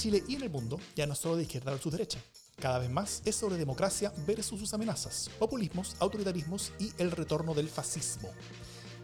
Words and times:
Chile 0.00 0.24
y 0.26 0.36
en 0.36 0.42
el 0.42 0.48
mundo 0.48 0.80
ya 0.96 1.06
no 1.06 1.12
es 1.12 1.18
solo 1.18 1.36
de 1.36 1.42
izquierda 1.42 1.72
versus 1.72 1.92
derecha. 1.92 2.18
Cada 2.58 2.78
vez 2.78 2.88
más 2.88 3.20
es 3.26 3.36
sobre 3.36 3.58
democracia 3.58 4.10
versus 4.26 4.58
sus 4.58 4.72
amenazas, 4.72 5.28
populismos, 5.38 5.94
autoritarismos 6.00 6.72
y 6.78 6.90
el 6.96 7.10
retorno 7.10 7.52
del 7.52 7.68
fascismo. 7.68 8.30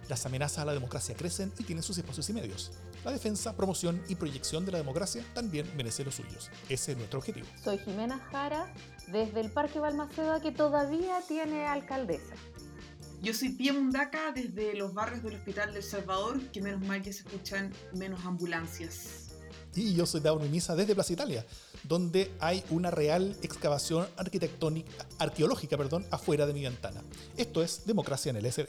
Las 0.09 0.25
amenazas 0.25 0.61
a 0.61 0.65
la 0.65 0.73
democracia 0.73 1.15
crecen 1.15 1.53
y 1.59 1.65
tienen 1.65 1.83
sus 1.83 1.99
espacios 1.99 2.31
y 2.31 2.33
medios. 2.33 2.73
La 3.05 3.13
defensa, 3.13 3.55
promoción 3.55 4.03
y 4.09 4.15
proyección 4.15 4.65
de 4.65 4.73
la 4.73 4.79
democracia 4.79 5.23
también 5.35 5.71
merece 5.77 6.03
los 6.03 6.15
suyos. 6.15 6.51
Ese 6.71 6.93
es 6.93 6.97
nuestro 6.97 7.19
objetivo. 7.19 7.47
Soy 7.63 7.77
Jimena 7.77 8.19
Jara, 8.31 8.73
desde 9.09 9.41
el 9.41 9.51
Parque 9.51 9.79
Balmaceda, 9.79 10.41
que 10.41 10.51
todavía 10.51 11.21
tiene 11.29 11.67
alcaldesa. 11.67 12.37
Yo 13.21 13.35
soy 13.35 13.51
Pia 13.51 13.75
Mundaca, 13.75 14.33
desde 14.33 14.73
los 14.73 14.95
barrios 14.95 15.23
del 15.23 15.35
Hospital 15.35 15.75
del 15.75 15.83
Salvador, 15.83 16.41
que 16.53 16.63
menos 16.63 16.81
mal 16.81 17.03
que 17.03 17.13
se 17.13 17.21
escuchan 17.21 17.71
menos 17.93 18.25
ambulancias. 18.25 19.26
Y 19.77 19.93
yo 19.95 20.07
soy 20.07 20.23
Dauno 20.23 20.47
Misa 20.47 20.75
desde 20.75 20.95
Plaza 20.95 21.13
Italia, 21.13 21.45
donde 21.83 22.33
hay 22.41 22.65
una 22.71 22.91
real 22.91 23.37
excavación 23.43 24.07
arquitectónica, 24.17 25.07
arqueológica 25.19 25.77
perdón, 25.77 26.07
afuera 26.11 26.47
de 26.47 26.55
mi 26.55 26.63
ventana. 26.63 27.03
Esto 27.37 27.63
es 27.63 27.83
Democracia 27.85 28.31
en 28.31 28.37
el 28.37 28.51
SD. 28.51 28.69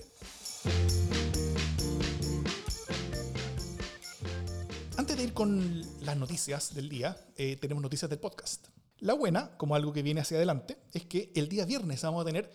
Antes 4.97 5.16
de 5.16 5.23
ir 5.23 5.33
con 5.33 5.81
las 6.02 6.17
noticias 6.17 6.75
del 6.75 6.89
día, 6.89 7.16
eh, 7.38 7.55
tenemos 7.55 7.81
noticias 7.81 8.09
del 8.09 8.19
podcast. 8.19 8.67
La 8.99 9.13
buena, 9.13 9.55
como 9.58 9.75
algo 9.75 9.94
que 9.94 10.03
viene 10.03 10.19
hacia 10.19 10.35
adelante, 10.35 10.77
es 10.91 11.05
que 11.05 11.31
el 11.35 11.47
día 11.47 11.63
viernes 11.63 12.02
vamos 12.02 12.23
a 12.23 12.25
tener 12.25 12.52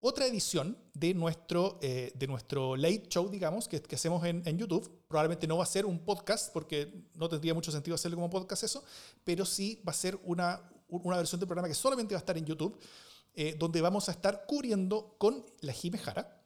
otra 0.00 0.26
edición 0.26 0.78
de 0.94 1.14
nuestro, 1.14 1.78
eh, 1.82 2.12
de 2.14 2.26
nuestro 2.26 2.76
late 2.76 3.06
show, 3.08 3.28
digamos, 3.28 3.68
que, 3.68 3.80
que 3.82 3.96
hacemos 3.96 4.24
en, 4.24 4.42
en, 4.46 4.58
YouTube. 4.58 5.02
Probablemente 5.06 5.46
no 5.46 5.58
va 5.58 5.64
a 5.64 5.66
ser 5.66 5.86
un 5.86 5.98
podcast, 5.98 6.52
porque 6.52 7.04
no 7.14 7.28
tendría 7.28 7.54
mucho 7.54 7.70
sentido 7.70 7.94
hacerlo 7.94 8.16
como 8.16 8.30
podcast 8.30 8.64
eso, 8.64 8.84
pero 9.24 9.44
sí 9.44 9.82
va 9.86 9.92
a 9.92 9.94
ser 9.94 10.18
una, 10.24 10.60
una 10.88 11.16
versión 11.16 11.38
del 11.38 11.48
programa 11.48 11.68
que 11.68 11.74
solamente 11.74 12.14
va 12.14 12.18
a 12.18 12.20
estar 12.20 12.36
en 12.38 12.46
YouTube, 12.46 12.78
eh, 13.34 13.54
donde 13.58 13.80
vamos 13.80 14.08
a 14.08 14.12
estar 14.12 14.44
cubriendo 14.46 15.14
con 15.18 15.44
la 15.60 15.72
Jime 15.72 15.98
Jara, 15.98 16.40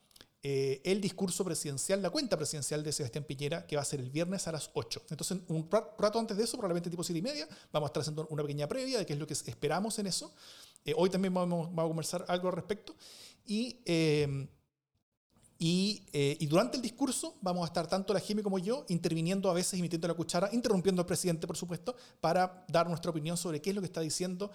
eh, 0.47 0.83
el 0.85 1.01
discurso 1.01 1.43
presidencial, 1.43 2.03
la 2.03 2.11
cuenta 2.11 2.37
presidencial 2.37 2.85
de 2.85 2.93
Sebastián 2.93 3.25
Piñera, 3.25 3.67
que 3.67 3.77
va 3.77 3.83
a 3.83 3.85
ser 3.87 4.01
el 4.01 4.11
viernes 4.11 4.47
a 4.47 4.53
las 4.53 4.71
8. 4.75 5.05
Entonces, 5.09 5.39
un 5.49 5.71
rato 5.71 6.19
antes 6.19 6.37
de 6.37 6.45
eso, 6.45 6.59
probablemente 6.59 6.91
tipo 6.91 7.03
7 7.03 7.19
y 7.19 7.23
media, 7.23 7.49
vamos 7.73 7.87
a 7.87 7.89
estar 7.89 8.03
haciendo 8.03 8.27
una 8.29 8.43
pequeña 8.43 8.69
previa 8.69 8.99
de 8.99 9.07
qué 9.07 9.15
es 9.15 9.19
lo 9.19 9.27
que 9.27 9.33
esperamos 9.33 9.99
en 9.99 10.07
eso. 10.07 10.35
Eh, 10.85 10.93
hoy 10.95 11.09
también 11.09 11.33
vamos, 11.33 11.69
vamos, 11.69 11.85
a 11.85 11.89
conversar 11.89 12.25
algo 12.29 12.49
al 12.49 12.57
respecto. 12.57 12.95
Y, 13.45 13.81
eh, 13.85 14.49
y, 15.59 16.03
eh, 16.13 16.37
y, 16.41 16.47
durante 16.47 16.77
el 16.77 16.83
discurso 16.83 17.37
vamos 17.41 17.63
a 17.63 17.67
estar 17.67 17.87
tanto 17.87 18.13
la 18.13 18.21
Jimmy 18.21 18.43
como 18.43 18.59
yo 18.59 18.85
interviniendo 18.89 19.51
a 19.51 19.55
veces, 19.55 19.79
emitiendo 19.79 20.09
la 20.09 20.15
cuchara, 20.15 20.51
interrumpiendo 20.53 21.03
al 21.03 21.07
presidente, 21.07 21.47
por 21.47 21.57
supuesto, 21.57 21.97
para 22.21 22.65
dar 22.69 22.89
nuestra 22.89 23.11
opinión 23.11 23.37
sobre 23.37 23.63
qué 23.63 23.71
es 23.71 23.77
lo 23.77 23.83
que 23.83 23.87
está 23.87 24.01
diciendo, 24.01 24.51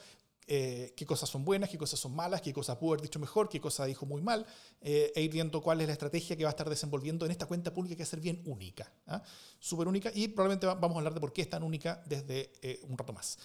eh, 0.52 0.94
qué 0.98 1.06
cosas 1.06 1.30
son 1.30 1.46
buenas, 1.46 1.70
qué 1.70 1.78
cosas 1.78 2.00
son 2.00 2.16
malas, 2.16 2.42
qué 2.42 2.52
cosas 2.52 2.76
pudo 2.78 2.94
haber 2.94 3.04
dicho 3.04 3.20
mejor, 3.20 3.50
qué 3.50 3.62
cosas 3.62 3.86
dijo 3.86 4.08
muy 4.08 4.20
mal, 4.20 4.48
eh, 4.82 5.12
e 5.16 5.22
ir 5.22 5.32
viendo 5.32 5.62
cuál 5.62 5.80
es 5.82 5.86
la 5.86 5.94
estrategia 5.94 6.36
que 6.36 6.44
va 6.44 6.50
a 6.50 6.58
estar 6.58 6.68
desenvolviendo 6.68 7.24
en 7.24 7.32
esta 7.32 7.46
cuenta 7.46 7.72
pública 7.72 7.96
que 7.96 8.02
va 8.02 8.08
a 8.08 8.10
ser 8.10 8.20
bien 8.20 8.42
única, 8.46 8.92
¿ah? 9.06 9.22
súper 9.60 9.88
única, 9.88 10.12
y 10.12 10.28
probablemente 10.30 10.66
vamos 10.66 10.96
a 10.96 10.98
hablar 10.98 11.14
de 11.14 11.20
por 11.20 11.34
qué 11.34 11.44
es 11.44 11.50
tan 11.52 11.62
única 11.62 12.02
desde 12.08 12.52
eh, 12.64 12.82
un 12.90 12.98
rato 12.98 13.14
más. 13.14 13.38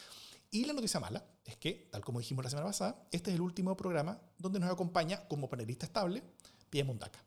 Y 0.54 0.64
la 0.66 0.72
noticia 0.72 1.00
mala 1.00 1.26
es 1.44 1.56
que, 1.56 1.88
tal 1.90 2.04
como 2.04 2.20
dijimos 2.20 2.44
la 2.44 2.50
semana 2.50 2.68
pasada, 2.68 3.08
este 3.10 3.30
es 3.30 3.34
el 3.34 3.40
último 3.40 3.76
programa 3.76 4.20
donde 4.38 4.60
nos 4.60 4.70
acompaña 4.70 5.26
como 5.26 5.48
panelista 5.48 5.84
estable 5.84 6.22
Pia 6.70 6.84
Mundaca. 6.84 7.24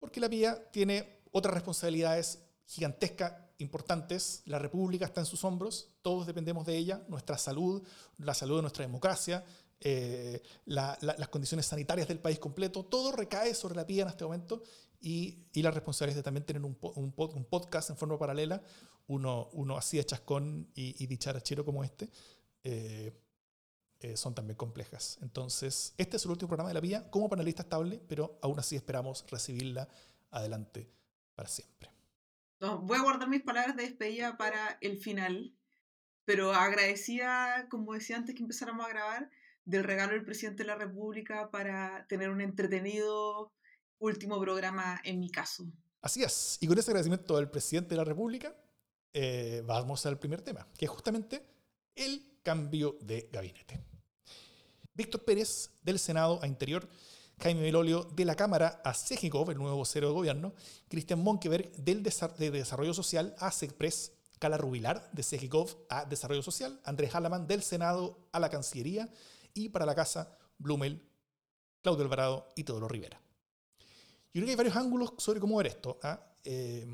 Porque 0.00 0.18
la 0.18 0.30
Pia 0.30 0.70
tiene 0.70 1.20
otras 1.30 1.52
responsabilidades 1.52 2.38
gigantescas 2.64 3.34
importantes, 3.58 4.40
la 4.46 4.58
República 4.58 5.04
está 5.04 5.20
en 5.20 5.26
sus 5.26 5.44
hombros, 5.44 5.90
todos 6.00 6.26
dependemos 6.26 6.64
de 6.64 6.74
ella, 6.74 7.04
nuestra 7.06 7.36
salud, 7.36 7.86
la 8.16 8.32
salud 8.32 8.56
de 8.56 8.62
nuestra 8.62 8.86
democracia, 8.86 9.44
eh, 9.78 10.40
la, 10.64 10.96
la, 11.02 11.14
las 11.18 11.28
condiciones 11.28 11.66
sanitarias 11.66 12.08
del 12.08 12.18
país 12.18 12.38
completo, 12.38 12.86
todo 12.86 13.12
recae 13.12 13.54
sobre 13.54 13.76
la 13.76 13.86
PIA 13.86 14.04
en 14.04 14.08
este 14.08 14.24
momento 14.24 14.62
y, 15.02 15.48
y 15.52 15.62
la 15.62 15.72
responsabilidad 15.72 16.18
de 16.18 16.22
también 16.22 16.46
tener 16.46 16.62
un, 16.62 16.74
podcast 17.50 17.90
en 17.90 17.96
forma 17.96 18.18
paralela, 18.18 18.62
uno, 19.08 19.76
así 19.76 19.96
de 19.96 20.06
chascón 20.06 20.70
y, 20.74 21.02
y 21.02 21.06
dicharachero 21.08 21.64
como 21.64 21.82
este, 21.82 22.08
eh, 22.62 23.12
eh, 23.98 24.16
son 24.16 24.34
también 24.34 24.56
complejas. 24.56 25.18
Entonces, 25.20 25.94
este 25.98 26.16
es 26.16 26.24
el 26.24 26.30
último 26.30 26.48
programa 26.48 26.68
de 26.68 26.74
la 26.74 26.80
PIA 26.80 27.10
como 27.10 27.28
panelista 27.28 27.62
estable, 27.62 28.00
pero 28.08 28.38
aún 28.42 28.58
así 28.60 28.76
esperamos 28.76 29.26
recibirla 29.28 29.88
adelante 30.30 30.88
para 31.34 31.48
siempre. 31.48 31.90
Voy 32.60 32.96
a 32.96 33.02
guardar 33.02 33.28
mis 33.28 33.42
palabras 33.42 33.76
de 33.76 33.82
despedida 33.82 34.36
para 34.36 34.78
el 34.80 34.98
final, 34.98 35.52
pero 36.24 36.52
agradecida, 36.52 37.66
como 37.68 37.94
decía 37.94 38.16
antes 38.16 38.36
que 38.36 38.42
empezáramos 38.42 38.86
a 38.86 38.90
grabar, 38.90 39.30
del 39.64 39.82
regalo 39.82 40.12
del 40.12 40.24
presidente 40.24 40.62
de 40.62 40.68
la 40.68 40.76
República 40.76 41.50
para 41.50 42.06
tener 42.08 42.30
un 42.30 42.40
entretenido 42.40 43.52
último 44.02 44.40
programa 44.40 45.00
en 45.04 45.20
mi 45.20 45.30
caso. 45.30 45.64
Así 46.00 46.22
es, 46.22 46.58
y 46.60 46.66
con 46.66 46.78
ese 46.78 46.90
agradecimiento 46.90 47.36
del 47.36 47.48
presidente 47.48 47.90
de 47.90 47.96
la 47.96 48.04
República, 48.04 48.54
eh, 49.12 49.62
vamos 49.64 50.04
al 50.04 50.18
primer 50.18 50.42
tema, 50.42 50.66
que 50.76 50.86
es 50.86 50.90
justamente 50.90 51.46
el 51.94 52.40
cambio 52.42 52.98
de 53.00 53.28
gabinete. 53.32 53.80
Víctor 54.94 55.24
Pérez, 55.24 55.70
del 55.82 55.98
Senado 56.00 56.40
a 56.42 56.48
Interior, 56.48 56.88
Jaime 57.40 57.62
Belolio 57.62 58.02
de 58.02 58.24
la 58.24 58.34
Cámara 58.34 58.82
a 58.84 58.92
CEGICOV, 58.92 59.50
el 59.50 59.58
nuevo 59.58 59.76
vocero 59.76 60.08
de 60.08 60.14
gobierno, 60.14 60.52
Cristian 60.88 61.20
Monkeberg 61.20 61.72
del 61.76 62.02
de 62.02 62.50
Desarrollo 62.50 62.94
Social 62.94 63.34
a 63.38 63.52
SECPRES, 63.52 64.12
Cala 64.40 64.58
Rubilar 64.58 65.08
de 65.12 65.22
CEGICOV 65.22 65.86
a 65.88 66.04
Desarrollo 66.04 66.42
Social, 66.42 66.80
Andrés 66.84 67.14
Halaman 67.14 67.46
del 67.46 67.62
Senado 67.62 68.28
a 68.32 68.40
la 68.40 68.50
Cancillería 68.50 69.08
y 69.54 69.68
para 69.68 69.86
la 69.86 69.94
Casa, 69.94 70.36
Blumel, 70.58 71.00
Claudio 71.80 72.02
Alvarado 72.02 72.48
y 72.56 72.64
Teodoro 72.64 72.88
Rivera. 72.88 73.21
Yo 74.32 74.40
creo 74.40 74.44
que 74.46 74.50
hay 74.50 74.56
varios 74.56 74.76
ángulos 74.76 75.12
sobre 75.18 75.40
cómo 75.40 75.56
ver 75.56 75.66
esto. 75.66 75.98
¿ah? 76.02 76.20
Eh, 76.44 76.86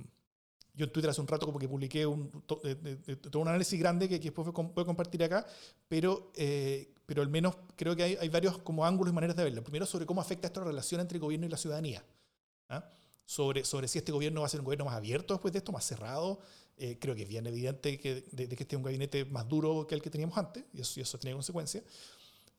yo 0.74 0.84
en 0.84 0.92
Twitter 0.92 1.10
hace 1.10 1.20
un 1.20 1.26
rato 1.26 1.44
como 1.44 1.58
que 1.58 1.68
publiqué 1.68 2.06
un, 2.06 2.30
to, 2.46 2.60
eh, 2.64 2.76
eh, 3.06 3.16
todo 3.16 3.42
un 3.42 3.48
análisis 3.48 3.78
grande 3.78 4.08
que, 4.08 4.20
que 4.20 4.30
después 4.30 4.48
puedo 4.52 4.86
compartir 4.86 5.22
acá, 5.24 5.44
pero, 5.88 6.30
eh, 6.36 6.94
pero 7.04 7.20
al 7.20 7.28
menos 7.28 7.56
creo 7.74 7.96
que 7.96 8.04
hay, 8.04 8.16
hay, 8.20 8.28
varios 8.28 8.58
como 8.58 8.86
ángulos 8.86 9.12
y 9.12 9.14
maneras 9.14 9.36
de 9.36 9.44
verlo. 9.44 9.62
Primero 9.62 9.86
sobre 9.86 10.06
cómo 10.06 10.20
afecta 10.20 10.46
esta 10.46 10.62
relación 10.62 11.00
entre 11.00 11.16
el 11.16 11.20
gobierno 11.20 11.46
y 11.46 11.48
la 11.48 11.56
ciudadanía. 11.56 12.04
¿ah? 12.68 12.88
Sobre, 13.24 13.64
sobre 13.64 13.88
si 13.88 13.98
este 13.98 14.12
gobierno 14.12 14.40
va 14.40 14.46
a 14.46 14.50
ser 14.50 14.60
un 14.60 14.64
gobierno 14.64 14.84
más 14.84 14.94
abierto 14.94 15.34
después 15.34 15.52
de 15.52 15.58
esto, 15.58 15.72
más 15.72 15.84
cerrado. 15.84 16.40
Eh, 16.76 16.96
creo 17.00 17.16
que 17.16 17.22
es 17.22 17.28
bien 17.28 17.44
evidente 17.48 17.98
que, 17.98 18.22
de, 18.30 18.46
de, 18.46 18.56
que 18.56 18.62
este 18.62 18.76
es 18.76 18.78
un 18.78 18.84
gabinete 18.84 19.24
más 19.24 19.48
duro 19.48 19.84
que 19.84 19.96
el 19.96 20.00
que 20.00 20.10
teníamos 20.10 20.38
antes, 20.38 20.64
y 20.72 20.80
eso, 20.80 21.00
y 21.00 21.02
eso 21.02 21.18
tiene 21.18 21.34
consecuencias. 21.34 21.82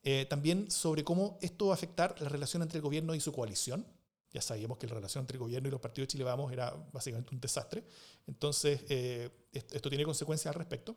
Eh, 0.02 0.26
también 0.28 0.70
sobre 0.70 1.04
cómo 1.04 1.38
esto 1.40 1.66
va 1.66 1.72
a 1.72 1.74
afectar 1.74 2.14
la 2.20 2.28
relación 2.28 2.62
entre 2.62 2.76
el 2.76 2.82
gobierno 2.82 3.14
y 3.14 3.20
su 3.20 3.32
coalición. 3.32 3.86
Ya 4.32 4.40
sabíamos 4.40 4.78
que 4.78 4.86
la 4.86 4.94
relación 4.94 5.22
entre 5.22 5.36
el 5.36 5.40
gobierno 5.40 5.68
y 5.68 5.72
los 5.72 5.80
partidos 5.80 6.06
de 6.06 6.12
Chile 6.12 6.24
Vamos 6.24 6.52
era 6.52 6.70
básicamente 6.92 7.34
un 7.34 7.40
desastre. 7.40 7.84
Entonces, 8.26 8.80
eh, 8.88 9.28
esto 9.52 9.88
tiene 9.88 10.04
consecuencias 10.04 10.54
al 10.54 10.58
respecto. 10.58 10.96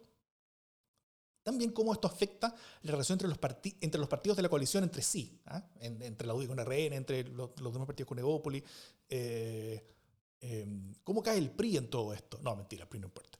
También 1.43 1.71
cómo 1.71 1.91
esto 1.93 2.07
afecta 2.07 2.55
la 2.83 2.91
relación 2.91 3.15
entre 3.17 3.27
los, 3.27 3.37
entre 3.81 3.99
los 3.99 4.07
partidos 4.07 4.37
de 4.37 4.43
la 4.43 4.49
coalición 4.49 4.83
entre 4.83 5.01
sí, 5.01 5.41
¿ah? 5.47 5.61
en, 5.79 6.01
entre 6.01 6.25
la 6.25 6.33
UDI 6.33 6.47
con 6.47 6.57
RN, 6.57 6.93
entre 6.93 7.25
los, 7.25 7.59
los 7.59 7.73
demás 7.73 7.85
partidos 7.85 8.07
con 8.07 8.19
Evópoli. 8.19 8.63
Eh, 9.09 9.83
eh, 10.39 10.65
¿Cómo 11.03 11.21
cae 11.21 11.37
el 11.37 11.51
PRI 11.51 11.77
en 11.77 11.89
todo 11.89 12.13
esto? 12.13 12.39
No, 12.41 12.55
mentira, 12.55 12.83
el 12.83 12.89
PRI 12.89 12.99
no 13.01 13.07
importa. 13.07 13.37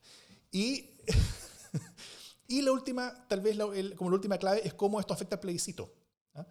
Y, 0.50 0.98
y 2.48 2.60
la 2.60 2.72
última, 2.72 3.26
tal 3.26 3.40
vez 3.40 3.56
la, 3.56 3.64
el, 3.74 3.94
como 3.94 4.10
la 4.10 4.16
última 4.16 4.36
clave, 4.36 4.66
es 4.66 4.74
cómo 4.74 5.00
esto 5.00 5.14
afecta 5.14 5.36
al 5.36 5.40
plebiscito. 5.40 5.94
¿ah? 6.34 6.46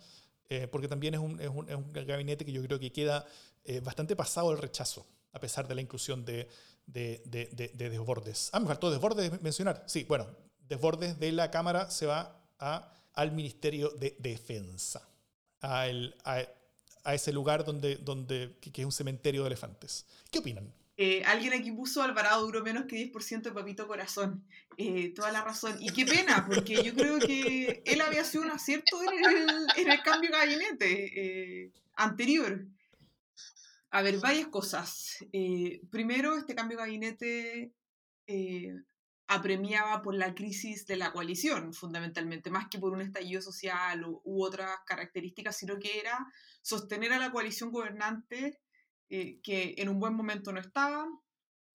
Eh, 0.50 0.68
porque 0.68 0.88
también 0.88 1.14
es 1.14 1.20
un, 1.20 1.40
es, 1.40 1.50
un, 1.50 1.70
es 1.70 1.76
un, 1.76 1.92
gabinete 1.94 2.46
que 2.46 2.52
yo 2.52 2.62
creo 2.64 2.80
que 2.80 2.92
queda 2.92 3.26
eh, 3.64 3.80
bastante 3.80 4.16
pasado 4.16 4.52
el 4.52 4.58
rechazo, 4.58 5.06
a 5.32 5.40
pesar 5.40 5.68
de 5.68 5.76
la 5.76 5.82
inclusión 5.82 6.26
de, 6.26 6.50
de, 6.86 7.24
de, 7.26 7.48
de, 7.54 7.70
de 7.70 7.90
desbordes. 7.90 8.50
Ah, 8.52 8.60
me 8.60 8.68
faltó 8.68 8.92
desbordes 8.92 9.42
mencionar. 9.42 9.84
Sí, 9.88 10.04
bueno, 10.04 10.28
desbordes 10.68 11.20
de 11.20 11.32
la 11.32 11.50
Cámara 11.50 11.90
se 11.90 12.06
va 12.06 12.44
a, 12.60 12.92
al 13.14 13.32
Ministerio 13.32 13.90
de 13.90 14.16
Defensa, 14.20 15.08
a, 15.62 15.88
el, 15.88 16.16
a, 16.26 16.44
a 17.04 17.14
ese 17.14 17.32
lugar 17.32 17.64
donde, 17.64 17.98
donde, 17.98 18.58
que, 18.60 18.82
es 18.82 18.86
un 18.86 18.92
cementerio 18.92 19.44
de 19.44 19.48
elefantes. 19.48 20.06
¿Qué 20.32 20.40
opinan? 20.40 20.74
Eh, 21.06 21.22
alguien 21.26 21.52
aquí 21.52 21.70
puso 21.74 22.02
Alvarado 22.02 22.46
duró 22.46 22.64
menos 22.64 22.86
que 22.86 23.12
10% 23.12 23.42
de 23.42 23.52
Papito 23.52 23.88
Corazón. 23.88 24.48
Eh, 24.78 25.14
toda 25.14 25.34
la 25.34 25.44
razón. 25.44 25.76
Y 25.82 25.90
qué 25.90 26.06
pena, 26.06 26.46
porque 26.48 26.82
yo 26.82 26.94
creo 26.94 27.20
que 27.20 27.84
él 27.86 28.00
había 28.00 28.24
sido 28.24 28.46
un 28.46 28.52
acierto 28.52 29.02
en 29.04 29.90
el, 29.92 30.02
cambio 30.02 30.30
de 30.32 30.38
gabinete 30.38 31.64
eh, 31.66 31.72
anterior. 31.96 32.66
A 33.92 34.02
ver, 34.02 34.18
varias 34.20 34.48
cosas. 34.48 35.18
Primero, 35.92 36.38
este 36.38 36.56
cambio 36.56 36.78
de 36.78 36.84
gabinete 36.84 37.74
apremiaba 39.28 40.02
por 40.02 40.16
la 40.16 40.34
crisis 40.34 40.88
de 40.88 40.96
la 40.96 41.12
coalición, 41.12 41.74
fundamentalmente, 41.74 42.50
más 42.50 42.70
que 42.70 42.80
por 42.80 42.94
un 42.94 43.02
estallido 43.02 43.42
social 43.42 44.06
u, 44.06 44.22
u 44.24 44.42
otras 44.42 44.72
características, 44.86 45.58
sino 45.58 45.80
que 45.80 46.00
era 46.00 46.18
sostener 46.62 47.12
a 47.12 47.20
la 47.20 47.32
coalición 47.32 47.72
gobernante 47.72 48.62
eh, 49.10 49.40
que 49.42 49.76
en 49.78 49.90
un 49.90 50.00
buen 50.00 50.14
momento 50.14 50.52
no 50.52 50.60
estaba. 50.60 51.08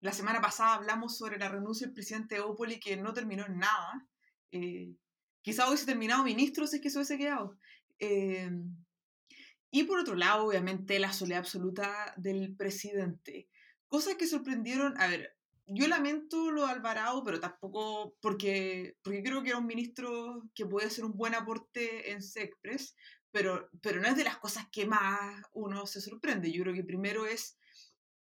La 0.01 0.13
semana 0.13 0.41
pasada 0.41 0.75
hablamos 0.75 1.17
sobre 1.17 1.37
la 1.37 1.49
renuncia 1.49 1.87
del 1.87 1.93
presidente 1.93 2.39
Opoli, 2.39 2.79
que 2.79 2.97
no 2.97 3.13
terminó 3.13 3.45
en 3.45 3.57
nada. 3.57 4.07
Eh, 4.51 4.95
quizá 5.41 5.67
hubiese 5.67 5.85
terminado 5.85 6.23
ministro 6.23 6.67
si 6.67 6.77
es 6.77 6.81
que 6.81 6.89
se 6.89 6.97
hubiese 6.97 7.17
quedado. 7.17 7.57
Eh, 7.99 8.51
y 9.71 9.83
por 9.83 9.99
otro 9.99 10.15
lado, 10.15 10.45
obviamente, 10.45 10.99
la 10.99 11.11
soledad 11.11 11.39
absoluta 11.39 12.13
del 12.17 12.55
presidente. 12.55 13.49
Cosas 13.87 14.15
que 14.15 14.27
sorprendieron, 14.27 14.93
a 15.01 15.07
ver, 15.07 15.35
yo 15.67 15.87
lamento 15.87 16.51
lo 16.51 16.65
de 16.65 16.71
Alvarado, 16.71 17.23
pero 17.23 17.39
tampoco 17.39 18.15
porque, 18.21 18.95
porque 19.01 19.23
creo 19.23 19.41
que 19.41 19.49
era 19.49 19.57
un 19.57 19.65
ministro 19.65 20.43
que 20.53 20.65
puede 20.65 20.87
hacer 20.87 21.03
un 21.03 21.17
buen 21.17 21.33
aporte 21.33 22.11
en 22.11 22.21
SECPRES, 22.21 22.95
pero, 23.35 23.69
pero 23.81 23.99
no 23.99 24.07
es 24.07 24.15
de 24.15 24.23
las 24.23 24.37
cosas 24.37 24.65
que 24.71 24.85
más 24.85 25.43
uno 25.51 25.85
se 25.85 25.99
sorprende. 25.99 26.53
Yo 26.53 26.63
creo 26.63 26.73
que 26.73 26.85
primero 26.85 27.25
es 27.25 27.57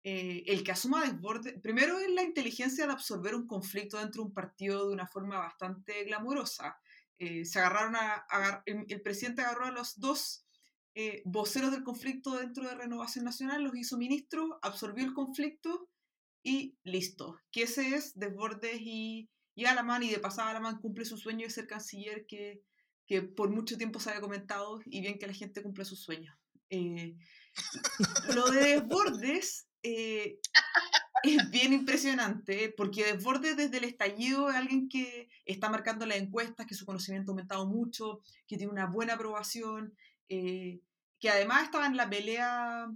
eh, 0.05 0.45
el 0.47 0.63
que 0.63 0.71
asuma 0.71 1.05
desborde, 1.05 1.59
primero 1.59 1.99
es 1.99 2.09
la 2.11 2.23
inteligencia 2.23 2.87
de 2.87 2.93
absorber 2.93 3.35
un 3.35 3.49
conflicto 3.49 3.99
dentro 3.99 4.23
de 4.23 4.29
un 4.29 4.35
partido 4.35 4.87
de 4.87 4.95
una 4.95 5.09
forma 5.09 5.37
bastante 5.39 6.05
glamurosa. 6.05 6.79
Eh, 7.19 7.45
se 7.45 7.59
agarraron 7.59 7.97
el, 8.67 9.03
presidente 9.03 9.43
agarró 9.43 9.65
a 9.65 9.73
los 9.73 9.99
dos 9.99 10.47
eh, 10.95 11.23
voceros 11.25 11.73
del 11.73 11.83
conflicto 11.83 12.37
dentro 12.37 12.69
de 12.69 12.77
Renovación 12.77 13.25
Nacional, 13.25 13.65
los 13.65 13.75
hizo 13.75 13.99
ministros, 13.99 14.49
absorbió 14.63 15.05
el 15.05 15.13
conflicto 15.13 15.89
y 16.45 16.77
listo. 16.85 17.37
Que 17.51 17.65
ese 17.65 17.97
es 17.97 18.17
Desbordes 18.17 18.79
y, 18.81 19.29
y 19.57 19.65
Alamán, 19.65 20.05
y 20.05 20.11
de 20.11 20.21
pasada 20.21 20.51
Alamán 20.51 20.79
cumple 20.79 21.05
su 21.05 21.17
sueño 21.17 21.49
de 21.49 21.51
ser 21.51 21.67
canciller 21.67 22.27
que, 22.27 22.63
que 23.11 23.23
por 23.23 23.51
mucho 23.51 23.77
tiempo 23.77 23.99
se 23.99 24.09
había 24.09 24.21
comentado, 24.21 24.81
y 24.87 25.01
bien 25.01 25.19
que 25.19 25.27
la 25.27 25.33
gente 25.33 25.65
cumple 25.65 25.85
sus 25.85 26.01
sueños. 26.01 26.33
lo 28.33 28.49
de 28.53 28.61
Desbordes 28.61 29.67
eh, 29.83 30.39
es 31.25 31.51
bien 31.51 31.73
impresionante, 31.73 32.73
porque 32.77 33.05
Desbordes 33.05 33.57
desde 33.57 33.79
el 33.79 33.85
estallido 33.85 34.49
es 34.49 34.55
alguien 34.55 34.89
que 34.89 35.29
está 35.45 35.69
marcando 35.69 36.07
las 36.07 36.19
encuestas, 36.19 36.67
que 36.69 36.77
su 36.77 36.87
conocimiento 36.87 37.33
ha 37.33 37.35
aumentado 37.35 37.67
mucho, 37.67 38.21
que 38.47 38.57
tiene 38.57 38.71
una 38.71 38.87
buena 38.87 39.15
aprobación, 39.15 39.97
eh, 40.29 40.79
que 41.19 41.31
además 41.31 41.65
estaba 41.65 41.87
en 41.87 41.97
la 41.97 42.09
pelea 42.09 42.87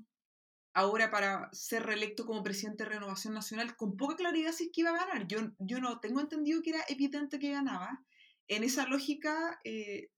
ahora 0.74 1.10
para 1.10 1.48
ser 1.52 1.86
reelecto 1.86 2.24
como 2.24 2.44
presidente 2.44 2.84
de 2.84 2.90
Renovación 2.90 3.34
Nacional 3.34 3.74
con 3.74 3.96
poca 3.96 4.14
claridad 4.14 4.52
si 4.52 4.66
es 4.66 4.70
que 4.72 4.82
iba 4.82 4.90
a 4.90 5.06
ganar. 5.06 5.26
Yo, 5.26 5.40
yo 5.58 5.80
no 5.80 5.98
tengo 5.98 6.20
entendido 6.20 6.62
que 6.62 6.70
era 6.70 6.84
evidente 6.88 7.40
que 7.40 7.50
ganaba. 7.50 8.00
En 8.48 8.64
esa 8.64 8.86
lógica 8.86 9.60
eh, 9.64 10.08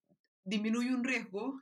disminuye 0.45 0.95
un 0.95 1.05
riesgo. 1.05 1.61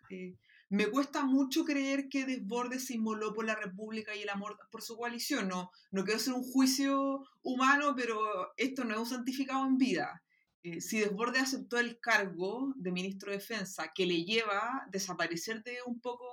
Me 0.70 0.86
cuesta 0.88 1.24
mucho 1.24 1.64
creer 1.64 2.08
que 2.08 2.24
Desbordes 2.24 2.86
se 2.86 2.94
inmoló 2.94 3.32
por 3.32 3.44
la 3.44 3.54
República 3.54 4.16
y 4.16 4.22
el 4.22 4.28
amor 4.30 4.58
por 4.70 4.82
su 4.82 4.96
coalición. 4.96 5.48
No, 5.48 5.70
no 5.90 6.04
quiero 6.04 6.16
hacer 6.16 6.34
un 6.34 6.42
juicio 6.42 7.22
humano, 7.42 7.94
pero 7.96 8.18
esto 8.56 8.84
no 8.84 8.94
es 8.94 9.00
un 9.00 9.06
santificado 9.06 9.66
en 9.66 9.76
vida. 9.76 10.22
Eh, 10.64 10.80
si 10.80 10.98
Desbordes 10.98 11.42
aceptó 11.42 11.78
el 11.78 12.00
cargo 12.00 12.72
de 12.76 12.90
ministro 12.90 13.30
de 13.30 13.36
Defensa, 13.36 13.92
que 13.94 14.06
le 14.06 14.24
lleva 14.24 14.58
a 14.58 14.86
desaparecer 14.90 15.62
de 15.62 15.76
un 15.86 16.00
poco 16.00 16.26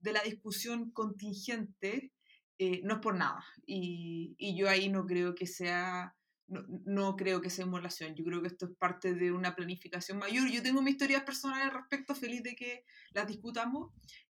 de 0.00 0.12
la 0.12 0.22
discusión 0.22 0.90
contingente, 0.90 2.12
eh, 2.58 2.80
no 2.82 2.94
es 2.94 3.00
por 3.00 3.14
nada. 3.14 3.44
Y, 3.64 4.36
yo 4.56 4.68
ahí 4.68 4.88
no 4.88 5.06
creo 5.06 5.34
que 5.34 5.46
sea 5.46 6.14
no, 6.50 7.16
creo 7.16 7.40
que 7.40 7.50
sea 7.50 7.64
inmolación. 7.64 8.14
Yo 8.14 8.24
creo 8.24 8.42
que 8.42 8.48
esto 8.48 8.66
es 8.66 8.76
parte 8.76 9.14
de 9.14 9.32
una 9.32 9.54
planificación 9.54 10.18
mayor. 10.18 10.50
Yo 10.50 10.62
tengo 10.62 10.82
mis 10.82 10.94
historias 10.94 11.22
personales 11.22 11.66
al 11.66 11.74
respecto, 11.74 12.14
feliz 12.14 12.42
de 12.42 12.56
que 12.56 12.84
las 13.12 13.26
discutamos. 13.26 13.92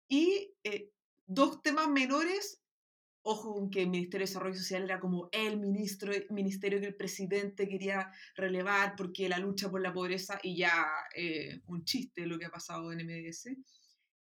Y 0.08 0.54
eh, 0.64 0.92
dos 1.26 1.62
temas 1.62 1.90
menores, 1.90 2.62
ojo 3.22 3.56
con 3.56 3.70
que 3.70 3.82
el 3.82 3.90
Ministerio 3.90 4.26
de 4.26 4.30
Desarrollo 4.30 4.58
Social 4.58 4.84
era 4.84 5.00
como 5.00 5.30
el 5.32 5.60
ministro, 5.60 6.14
ministerio 6.30 6.80
que 6.80 6.88
el 6.88 6.96
presidente 6.96 7.68
quería 7.68 8.12
relevar 8.36 8.96
porque 8.96 9.28
la 9.28 9.40
lucha 9.40 9.70
por 9.70 9.82
la 9.82 9.94
pobreza 9.94 10.40
y 10.42 10.58
ya 10.58 10.86
eh, 11.16 11.62
un 11.66 11.84
chiste 11.84 12.26
lo 12.26 12.40
que 12.40 12.46
ha 12.46 12.52
pasado 12.52 12.94
en 12.94 13.06
MDS. 13.06 13.50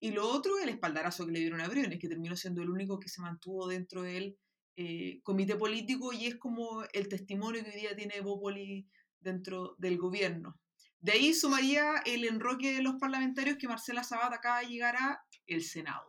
Y 0.01 0.11
lo 0.11 0.27
otro, 0.27 0.59
el 0.59 0.69
espaldarazo 0.69 1.25
que 1.25 1.31
le 1.31 1.39
dieron 1.39 1.61
a 1.61 1.69
Briones, 1.69 1.99
que 1.99 2.09
terminó 2.09 2.35
siendo 2.35 2.61
el 2.61 2.69
único 2.69 2.99
que 2.99 3.09
se 3.09 3.21
mantuvo 3.21 3.67
dentro 3.67 4.01
del 4.01 4.37
eh, 4.77 5.21
comité 5.23 5.55
político 5.55 6.11
y 6.11 6.27
es 6.27 6.35
como 6.35 6.83
el 6.91 7.07
testimonio 7.07 7.63
que 7.63 7.71
hoy 7.71 7.79
día 7.79 7.95
tiene 7.95 8.19
Bópoli 8.21 8.87
dentro 9.19 9.75
del 9.77 9.97
gobierno. 9.97 10.57
De 10.99 11.13
ahí 11.13 11.33
sumaría 11.33 12.01
el 12.05 12.25
enroque 12.25 12.73
de 12.73 12.81
los 12.81 12.95
parlamentarios 12.95 13.57
que 13.57 13.67
Marcela 13.67 14.03
Sabat 14.03 14.33
acaba 14.33 14.61
de 14.61 14.67
llegar 14.67 14.95
a 14.95 15.23
el 15.47 15.63
Senado. 15.63 16.05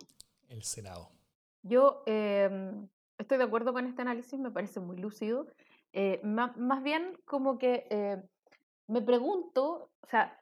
El 0.48 0.62
Senado. 0.64 1.12
Yo 1.62 2.02
em, 2.06 2.88
estoy 3.18 3.38
de 3.38 3.44
acuerdo 3.44 3.72
con 3.72 3.86
este 3.86 4.02
análisis, 4.02 4.38
me 4.38 4.50
parece 4.50 4.80
muy 4.80 4.96
lúcido. 4.96 5.46
Eh, 5.92 6.20
más, 6.24 6.56
más, 6.56 6.82
bien 6.82 7.18
como 7.24 7.58
que 7.58 7.86
eh, 7.90 8.22
me 8.86 9.02
pregunto, 9.02 9.92
o 10.00 10.06
sea, 10.06 10.40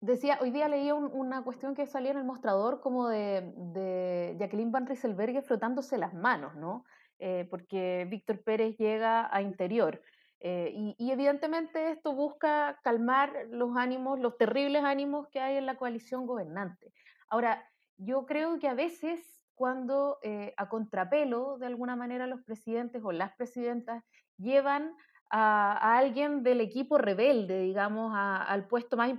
decía, 0.00 0.38
hoy 0.40 0.50
día 0.50 0.68
leía 0.68 0.94
una 0.94 1.42
cuestión 1.42 1.74
que 1.74 1.86
salía 1.86 2.10
en 2.10 2.18
el 2.18 2.24
mostrador 2.24 2.80
como 2.80 3.08
de, 3.08 3.52
de 3.56 4.36
Jacqueline 4.38 4.70
Van 4.70 4.86
Rieselberghe 4.86 5.42
frotándose 5.42 5.98
las 5.98 6.14
manos, 6.14 6.54
¿no? 6.56 6.84
Eh, 7.24 7.46
porque 7.48 8.04
Víctor 8.10 8.42
Pérez 8.42 8.76
llega 8.78 9.32
a 9.32 9.42
interior. 9.42 10.02
Eh, 10.40 10.72
y, 10.98 11.12
evidentemente 11.12 11.92
esto 11.92 12.16
busca 12.16 12.80
calmar 12.82 13.46
los 13.48 13.76
ánimos, 13.76 14.18
los 14.18 14.36
terribles 14.36 14.82
ánimos 14.82 15.28
que 15.28 15.38
hay 15.38 15.56
en 15.56 15.66
la 15.66 15.76
coalición 15.76 16.26
gobernante. 16.26 16.92
Ahora, 17.28 17.64
yo 17.96 18.26
creo 18.26 18.58
que 18.58 18.66
a 18.66 18.74
veces 18.74 19.40
cuando 19.54 20.18
eh, 20.24 20.52
a 20.56 20.68
contrapelo, 20.68 21.58
de 21.58 21.66
alguna 21.66 21.94
manera, 21.94 22.26
los 22.26 22.42
presidentes 22.42 23.02
o 23.04 23.12
las 23.12 23.32
presidentas 23.36 24.02
llevan 24.36 24.92
a, 25.30 25.96
alguien 25.96 26.42
del 26.42 26.60
equipo 26.60 26.98
rebelde, 26.98 27.60
digamos, 27.60 28.12
al 28.16 28.66
puesto 28.66 28.96
más, 28.96 29.12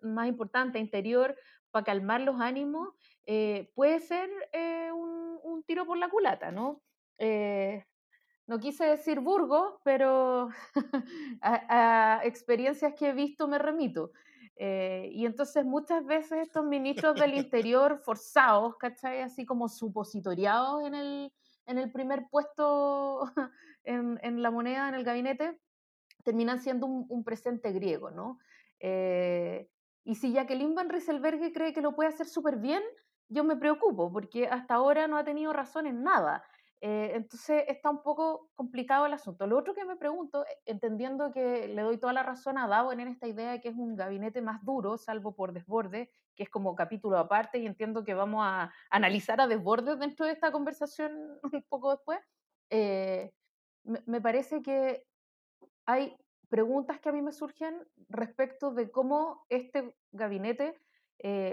más 0.00 0.26
importante, 0.26 0.78
interior, 0.78 1.36
para 1.70 1.84
calmar 1.84 2.22
los 2.22 2.40
ánimos, 2.40 2.94
puede 3.74 4.00
ser 4.00 4.30
un, 4.94 5.62
tiro 5.66 5.84
por 5.84 5.98
la 5.98 6.08
culata, 6.08 6.50
¿no? 6.50 6.80
Eh, 7.18 7.84
no 8.46 8.58
quise 8.58 8.84
decir 8.84 9.20
Burgos, 9.20 9.74
pero 9.84 10.48
a, 11.40 12.20
experiencias 12.24 12.94
que 12.94 13.10
he 13.10 13.12
visto 13.12 13.48
me 13.48 13.58
remito. 13.58 14.12
Eh, 14.56 15.08
y 15.12 15.24
entonces 15.24 15.64
muchas 15.64 16.04
veces 16.04 16.46
estos 16.46 16.64
ministros 16.64 17.18
del 17.18 17.34
interior 17.34 17.98
forzados, 17.98 18.76
¿cachai? 18.76 19.20
Así 19.20 19.46
como 19.46 19.68
supositoriados 19.68 20.84
en 20.84 20.94
el, 20.94 21.32
en 21.66 21.78
el 21.78 21.90
primer 21.90 22.26
puesto 22.30 23.22
en, 23.84 24.18
en, 24.22 24.42
la 24.42 24.50
moneda, 24.50 24.88
en 24.88 24.94
el 24.94 25.04
gabinete, 25.04 25.58
terminan 26.22 26.60
siendo 26.60 26.86
un, 26.86 27.24
presente 27.24 27.72
griego, 27.72 28.10
¿no? 28.10 28.38
Eh, 28.80 29.68
y 30.04 30.16
si 30.16 30.32
Jacqueline 30.32 30.74
Van 30.74 30.88
Rieselberghe 30.88 31.52
cree 31.52 31.72
que 31.72 31.80
lo 31.80 31.94
puede 31.94 32.10
hacer 32.10 32.26
súper 32.26 32.56
bien, 32.56 32.82
yo 33.28 33.44
me 33.44 33.56
preocupo, 33.56 34.12
porque 34.12 34.46
hasta 34.48 34.74
ahora 34.74 35.06
no 35.06 35.16
ha 35.16 35.24
tenido 35.24 35.52
razón 35.52 35.86
en 35.86 36.02
nada. 36.02 36.44
Eh, 36.84 37.12
entonces 37.14 37.64
está 37.68 37.90
un 37.90 38.02
poco 38.02 38.50
complicado 38.56 39.06
el 39.06 39.12
asunto. 39.12 39.46
Lo 39.46 39.56
otro 39.56 39.72
que 39.72 39.84
me 39.84 39.94
pregunto, 39.94 40.44
eh, 40.44 40.58
entendiendo 40.66 41.30
que 41.30 41.68
le 41.68 41.80
doy 41.80 41.96
toda 41.96 42.12
la 42.12 42.24
razón 42.24 42.58
a 42.58 42.66
Davo 42.66 42.92
en 42.92 42.98
esta 43.02 43.28
idea 43.28 43.52
de 43.52 43.60
que 43.60 43.68
es 43.68 43.76
un 43.76 43.94
gabinete 43.94 44.42
más 44.42 44.64
duro, 44.64 44.98
salvo 44.98 45.36
por 45.36 45.52
desborde, 45.52 46.10
que 46.34 46.42
es 46.42 46.50
como 46.50 46.74
capítulo 46.74 47.18
aparte, 47.18 47.58
y 47.58 47.66
entiendo 47.66 48.02
que 48.02 48.14
vamos 48.14 48.42
a 48.44 48.72
analizar 48.90 49.40
a 49.40 49.46
desborde 49.46 49.94
dentro 49.94 50.26
de 50.26 50.32
esta 50.32 50.50
conversación 50.50 51.12
un 51.52 51.62
poco 51.68 51.92
después, 51.92 52.18
eh, 52.68 53.32
me, 53.84 54.20
parece 54.20 54.60
que 54.60 55.04
hay 55.86 56.16
preguntas 56.48 56.98
que 56.98 57.10
a 57.10 57.12
mí 57.12 57.22
me 57.22 57.32
surgen 57.32 57.76
respecto 58.08 58.72
de 58.72 58.90
cómo 58.90 59.46
este 59.50 59.94
gabinete 60.10 60.80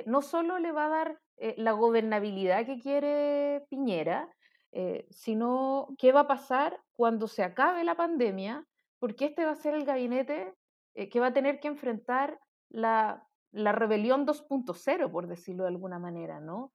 no 0.08 0.24
solo 0.24 0.58
le 0.58 0.72
va 0.72 0.86
a 0.86 0.90
dar 0.90 1.22
la 1.58 1.74
gobernabilidad 1.74 2.66
que 2.66 2.80
quiere 2.80 3.66
Piñera, 3.70 4.28
eh, 4.72 5.08
sino 5.10 5.96
qué 5.98 6.12
va 6.12 6.22
a 6.22 6.28
pasar 6.28 6.80
cuando 6.94 7.28
se 7.28 7.44
acabe 7.44 7.84
la 7.84 7.96
pandemia, 7.96 8.68
porque 9.00 9.26
este 9.26 9.46
va 9.46 9.52
a 9.52 9.56
ser 9.56 9.74
el 9.74 9.84
gabinete 9.84 10.54
eh, 10.94 11.10
que 11.10 11.20
va 11.20 11.28
a 11.28 11.34
tener 11.34 11.60
que 11.60 11.70
enfrentar 11.70 12.40
la, 12.70 13.28
la 13.52 13.72
rebelión 13.72 14.28
2.0, 14.28 15.12
por 15.12 15.28
decirlo 15.28 15.64
de 15.64 15.70
alguna 15.70 15.98
manera, 15.98 16.40
¿no? 16.40 16.72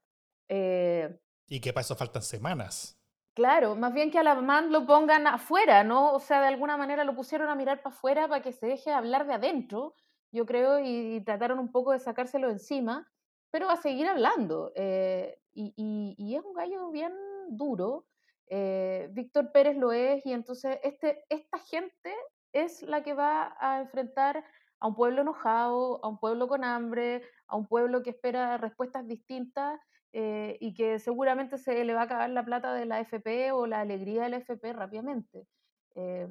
Eh, 0.48 1.16
y 1.46 1.60
que 1.60 1.72
para 1.72 1.82
eso 1.82 1.94
faltan 1.94 2.22
semanas. 2.22 2.98
Claro, 3.34 3.76
más 3.76 3.92
bien 3.92 4.10
que 4.10 4.18
a 4.18 4.24
la 4.24 4.34
MAN 4.34 4.72
lo 4.72 4.86
pongan 4.86 5.26
afuera, 5.26 5.84
¿no? 5.84 6.12
O 6.12 6.20
sea, 6.20 6.40
de 6.40 6.48
alguna 6.48 6.76
manera 6.76 7.04
lo 7.04 7.14
pusieron 7.14 7.48
a 7.48 7.54
mirar 7.54 7.82
para 7.82 7.94
afuera 7.94 8.28
para 8.28 8.42
que 8.42 8.52
se 8.52 8.66
deje 8.66 8.92
hablar 8.92 9.26
de 9.26 9.34
adentro, 9.34 9.94
yo 10.32 10.46
creo, 10.46 10.80
y, 10.80 11.20
trataron 11.24 11.60
un 11.60 11.70
poco 11.70 11.92
de 11.92 12.00
sacárselo 12.00 12.50
encima, 12.50 13.08
pero 13.50 13.70
a 13.70 13.76
seguir 13.76 14.08
hablando. 14.08 14.72
y, 14.76 15.74
y, 15.76 16.14
y, 16.18 16.34
es 16.34 16.42
un 16.44 16.54
gallo 16.54 16.90
bien 16.90 17.12
duro, 17.50 18.06
eh, 18.48 19.08
Víctor 19.12 19.52
Pérez 19.52 19.76
lo 19.76 19.92
es 19.92 20.24
y 20.26 20.32
entonces 20.32 20.78
este, 20.82 21.24
esta 21.28 21.58
gente 21.58 22.14
es 22.52 22.82
la 22.82 23.02
que 23.02 23.14
va 23.14 23.56
a 23.58 23.80
enfrentar 23.80 24.44
a 24.80 24.88
un 24.88 24.94
pueblo 24.94 25.22
enojado, 25.22 26.04
a 26.04 26.08
un 26.08 26.18
pueblo 26.18 26.46
con 26.46 26.62
hambre, 26.62 27.22
a 27.46 27.56
un 27.56 27.66
pueblo 27.66 28.02
que 28.02 28.10
espera 28.10 28.58
respuestas 28.58 29.06
distintas 29.06 29.80
eh, 30.12 30.58
y 30.60 30.74
que 30.74 30.98
seguramente 30.98 31.58
se 31.58 31.84
le 31.84 31.94
va 31.94 32.02
a 32.02 32.04
acabar 32.04 32.30
la 32.30 32.44
plata 32.44 32.74
de 32.74 32.84
la 32.84 33.00
FP 33.00 33.52
o 33.52 33.66
la 33.66 33.80
alegría 33.80 34.24
de 34.24 34.28
la 34.28 34.36
FP 34.36 34.72
rápidamente. 34.72 35.46
Eh, 35.94 36.28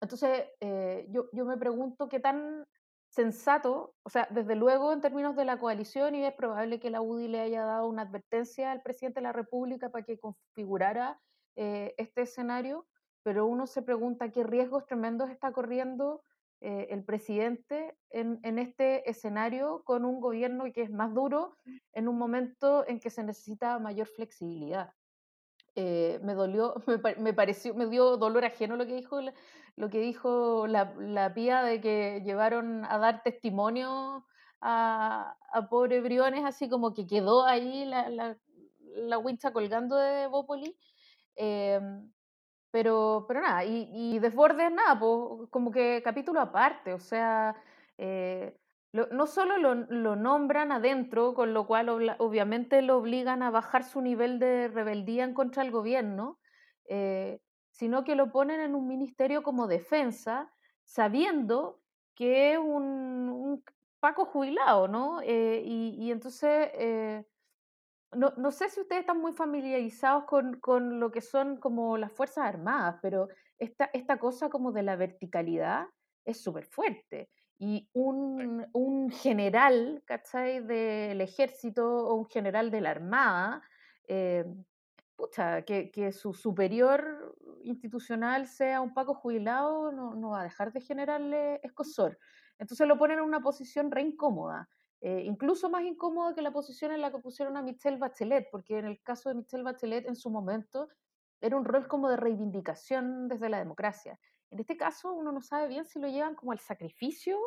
entonces, 0.00 0.44
yo, 1.08 1.26
yo, 1.32 1.46
me 1.46 1.56
pregunto 1.56 2.08
qué 2.08 2.20
tan 2.20 2.66
sensato, 3.16 3.94
o 4.02 4.10
sea, 4.10 4.28
desde 4.30 4.54
luego 4.56 4.92
en 4.92 5.00
términos 5.00 5.34
de 5.36 5.46
la 5.46 5.58
coalición, 5.58 6.14
y 6.14 6.26
es 6.26 6.34
probable 6.34 6.78
que 6.78 6.90
la 6.90 7.00
UDI 7.00 7.28
le 7.28 7.40
haya 7.40 7.64
dado 7.64 7.88
una 7.88 8.02
advertencia 8.02 8.70
al 8.70 8.82
presidente 8.82 9.20
de 9.20 9.24
la 9.24 9.32
República 9.32 9.88
para 9.88 10.04
que 10.04 10.18
configurara 10.18 11.18
eh, 11.56 11.94
este 11.96 12.22
escenario, 12.22 12.86
pero 13.22 13.46
uno 13.46 13.66
se 13.66 13.80
pregunta 13.80 14.30
qué 14.30 14.44
riesgos 14.44 14.84
tremendos 14.84 15.30
está 15.30 15.50
corriendo 15.50 16.22
eh, 16.60 16.88
el 16.90 17.04
presidente 17.04 17.96
en, 18.10 18.38
en, 18.42 18.58
este 18.58 19.08
escenario 19.08 19.82
con 19.84 20.04
un 20.04 20.20
gobierno 20.20 20.64
que 20.74 20.82
es 20.82 20.90
más 20.90 21.14
duro 21.14 21.56
en 21.94 22.08
un 22.08 22.18
momento 22.18 22.86
en 22.86 23.00
que 23.00 23.08
se 23.08 23.22
necesita 23.24 23.78
mayor 23.78 24.08
flexibilidad. 24.08 24.92
Eh, 25.78 26.18
me 26.22 26.34
dolió, 26.34 26.74
me, 27.18 27.34
pareció, 27.34 27.74
me 27.74 27.86
dio 27.86 28.16
dolor 28.16 28.44
ajeno 28.46 28.76
lo 28.76 28.86
que 28.86 28.94
dijo, 28.94 29.20
lo 29.76 29.90
que 29.90 30.00
dijo 30.00 30.66
la, 30.66 30.94
la 30.98 31.34
pía 31.34 31.62
de 31.62 31.80
que 31.82 32.22
llevaron 32.24 32.84
a 32.86 32.98
dar 32.98 33.22
testimonio 33.22 34.26
a, 34.60 35.36
pobre 35.70 36.00
Briones, 36.00 36.44
así 36.44 36.68
como 36.70 36.94
que 36.94 37.06
quedó 37.06 37.44
ahí 37.44 37.84
la, 37.84 38.08
la, 38.08 38.38
la 38.94 39.18
wincha 39.18 39.52
colgando 39.52 39.96
de 39.96 40.26
Bópoli. 40.28 40.76
Eh, 41.36 41.80
pero, 42.70 43.24
pero 43.28 43.40
nada, 43.40 43.64
y, 43.64 43.88
y 43.92 44.18
Desbordes 44.18 44.70
nada, 44.72 44.98
pues, 44.98 45.48
como 45.50 45.70
que 45.70 46.02
capítulo 46.04 46.40
aparte, 46.40 46.92
o 46.92 46.98
sea, 46.98 47.56
eh, 47.98 48.58
no 49.10 49.26
solo 49.26 49.58
lo, 49.58 49.74
lo, 49.74 50.16
nombran 50.16 50.72
adentro, 50.72 51.34
con 51.34 51.54
lo 51.54 51.66
cual 51.66 51.88
obviamente 52.18 52.82
lo 52.82 52.96
obligan 52.98 53.42
a 53.42 53.50
bajar 53.50 53.84
su 53.84 54.00
nivel 54.00 54.38
de 54.38 54.68
rebeldía 54.68 55.32
contra 55.34 55.62
del 55.62 55.72
gobierno, 55.72 56.38
eh, 56.88 57.40
sino 57.70 58.04
que 58.04 58.14
lo 58.14 58.32
ponen 58.32 58.60
en 58.60 58.74
un 58.74 58.88
ministerio 58.88 59.42
como 59.42 59.66
defensa, 59.66 60.50
sabiendo 60.84 61.80
que 62.14 62.52
es 62.52 62.58
un, 62.58 63.62
Paco 64.00 64.26
jubilado, 64.26 64.88
¿no? 64.88 65.20
Eh, 65.22 65.62
y, 65.64 65.96
y, 65.98 66.12
entonces, 66.12 66.70
eh, 66.74 67.24
no, 68.12 68.32
no, 68.36 68.50
sé 68.50 68.68
si 68.68 68.80
ustedes 68.80 69.00
están 69.00 69.20
muy 69.20 69.32
familiarizados 69.32 70.24
con, 70.24 70.60
con, 70.60 71.00
lo 71.00 71.10
que 71.10 71.20
son 71.20 71.56
como 71.56 71.96
las 71.96 72.12
Fuerzas 72.12 72.44
Armadas, 72.44 72.98
pero 73.02 73.28
esta, 73.58 73.90
esta 73.92 74.18
cosa 74.18 74.48
como 74.48 74.70
de 74.72 74.82
la 74.82 74.96
verticalidad 74.96 75.86
es 76.24 76.42
súper 76.42 76.66
fuerte. 76.66 77.30
Y 77.58 77.88
un, 77.94 78.66
un, 78.72 79.10
general, 79.10 80.02
¿cachai? 80.04 80.60
Del 80.60 81.20
ejército 81.20 81.86
o 81.86 82.14
un 82.14 82.26
general 82.26 82.70
de 82.70 82.80
la 82.82 82.90
armada, 82.90 83.62
eh, 84.08 84.44
pucha, 85.16 85.62
que, 85.62 85.90
que, 85.90 86.12
su 86.12 86.34
superior 86.34 87.34
institucional 87.62 88.46
sea 88.46 88.82
un 88.82 88.92
Paco 88.92 89.14
jubilado, 89.14 89.90
no, 89.90 90.14
no 90.14 90.30
va 90.30 90.42
a 90.42 90.44
dejar 90.44 90.72
de 90.72 90.82
generarle 90.82 91.60
escosor. 91.62 92.18
Entonces 92.58 92.86
lo 92.86 92.98
ponen 92.98 93.18
en 93.18 93.24
una 93.24 93.40
posición 93.40 93.90
re 93.90 94.02
incómoda. 94.02 94.68
Eh, 95.00 95.22
incluso 95.24 95.68
más 95.68 95.84
incómoda 95.84 96.34
que 96.34 96.42
la 96.42 96.52
posición 96.52 96.92
en 96.92 97.00
la 97.00 97.10
que 97.10 97.18
pusieron 97.18 97.56
a 97.56 97.62
Michelle 97.62 97.98
Bachelet, 97.98 98.48
porque 98.50 98.78
en 98.78 98.86
el 98.86 99.02
caso 99.02 99.28
de 99.28 99.34
Michelle 99.34 99.62
Bachelet 99.62 100.06
en 100.06 100.16
su 100.16 100.30
momento 100.30 100.88
era 101.40 101.56
un 101.56 101.64
rol 101.64 101.86
como 101.86 102.08
de 102.08 102.16
reivindicación 102.16 103.28
desde 103.28 103.48
la 103.48 103.58
democracia. 103.58 104.18
En 104.56 104.60
este 104.60 104.78
caso 104.78 105.12
uno 105.12 105.32
no 105.32 105.42
sabe 105.42 105.68
bien 105.68 105.84
si 105.84 105.98
lo 105.98 106.08
llevan 106.08 106.34
como 106.34 106.52
al 106.52 106.60
sacrificio 106.60 107.38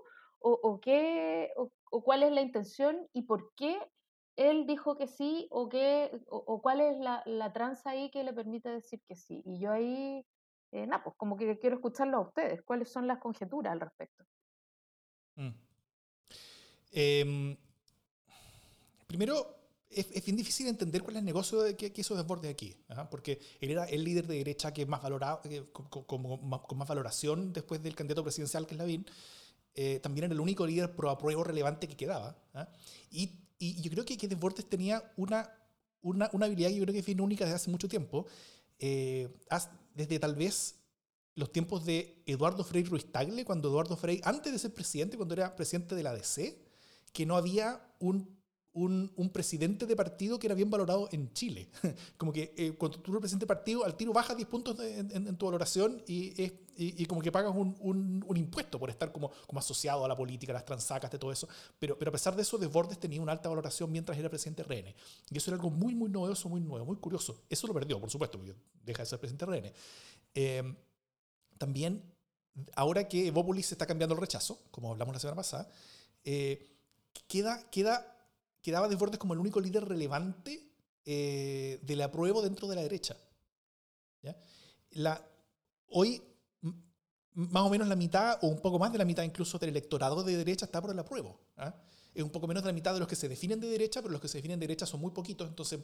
o, 0.42 0.80
qué, 0.80 1.52
o, 1.56 2.04
cuál 2.04 2.22
es 2.22 2.32
la 2.32 2.42
intención 2.42 3.10
y 3.14 3.24
por 3.24 3.52
qué 3.56 3.80
él 4.36 4.68
dijo 4.68 4.96
que 4.96 5.08
sí 5.08 5.48
o, 5.50 5.70
qué, 5.70 6.12
o, 6.30 6.62
cuál 6.62 6.82
es 6.82 7.00
la, 7.00 7.24
la, 7.26 7.52
tranza 7.52 7.90
ahí 7.90 8.12
que 8.12 8.24
le 8.24 8.32
permite 8.32 8.70
decir 8.70 9.02
que 9.08 9.16
sí. 9.16 9.42
Y 9.44 9.60
yo 9.60 9.72
ahí, 9.72 10.24
eh, 10.72 10.86
nada, 10.86 11.04
pues 11.04 11.16
como 11.18 11.36
que 11.36 11.58
quiero 11.58 11.78
escucharlo 11.78 12.18
a 12.18 12.28
ustedes. 12.28 12.62
¿Cuáles 12.62 12.92
son 12.92 13.08
las 13.08 13.18
conjeturas 13.18 13.74
al 13.74 13.80
respecto? 13.80 14.24
Mm. 15.36 15.50
Eh, 16.92 17.58
primero, 19.08 19.59
es, 19.90 20.08
es, 20.12 20.24
bien 20.24 20.38
difícil 20.38 20.68
entender 20.68 21.02
cuál 21.02 21.16
es 21.16 21.20
el 21.20 21.26
negocio 21.26 21.62
de, 21.62 21.76
que, 21.76 21.92
que 21.92 22.02
hizo 22.02 22.16
Desbordes 22.16 22.52
aquí, 22.52 22.76
¿eh? 22.90 22.96
porque 23.10 23.40
él 23.60 23.72
era 23.72 23.86
el 23.86 24.04
líder 24.04 24.28
de 24.28 24.38
derecha 24.38 24.72
que 24.72 24.86
más 24.86 25.02
valorado, 25.02 25.42
que, 25.42 25.66
con, 25.72 25.88
con, 25.88 26.48
más, 26.48 26.62
con, 26.62 26.78
más, 26.78 26.88
valoración 26.88 27.52
después 27.54 27.82
del 27.82 27.96
candidato 27.96 28.24
presidencial 28.24 28.68
que 28.68 28.76
es 28.76 28.78
Lavín. 28.78 29.06
Eh, 29.74 30.00
también 30.02 30.26
era 30.26 30.34
el 30.34 30.40
único 30.40 30.66
líder 30.66 30.96
pro 30.96 31.10
apruebo 31.10 31.44
relevante 31.44 31.88
que 31.88 31.96
quedaba. 31.96 32.38
¿eh? 32.54 32.66
Y, 33.12 33.32
y, 33.58 33.82
yo 33.82 33.90
creo 33.90 34.06
que, 34.06 34.18
que 34.18 34.28
Desbordes 34.28 34.68
tenía 34.70 35.12
una, 35.18 35.50
una, 36.02 36.30
una, 36.34 36.46
habilidad 36.46 36.70
que 36.70 36.76
yo 36.76 36.84
creo 36.84 36.94
que 36.94 37.12
es 37.12 37.20
única 37.20 37.46
desde 37.46 37.56
hace 37.56 37.72
mucho 37.72 37.88
tiempo, 37.88 38.28
eh, 38.78 39.28
desde 39.96 40.20
tal 40.20 40.36
vez 40.36 40.76
los 41.36 41.52
tiempos 41.52 41.86
de 41.86 42.22
Eduardo 42.26 42.64
Frei 42.64 42.84
Ruiz 42.84 43.12
Tagle, 43.12 43.46
cuando 43.46 43.70
Eduardo 43.70 43.96
Frei, 43.96 44.22
antes 44.24 44.52
de 44.52 44.60
ser 44.60 44.74
presidente, 44.74 45.18
cuando 45.18 45.34
era 45.34 45.56
presidente 45.56 45.96
de 45.96 46.04
la 46.04 46.14
DC, 46.14 46.60
que 47.14 47.26
no 47.26 47.38
había 47.38 47.82
un 48.00 48.39
un, 48.74 49.12
un, 49.16 49.30
presidente 49.30 49.86
de 49.86 49.96
partido 49.96 50.38
que 50.38 50.48
era 50.48 50.56
bien 50.56 50.70
valorado 50.70 51.10
en 51.12 51.34
Chile. 51.34 51.70
Como 52.18 52.32
que 52.32 52.54
eh, 52.56 52.74
cuando 52.78 53.00
tú 53.00 53.12
eres 53.12 53.22
presidente 53.22 53.44
de 53.44 53.48
partido, 53.48 53.84
al 53.84 53.96
tiro 53.96 54.14
bajas 54.14 54.38
10 54.38 54.48
puntos 54.48 54.78
de, 54.78 55.00
en, 55.00 55.28
en, 55.28 55.38
tu 55.38 55.46
valoración 55.46 56.04
y, 56.08 56.42
y, 56.42 56.54
y, 56.78 57.06
como 57.08 57.22
que 57.22 57.32
pagas 57.32 57.54
un, 57.56 57.76
un, 57.80 58.24
un, 58.26 58.38
impuesto 58.38 58.80
por 58.80 58.90
estar 58.90 59.12
como, 59.12 59.32
como 59.48 59.60
asociado 59.60 60.06
a 60.06 60.08
la 60.08 60.16
política, 60.16 60.54
las 60.54 60.66
transacas, 60.66 61.12
de 61.12 61.18
todo 61.18 61.32
eso. 61.32 61.48
Pero, 61.78 61.98
pero 61.98 62.10
a 62.10 62.12
pesar 62.12 62.36
de 62.36 62.44
eso, 62.44 62.58
Desbordes 62.58 63.00
tenía 63.00 63.22
una 63.22 63.32
alta 63.32 63.50
valoración 63.50 63.92
mientras 63.92 64.18
era 64.18 64.30
presidente 64.30 64.64
de. 64.64 64.96
Y 65.30 65.38
eso 65.38 65.52
era 65.52 65.56
algo 65.56 65.72
muy, 65.72 65.96
muy 65.96 66.10
novedoso, 66.10 66.48
muy 66.48 66.62
nuevo, 66.62 66.86
muy 66.86 66.98
curioso. 66.98 67.42
Eso 67.50 67.68
lo 67.68 67.74
perdió, 67.74 68.00
por 68.00 68.10
supuesto, 68.10 68.38
porque 68.38 68.56
deja 68.86 69.04
de 69.04 69.10
ser 69.10 69.20
presidente 69.20 69.46
de. 69.48 69.74
Eh, 70.36 70.76
también, 71.58 72.02
ahora 72.76 73.08
que 73.08 73.28
Evópolis 73.28 73.72
está 73.72 73.86
cambiando 73.86 74.16
el 74.16 74.22
rechazo, 74.22 74.62
como 74.72 74.92
hablamos 74.92 75.14
la 75.14 75.20
semana 75.20 75.36
pasada, 75.36 75.70
eh, 76.24 76.66
queda, 77.28 77.70
queda 77.70 78.19
quedaba 78.70 78.88
Desbordes 78.88 79.18
como 79.18 79.34
el 79.34 79.40
único 79.40 79.60
líder 79.60 79.84
relevante 79.88 80.72
eh, 81.04 81.80
del 81.82 82.02
apruebo 82.04 82.40
dentro 82.44 82.68
de 82.68 82.76
la 82.76 82.84
derecha. 82.84 83.18
La, 84.92 85.24
hoy, 85.90 86.22
más 87.34 87.64
o 87.64 87.70
menos 87.70 87.88
la 87.88 87.96
mitad, 87.96 88.38
o 88.42 88.48
un 88.48 88.62
poco 88.62 88.78
más 88.78 88.92
de 88.92 89.00
la 89.00 89.06
mitad 89.06 89.24
incluso 89.24 89.58
del 89.58 89.72
electorado 89.72 90.24
de 90.24 90.38
derecha 90.38 90.66
está 90.66 90.82
por 90.82 90.92
el 90.92 91.00
apruebo. 91.00 91.40
¿ah? 91.58 91.74
Es 92.20 92.26
un 92.26 92.32
poco 92.32 92.48
menos 92.48 92.64
de 92.64 92.68
la 92.68 92.74
mitad 92.74 92.94
de 92.94 93.00
los 93.00 93.08
que 93.08 93.16
se 93.16 93.30
definen 93.30 93.62
de 93.62 93.68
derecha, 93.68 94.02
pero 94.02 94.12
los 94.12 94.20
que 94.20 94.28
se 94.28 94.40
definen 94.40 94.60
de 94.60 94.68
derecha 94.68 94.86
son 94.86 95.00
muy 95.00 95.12
poquitos, 95.12 95.48
entonces 95.48 95.80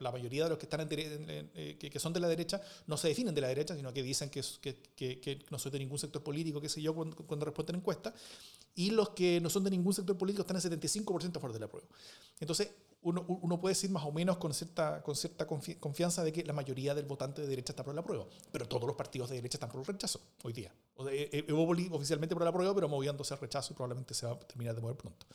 la, 0.00 0.10
mayoría 0.10 0.44
de 0.44 0.50
los 0.50 0.58
que, 0.58 0.64
están 0.64 0.80
en 0.80 0.88
eh, 0.90 1.76
que, 1.78 1.98
son 1.98 2.14
de 2.14 2.20
la 2.20 2.28
derecha 2.28 2.62
no 2.86 2.96
se 2.96 3.08
definen 3.08 3.34
de 3.34 3.42
la 3.42 3.48
derecha, 3.48 3.76
sino 3.76 3.92
que 3.92 4.02
dicen 4.02 4.30
que, 4.30 5.44
no 5.50 5.58
soy 5.58 5.70
de 5.70 5.78
ningún 5.78 5.98
sector 5.98 6.22
político, 6.22 6.62
qué 6.62 6.70
sé 6.70 6.80
yo, 6.80 6.94
cuando, 6.94 7.14
cuando 7.14 7.44
responden 7.44 7.76
encuestas 7.76 8.14
y 8.74 8.90
los 8.90 9.10
que 9.10 9.38
no 9.42 9.50
son 9.50 9.64
de 9.64 9.70
ningún 9.70 9.92
sector 9.92 10.16
político 10.16 10.40
están 10.42 10.56
en 10.56 10.62
75% 10.62 11.36
a 11.36 11.40
favor 11.40 11.52
de 11.52 11.60
la 11.60 11.68
prueba. 11.68 11.88
Entonces, 12.40 12.70
uno, 13.02 13.24
uno, 13.26 13.60
puede 13.60 13.74
decir 13.74 13.90
más 13.90 14.04
o 14.04 14.12
menos 14.12 14.36
con 14.36 14.52
cierta, 14.52 15.02
con 15.02 15.16
cierta 15.16 15.46
confianza 15.46 16.22
de 16.22 16.32
que 16.32 16.44
la 16.44 16.52
mayoría 16.52 16.94
del 16.94 17.06
votante 17.06 17.40
de 17.40 17.48
derecha 17.48 17.72
está 17.72 17.82
por 17.82 17.94
la 17.94 18.02
prueba, 18.02 18.26
pero 18.52 18.68
todos 18.68 18.86
los 18.86 18.96
partidos 18.96 19.30
de 19.30 19.36
derecha 19.36 19.56
están 19.56 19.70
por 19.70 19.80
el 19.80 19.86
rechazo 19.86 20.20
hoy 20.42 20.52
día. 20.52 20.74
O 20.94 21.04
sea, 21.04 21.12
Evópoli 21.14 21.88
oficialmente 21.90 22.34
por 22.34 22.44
la 22.44 22.52
prueba, 22.52 22.74
pero 22.74 22.88
moviéndose 22.88 23.32
al 23.32 23.40
rechazo 23.40 23.72
y 23.72 23.76
probablemente 23.76 24.12
se 24.12 24.26
va 24.26 24.32
a 24.32 24.38
terminar 24.38 24.74
de 24.74 24.80
mover 24.82 24.96
pronto. 24.96 25.26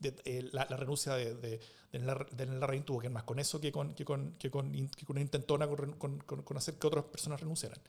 De, 0.00 0.14
eh, 0.24 0.48
la, 0.52 0.66
la, 0.68 0.76
renuncia 0.76 1.14
de, 1.14 1.34
de, 1.34 1.60
de, 1.92 2.46
de 2.46 2.80
tuvo 2.80 2.98
que 2.98 3.08
ver 3.08 3.12
más 3.14 3.24
con 3.24 3.38
eso 3.38 3.60
que 3.60 3.72
con, 3.72 3.94
que 3.94 4.04
con, 4.04 4.32
que 4.38 4.50
con, 4.50 4.70
que 4.70 5.06
con 5.06 5.14
una 5.14 5.22
intentona 5.22 5.66
con, 5.66 6.18
con, 6.18 6.56
hacer 6.56 6.74
que 6.78 6.86
otras 6.86 7.04
personas 7.06 7.40
renunciaran. 7.40 7.80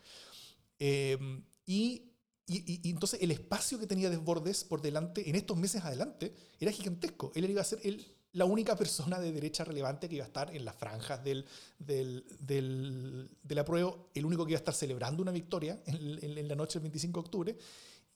Eh, 0.79 1.17
y 1.65 2.11
y, 2.47 2.57
y, 2.57 2.79
y, 2.83 2.91
entonces 2.91 3.23
el 3.23 3.31
espacio 3.31 3.79
que 3.79 3.87
tenía 3.87 4.07
Desbordes 4.11 4.63
por 4.65 4.79
delante 4.79 5.27
en 5.27 5.35
estos 5.35 5.57
meses 5.57 5.83
adelante 5.83 6.31
era 6.59 6.71
gigantesco. 6.71 7.31
Él 7.33 7.49
iba 7.49 7.61
a 7.61 7.63
ser 7.63 7.79
el, 7.83 8.14
la 8.35 8.43
única 8.43 8.75
persona 8.75 9.17
de 9.17 9.31
derecha 9.31 9.63
relevante 9.63 10.09
que 10.09 10.15
iba 10.15 10.25
a 10.25 10.27
estar 10.27 10.53
en 10.53 10.65
las 10.65 10.75
franjas 10.75 11.23
del, 11.23 11.45
del, 11.79 12.25
del, 12.39 13.29
del 13.41 13.59
apruebo, 13.59 14.09
el 14.13 14.25
único 14.25 14.45
que 14.45 14.51
iba 14.51 14.57
a 14.57 14.59
estar 14.59 14.73
celebrando 14.73 15.21
una 15.21 15.31
victoria 15.31 15.81
en, 15.85 16.47
la 16.47 16.55
noche 16.55 16.73
del 16.73 16.83
25 16.83 17.21
de 17.21 17.25
octubre. 17.25 17.57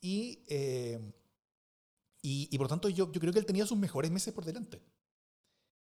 Y, 0.02 0.44
eh, 0.46 1.00
y, 2.20 2.58
por 2.58 2.68
tanto 2.68 2.90
yo, 2.90 3.10
yo 3.10 3.18
creo 3.18 3.32
que 3.32 3.38
él 3.38 3.46
tenía 3.46 3.64
sus 3.64 3.78
mejores 3.78 4.10
meses 4.10 4.34
por 4.34 4.44
delante. 4.44 4.82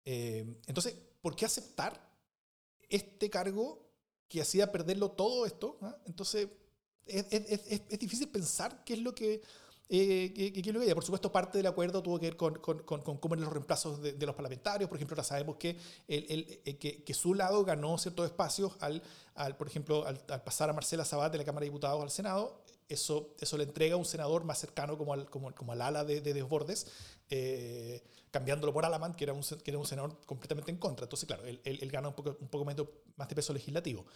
Eh, 0.05 0.61
entonces, 0.67 0.95
¿por 1.23 1.35
qué 1.35 1.47
aceptar 1.47 1.99
este 2.91 3.31
cargo 3.31 3.91
que 4.29 4.43
hacía 4.43 4.71
perderlo 4.71 5.11
todo 5.13 5.47
esto? 5.47 5.79
¿ah? 5.81 5.97
Entonces 6.05 6.49
es, 7.07 7.25
es, 7.31 7.63
es, 7.67 7.83
es, 7.89 7.99
difícil 7.99 8.29
pensar 8.29 8.85
qué 8.85 8.93
es 8.93 9.01
lo 9.01 9.15
que... 9.15 9.41
Eh, 9.91 10.33
qué, 10.35 10.53
qué 10.53 10.61
es 10.61 10.75
lo 10.75 10.81
que 10.81 10.95
Por 10.95 11.05
supuesto, 11.05 11.33
parte 11.33 11.59
del 11.59 11.67
acuerdo 11.67 12.03
tuvo 12.03 12.19
que 12.19 12.27
ver 12.27 12.37
con, 12.37 12.55
con, 12.57 12.81
con, 12.81 13.01
con 13.01 13.17
cómo 13.17 13.35
eran 13.35 13.45
los 13.45 13.53
reemplazos 13.53 14.03
de, 14.03 14.13
de, 14.13 14.27
los 14.27 14.35
parlamentarios. 14.35 14.89
Por 14.89 14.99
ejemplo, 14.99 15.15
ahora 15.15 15.25
sabemos 15.25 15.57
que, 15.57 15.79
el, 16.07 16.27
el, 16.29 16.61
el, 16.65 16.79
que, 16.79 17.03
que, 17.03 17.15
su 17.15 17.35
lado 17.35 17.65
ganó 17.65 17.97
ciertos 17.97 18.27
espacios 18.27 18.73
al, 18.81 19.03
al 19.35 19.57
por 19.57 19.67
ejemplo, 19.67 20.07
al, 20.07 20.21
al, 20.29 20.43
pasar 20.43 20.69
a 20.69 20.75
Marcela 20.75 21.05
Sabat 21.07 21.33
de 21.33 21.39
la 21.39 21.45
Cámara 21.45 21.65
de 21.65 21.71
Diputados 21.71 22.03
al 22.03 22.11
Senado. 22.11 22.63
Eso, 22.89 23.35
eso 23.41 23.57
le 23.57 23.65
entrega 23.65 23.95
a 23.95 23.99
un 23.99 24.05
senador 24.05 24.45
más 24.45 24.59
cercano 24.59 24.97
como 24.99 25.15
al, 25.15 25.29
como, 25.31 25.55
como 25.55 25.73
al 25.73 25.81
ala 25.83 26.05
de, 26.05 26.21
de 26.21 26.35
Desbordes, 26.35 26.87
eh, 27.31 28.03
cambiándolo 28.31 28.73
por 28.73 28.85
Alamán, 28.85 29.15
que 29.15 29.25
era, 29.25 29.33
un, 29.33 29.43
que 29.43 29.71
era 29.71 29.79
un 29.79 29.87
senador 29.87 30.19
completamente 30.27 30.71
en 30.71 30.79
contra. 30.79 31.05
Entonces, 31.05 31.27
claro, 31.27 31.47
él, 31.47 31.61
él, 31.65 31.79
él 31.81 31.91
gana 31.91 32.09
un 32.09 32.15
poco, 32.15 32.37
un 32.41 32.49
poco 32.49 32.65
más 32.65 33.29
de 33.29 33.35
peso 33.35 33.53
legislativo. 33.53 34.07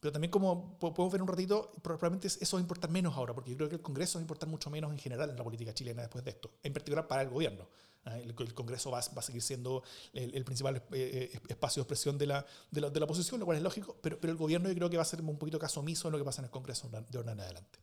Pero 0.00 0.12
también 0.12 0.30
como 0.30 0.78
podemos 0.78 1.12
ver 1.12 1.20
un 1.20 1.28
ratito, 1.28 1.70
probablemente 1.82 2.26
eso 2.26 2.56
va 2.56 2.58
a 2.58 2.62
importar 2.62 2.90
menos 2.90 3.14
ahora, 3.14 3.34
porque 3.34 3.50
yo 3.50 3.56
creo 3.58 3.68
que 3.68 3.74
el 3.76 3.82
Congreso 3.82 4.18
va 4.18 4.20
a 4.20 4.22
importar 4.22 4.48
mucho 4.48 4.70
menos 4.70 4.90
en 4.90 4.98
general 4.98 5.28
en 5.28 5.36
la 5.36 5.44
política 5.44 5.74
chilena 5.74 6.00
después 6.00 6.24
de 6.24 6.30
esto, 6.30 6.50
en 6.62 6.72
particular 6.72 7.06
para 7.06 7.20
el 7.20 7.28
gobierno. 7.28 7.68
¿ah? 8.06 8.18
El, 8.18 8.34
Congreso 8.54 8.90
va, 8.90 9.00
a 9.00 9.22
seguir 9.22 9.42
siendo 9.42 9.82
el, 10.14 10.42
principal 10.46 10.76
eh, 10.92 11.30
eh, 11.34 11.40
espacio 11.48 11.82
de 11.82 11.84
expresión 11.84 12.16
de 12.16 12.26
la, 12.26 12.46
de 12.70 12.80
la, 12.80 12.88
de, 12.88 12.98
la, 12.98 13.04
oposición, 13.04 13.40
lo 13.40 13.44
cual 13.44 13.58
es 13.58 13.62
lógico, 13.62 13.98
pero, 14.00 14.18
pero 14.18 14.32
el 14.32 14.38
gobierno 14.38 14.70
yo 14.70 14.74
creo 14.74 14.88
que 14.88 14.96
va 14.96 15.02
a 15.02 15.06
ser 15.06 15.20
un 15.20 15.38
poquito 15.38 15.58
caso 15.58 15.80
omiso 15.80 16.08
en 16.08 16.12
lo 16.12 16.18
que 16.18 16.24
pasa 16.24 16.40
en 16.40 16.46
el 16.46 16.50
Congreso 16.50 16.88
de 16.88 17.18
ahora 17.18 17.32
en 17.32 17.40
adelante. 17.40 17.78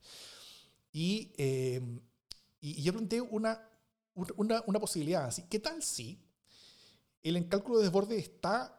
Y, 0.91 1.33
eh, 1.38 2.00
y, 2.59 2.81
yo 2.81 2.93
planteé 2.93 3.21
una, 3.21 3.69
una, 4.36 4.63
una 4.65 4.79
posibilidad 4.79 5.25
así. 5.25 5.43
¿Qué 5.43 5.59
tal 5.59 5.83
si 5.83 6.19
el 7.21 7.47
cálculo 7.47 7.77
de 7.77 7.83
desborde 7.83 8.17
está 8.17 8.76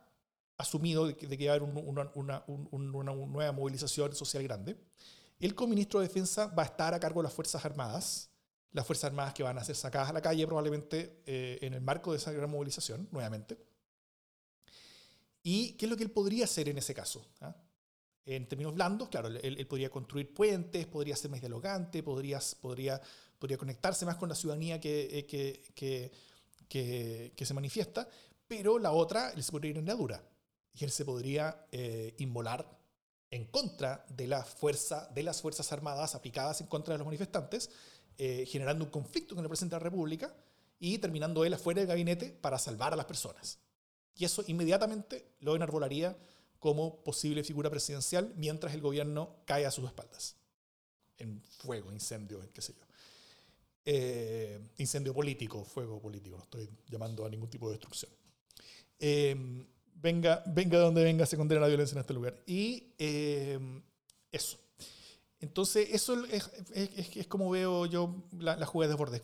asumido 0.59 1.07
de 1.07 1.17
que, 1.17 1.27
de 1.27 1.39
que 1.39 1.49
a 1.49 1.53
haber 1.53 1.63
una, 1.63 2.11
una, 2.15 2.45
una, 2.47 3.13
nueva 3.13 3.53
movilización 3.53 4.15
social 4.15 4.43
grande, 4.43 4.77
el 5.39 5.55
coministro 5.55 6.01
de 6.01 6.09
Defensa 6.09 6.47
va 6.47 6.65
a 6.65 6.67
estar 6.67 6.93
a 6.93 7.01
cargo 7.01 7.21
de 7.21 7.25
las 7.25 7.33
Fuerzas 7.33 7.65
Armadas, 7.65 8.29
las 8.73 8.85
Fuerzas 8.85 9.11
Armadas 9.11 9.35
que 9.35 9.45
van 9.45 9.57
a 9.57 9.65
ser 9.65 9.77
sacadas 9.77 10.11
a 10.11 10.13
la 10.13 10.21
calle 10.21 10.45
probablemente 10.47 11.23
eh, 11.25 11.59
en 11.63 11.75
el 11.75 11.81
marco 11.81 12.11
de 12.11 12.19
esa 12.19 12.33
gran 12.33 12.51
movilización, 12.51 13.09
nuevamente. 13.13 13.57
¿Y 15.45 15.75
qué 15.75 15.87
es 15.87 15.91
lo 15.91 15.97
que 15.97 16.03
él 16.03 16.11
podría 16.11 16.45
hacer 16.45 16.69
en 16.69 16.77
ese 16.77 16.93
caso? 16.93 17.25
¿Ah? 17.41 17.55
En 18.27 18.47
términos 18.49 18.75
blandos, 18.75 19.09
claro, 19.09 19.29
él, 19.29 19.67
podría 19.69 19.89
construir 19.91 20.35
puentes, 20.35 20.87
podría 20.87 21.17
ser 21.17 21.31
más 21.31 21.41
dialogante, 21.41 22.03
podría, 22.03 22.41
podría, 22.61 23.01
podría 23.39 23.57
conectarse 23.57 24.05
más 24.05 24.17
con 24.17 24.29
la 24.29 24.35
ciudadanía 24.35 24.81
que, 24.81 25.19
eh, 25.19 25.25
que, 25.25 26.11
que, 26.69 27.33
que 27.35 27.47
se 27.47 27.55
manifiesta, 27.55 28.07
pero 28.47 28.79
la 28.79 28.91
otra, 28.91 29.31
él 29.31 29.43
se 29.43 29.53
podría 29.53 29.71
ir 29.71 29.79
en 29.79 29.87
la 29.87 29.95
dura 29.95 30.23
y 30.79 30.85
él 30.85 30.91
se 30.91 31.05
podría 31.05 31.67
eh, 31.73 32.15
inmolar 32.19 32.79
en 33.31 33.45
contra 33.47 34.05
de 34.09 34.27
la 34.27 34.45
fuerza 34.45 35.09
de 35.15 35.23
las 35.23 35.43
fuerzas 35.43 35.71
armadas 35.73 36.15
aplicadas 36.15 36.61
en 36.61 36.67
contra 36.67 36.95
de 36.95 36.99
los 36.99 37.07
manifestantes, 37.07 37.71
eh, 38.17 38.47
generando 38.47 38.85
un 38.85 38.91
conflicto 38.91 39.35
con 39.35 39.45
el 39.45 39.49
presidente 39.49 39.77
de 39.77 39.81
la 39.81 39.91
República 39.91 40.35
y 40.79 40.99
terminando 40.99 41.45
él 41.45 41.55
afuera 41.55 41.81
del 41.81 41.89
gabinete 41.89 42.31
para 42.31 42.59
salvar 42.59 42.93
a 42.93 42.97
las 42.97 43.07
personas. 43.07 43.59
Y 44.17 44.25
eso 44.25 44.45
inmediatamente 44.47 45.33
lo 45.41 45.57
enarbolaría 45.57 46.17
como 46.59 47.03
posible 47.05 47.45
figura 47.45 47.71
presidencial 47.71 48.33
mientras 48.37 48.75
el 48.75 48.81
gobierno 48.81 49.37
cae 49.45 49.67
a 49.67 49.71
sus 49.71 49.85
espaldas. 49.85 50.37
En 51.19 51.43
fuego, 51.43 51.93
incendio, 51.93 52.41
qué 52.53 52.63
sé 52.63 52.75
yo. 52.75 52.85
Eh, 53.85 54.61
incendio 54.79 55.15
político, 55.15 55.65
fuego 55.65 56.01
político, 56.01 56.37
no 56.37 56.43
estoy 56.43 56.69
llamando 56.89 57.25
a 57.25 57.31
ningún 57.31 57.49
tipo 57.49 57.69
de 57.69 57.75
destrucción. 57.75 58.11
Eh, 58.99 59.65
venga, 60.01 60.43
venga 60.47 60.79
de 60.79 60.85
donde 60.85 61.05
venga, 61.05 61.27
se 61.27 61.37
condena 61.37 61.61
la 61.61 61.69
violencia 61.69 61.95
en 61.95 62.01
este 62.01 62.15
lugar. 62.15 62.41
Y 62.47 62.95
eh, 62.99 63.59
eso. 64.33 64.59
Entonces, 65.41 65.89
eso 65.93 66.25
es, 66.25 66.51
es, 66.73 67.27
como 67.29 67.51
veo 67.51 67.87
yo 67.87 68.25
la, 68.39 68.57
la 68.57 68.67
jugada 68.67 68.93
de 68.93 68.97
Bordes. 68.97 69.23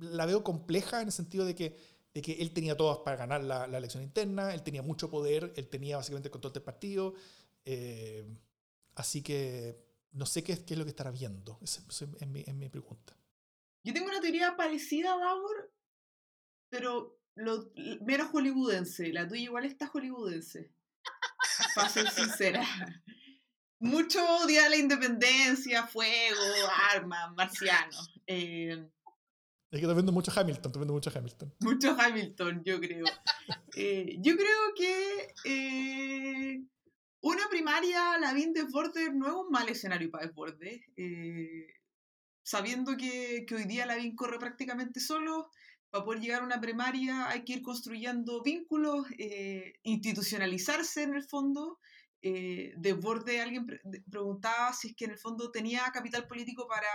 La 0.00 0.26
veo 0.26 0.44
compleja 0.44 1.00
en 1.00 1.08
el 1.08 1.12
sentido 1.12 1.46
de 1.46 1.54
que, 1.54 1.78
de 2.12 2.22
que 2.22 2.32
él 2.32 2.52
tenía 2.52 2.76
todas 2.76 2.98
para 2.98 3.16
ganar 3.16 3.42
la, 3.42 3.64
elección 3.64 4.02
interna, 4.02 4.52
él 4.52 4.62
tenía 4.62 4.82
mucho 4.82 5.08
poder, 5.08 5.52
él 5.56 5.68
tenía 5.68 5.96
básicamente 5.96 6.28
el 6.28 6.32
control 6.32 6.52
del 6.52 6.62
partido. 6.62 7.14
Eh, 7.64 8.24
así 8.96 9.22
que 9.22 9.82
no 10.12 10.26
sé 10.26 10.42
qué, 10.42 10.62
qué, 10.64 10.74
es 10.74 10.78
lo 10.78 10.84
que 10.84 10.90
estará 10.90 11.10
viendo. 11.10 11.58
Esa 11.62 11.82
es, 11.88 12.26
mi, 12.26 12.44
mi, 12.44 12.68
pregunta. 12.68 13.16
Yo 13.82 13.94
tengo 13.94 14.08
una 14.08 14.20
teoría 14.20 14.56
parecida 14.56 15.14
a 15.14 15.16
Bauer, 15.16 15.72
pero 16.68 17.19
lo, 17.34 17.70
menos 18.02 18.28
hollywoodense. 18.28 19.12
La 19.12 19.26
tuya 19.26 19.42
igual 19.42 19.64
está 19.64 19.86
hollywoodense. 19.86 20.70
Para 21.74 21.88
ser 21.88 22.10
sincera. 22.10 22.64
Mucho 23.78 24.20
día 24.46 24.64
de 24.64 24.70
la 24.70 24.76
independencia, 24.76 25.86
fuego, 25.86 26.40
armas, 26.92 27.32
marcianos. 27.34 28.12
Eh, 28.26 28.86
es 29.70 29.78
que 29.78 29.84
estás 29.84 29.94
viendo 29.94 30.10
mucho 30.10 30.32
Hamilton, 30.34 30.66
estás 30.66 30.80
viendo 30.80 30.94
mucho 30.94 31.12
Hamilton. 31.14 31.54
Mucho 31.60 31.96
Hamilton, 31.96 32.62
yo 32.64 32.80
creo. 32.80 33.04
Eh, 33.76 34.16
yo 34.18 34.34
creo 34.36 34.74
que 34.76 35.32
eh, 35.44 36.60
una 37.20 37.48
primaria, 37.48 38.18
la 38.18 38.32
BIN 38.32 38.52
Desborde, 38.52 39.12
no 39.12 39.28
es 39.28 39.32
un 39.32 39.50
mal 39.50 39.68
escenario 39.68 40.10
para 40.10 40.26
Desborde. 40.26 40.84
Eh, 40.96 41.68
sabiendo 42.42 42.96
que, 42.96 43.44
que, 43.46 43.54
hoy 43.54 43.64
día 43.64 43.86
la 43.86 43.94
BIN 43.94 44.16
corre 44.16 44.40
prácticamente 44.40 44.98
solo, 44.98 45.50
para 45.90 46.04
poder 46.04 46.20
llegar 46.20 46.42
a 46.42 46.46
una 46.46 46.60
primaria 46.60 47.28
hay 47.28 47.44
que 47.44 47.54
ir 47.54 47.62
construyendo 47.62 48.42
vínculos, 48.42 49.06
eh, 49.18 49.74
institucionalizarse 49.82 51.02
en 51.02 51.14
el 51.14 51.24
fondo. 51.24 51.78
Eh, 52.22 52.74
Desborde 52.76 53.40
alguien 53.40 53.66
preguntaba 54.10 54.72
si 54.72 54.88
es 54.88 54.96
que 54.96 55.06
en 55.06 55.12
el 55.12 55.18
fondo 55.18 55.50
tenía 55.50 55.90
capital 55.92 56.26
político 56.26 56.68
para 56.68 56.88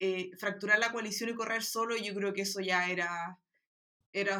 eh, 0.00 0.30
fracturar 0.38 0.78
la 0.78 0.90
coalición 0.90 1.30
y 1.30 1.34
correr 1.34 1.62
solo, 1.62 1.96
y 1.96 2.02
yo 2.02 2.14
creo 2.14 2.32
que 2.32 2.42
eso 2.42 2.60
ya 2.60 2.90
era, 2.90 3.38
era 4.12 4.38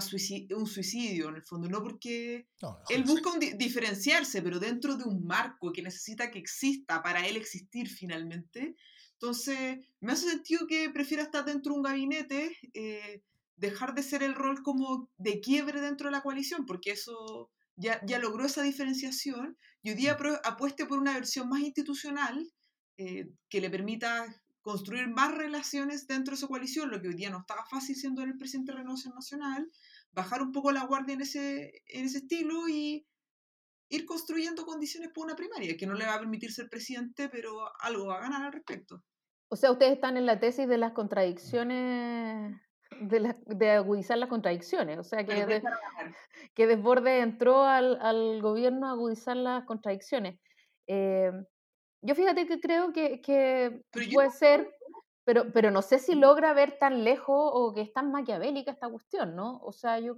un 0.56 0.66
suicidio 0.66 1.28
en 1.28 1.36
el 1.36 1.42
fondo, 1.42 1.68
no 1.68 1.82
porque 1.82 2.48
él 2.88 3.04
busca 3.04 3.30
diferenciarse, 3.38 4.42
pero 4.42 4.58
dentro 4.58 4.96
de 4.96 5.04
un 5.04 5.24
marco 5.24 5.72
que 5.72 5.82
necesita 5.82 6.30
que 6.32 6.40
exista 6.40 7.02
para 7.02 7.26
él 7.26 7.36
existir 7.36 7.88
finalmente. 7.88 8.74
Entonces, 9.12 9.78
me 10.00 10.12
hace 10.12 10.28
sentido 10.28 10.66
que 10.66 10.90
prefiera 10.90 11.22
estar 11.22 11.44
dentro 11.44 11.72
de 11.72 11.78
un 11.78 11.84
gabinete. 11.84 12.56
Eh, 12.74 13.22
dejar 13.62 13.94
de 13.94 14.02
ser 14.02 14.24
el 14.24 14.34
rol 14.34 14.62
como 14.62 15.08
de 15.18 15.40
quiebre 15.40 15.80
dentro 15.80 16.08
de 16.08 16.12
la 16.12 16.22
coalición, 16.22 16.66
porque 16.66 16.90
eso 16.90 17.50
ya, 17.76 18.04
ya 18.04 18.18
logró 18.18 18.44
esa 18.44 18.62
diferenciación, 18.62 19.56
y 19.82 19.90
hoy 19.90 19.94
día 19.94 20.16
mm. 20.18 20.40
apueste 20.44 20.84
por 20.84 20.98
una 20.98 21.14
versión 21.14 21.48
más 21.48 21.60
institucional 21.60 22.52
eh, 22.98 23.30
que 23.48 23.60
le 23.60 23.70
permita 23.70 24.26
construir 24.62 25.08
más 25.08 25.32
relaciones 25.34 26.08
dentro 26.08 26.34
de 26.34 26.40
su 26.40 26.48
coalición, 26.48 26.90
lo 26.90 27.00
que 27.00 27.08
hoy 27.08 27.14
día 27.14 27.30
no 27.30 27.38
estaba 27.38 27.64
fácil 27.64 27.94
siendo 27.94 28.22
el 28.22 28.36
presidente 28.36 28.72
de 28.72 28.78
Renovación 28.78 29.14
Nacional, 29.14 29.70
bajar 30.10 30.42
un 30.42 30.50
poco 30.50 30.72
la 30.72 30.84
guardia 30.84 31.14
en 31.14 31.20
ese, 31.20 31.82
en 31.86 32.04
ese 32.04 32.18
estilo 32.18 32.68
y 32.68 33.06
ir 33.90 34.06
construyendo 34.06 34.66
condiciones 34.66 35.10
para 35.14 35.26
una 35.26 35.36
primaria, 35.36 35.76
que 35.76 35.86
no 35.86 35.94
le 35.94 36.06
va 36.06 36.14
a 36.14 36.18
permitir 36.18 36.52
ser 36.52 36.68
presidente, 36.68 37.28
pero 37.28 37.70
algo 37.80 38.06
va 38.06 38.18
a 38.18 38.22
ganar 38.22 38.42
al 38.42 38.52
respecto. 38.52 39.04
O 39.48 39.56
sea, 39.56 39.70
ustedes 39.70 39.92
están 39.92 40.16
en 40.16 40.26
la 40.26 40.40
tesis 40.40 40.66
de 40.66 40.78
las 40.78 40.92
contradicciones 40.92 42.56
de, 43.08 43.34
de, 43.46 43.70
agudizar 43.70 44.18
las 44.18 44.28
contradicciones. 44.28 44.98
O 44.98 45.04
sea, 45.04 45.24
que, 45.24 45.34
que 46.54 46.66
Desborde 46.66 47.20
entró 47.20 47.64
al, 47.64 47.98
al, 48.00 48.40
gobierno 48.40 48.88
a 48.88 48.92
agudizar 48.92 49.36
las 49.36 49.64
contradicciones. 49.64 50.38
Eh, 50.86 51.32
yo 52.02 52.14
fíjate 52.14 52.46
que 52.46 52.60
creo 52.60 52.92
que, 52.92 53.20
que 53.20 53.82
puede 54.12 54.30
ser, 54.30 54.68
pero, 55.24 55.52
pero 55.52 55.70
no 55.70 55.82
sé 55.82 55.98
si 55.98 56.14
logra 56.14 56.52
ver 56.52 56.78
tan 56.78 57.04
lejos 57.04 57.50
o 57.54 57.72
que 57.72 57.82
es 57.82 57.92
tan 57.92 58.10
maquiavélica 58.10 58.72
esta 58.72 58.88
cuestión, 58.88 59.36
¿no? 59.36 59.60
O 59.62 59.72
sea, 59.72 60.00
yo, 60.00 60.16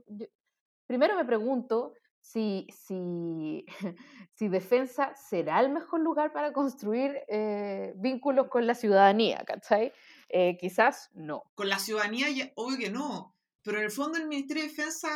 primero 0.86 1.14
me 1.16 1.24
pregunto 1.24 1.92
si, 2.20 2.66
si, 2.70 3.66
si 4.32 4.48
defensa 4.48 5.14
será 5.14 5.60
el 5.60 5.70
mejor 5.70 6.00
lugar 6.00 6.32
para 6.32 6.52
construir 6.52 7.20
eh, 7.28 7.92
vínculos 7.96 8.48
con 8.48 8.66
la 8.66 8.74
ciudadanía, 8.74 9.44
¿cachai? 9.46 9.92
Eh, 10.36 10.56
quizás 10.58 11.10
no. 11.14 11.44
Con 11.54 11.68
la 11.68 11.78
ciudadanía, 11.78 12.26
obvio 12.56 12.76
que 12.76 12.90
no, 12.90 13.36
pero 13.62 13.78
en 13.78 13.84
el 13.84 13.92
fondo 13.92 14.18
el 14.18 14.26
Ministerio 14.26 14.64
de 14.64 14.68
Defensa, 14.68 15.08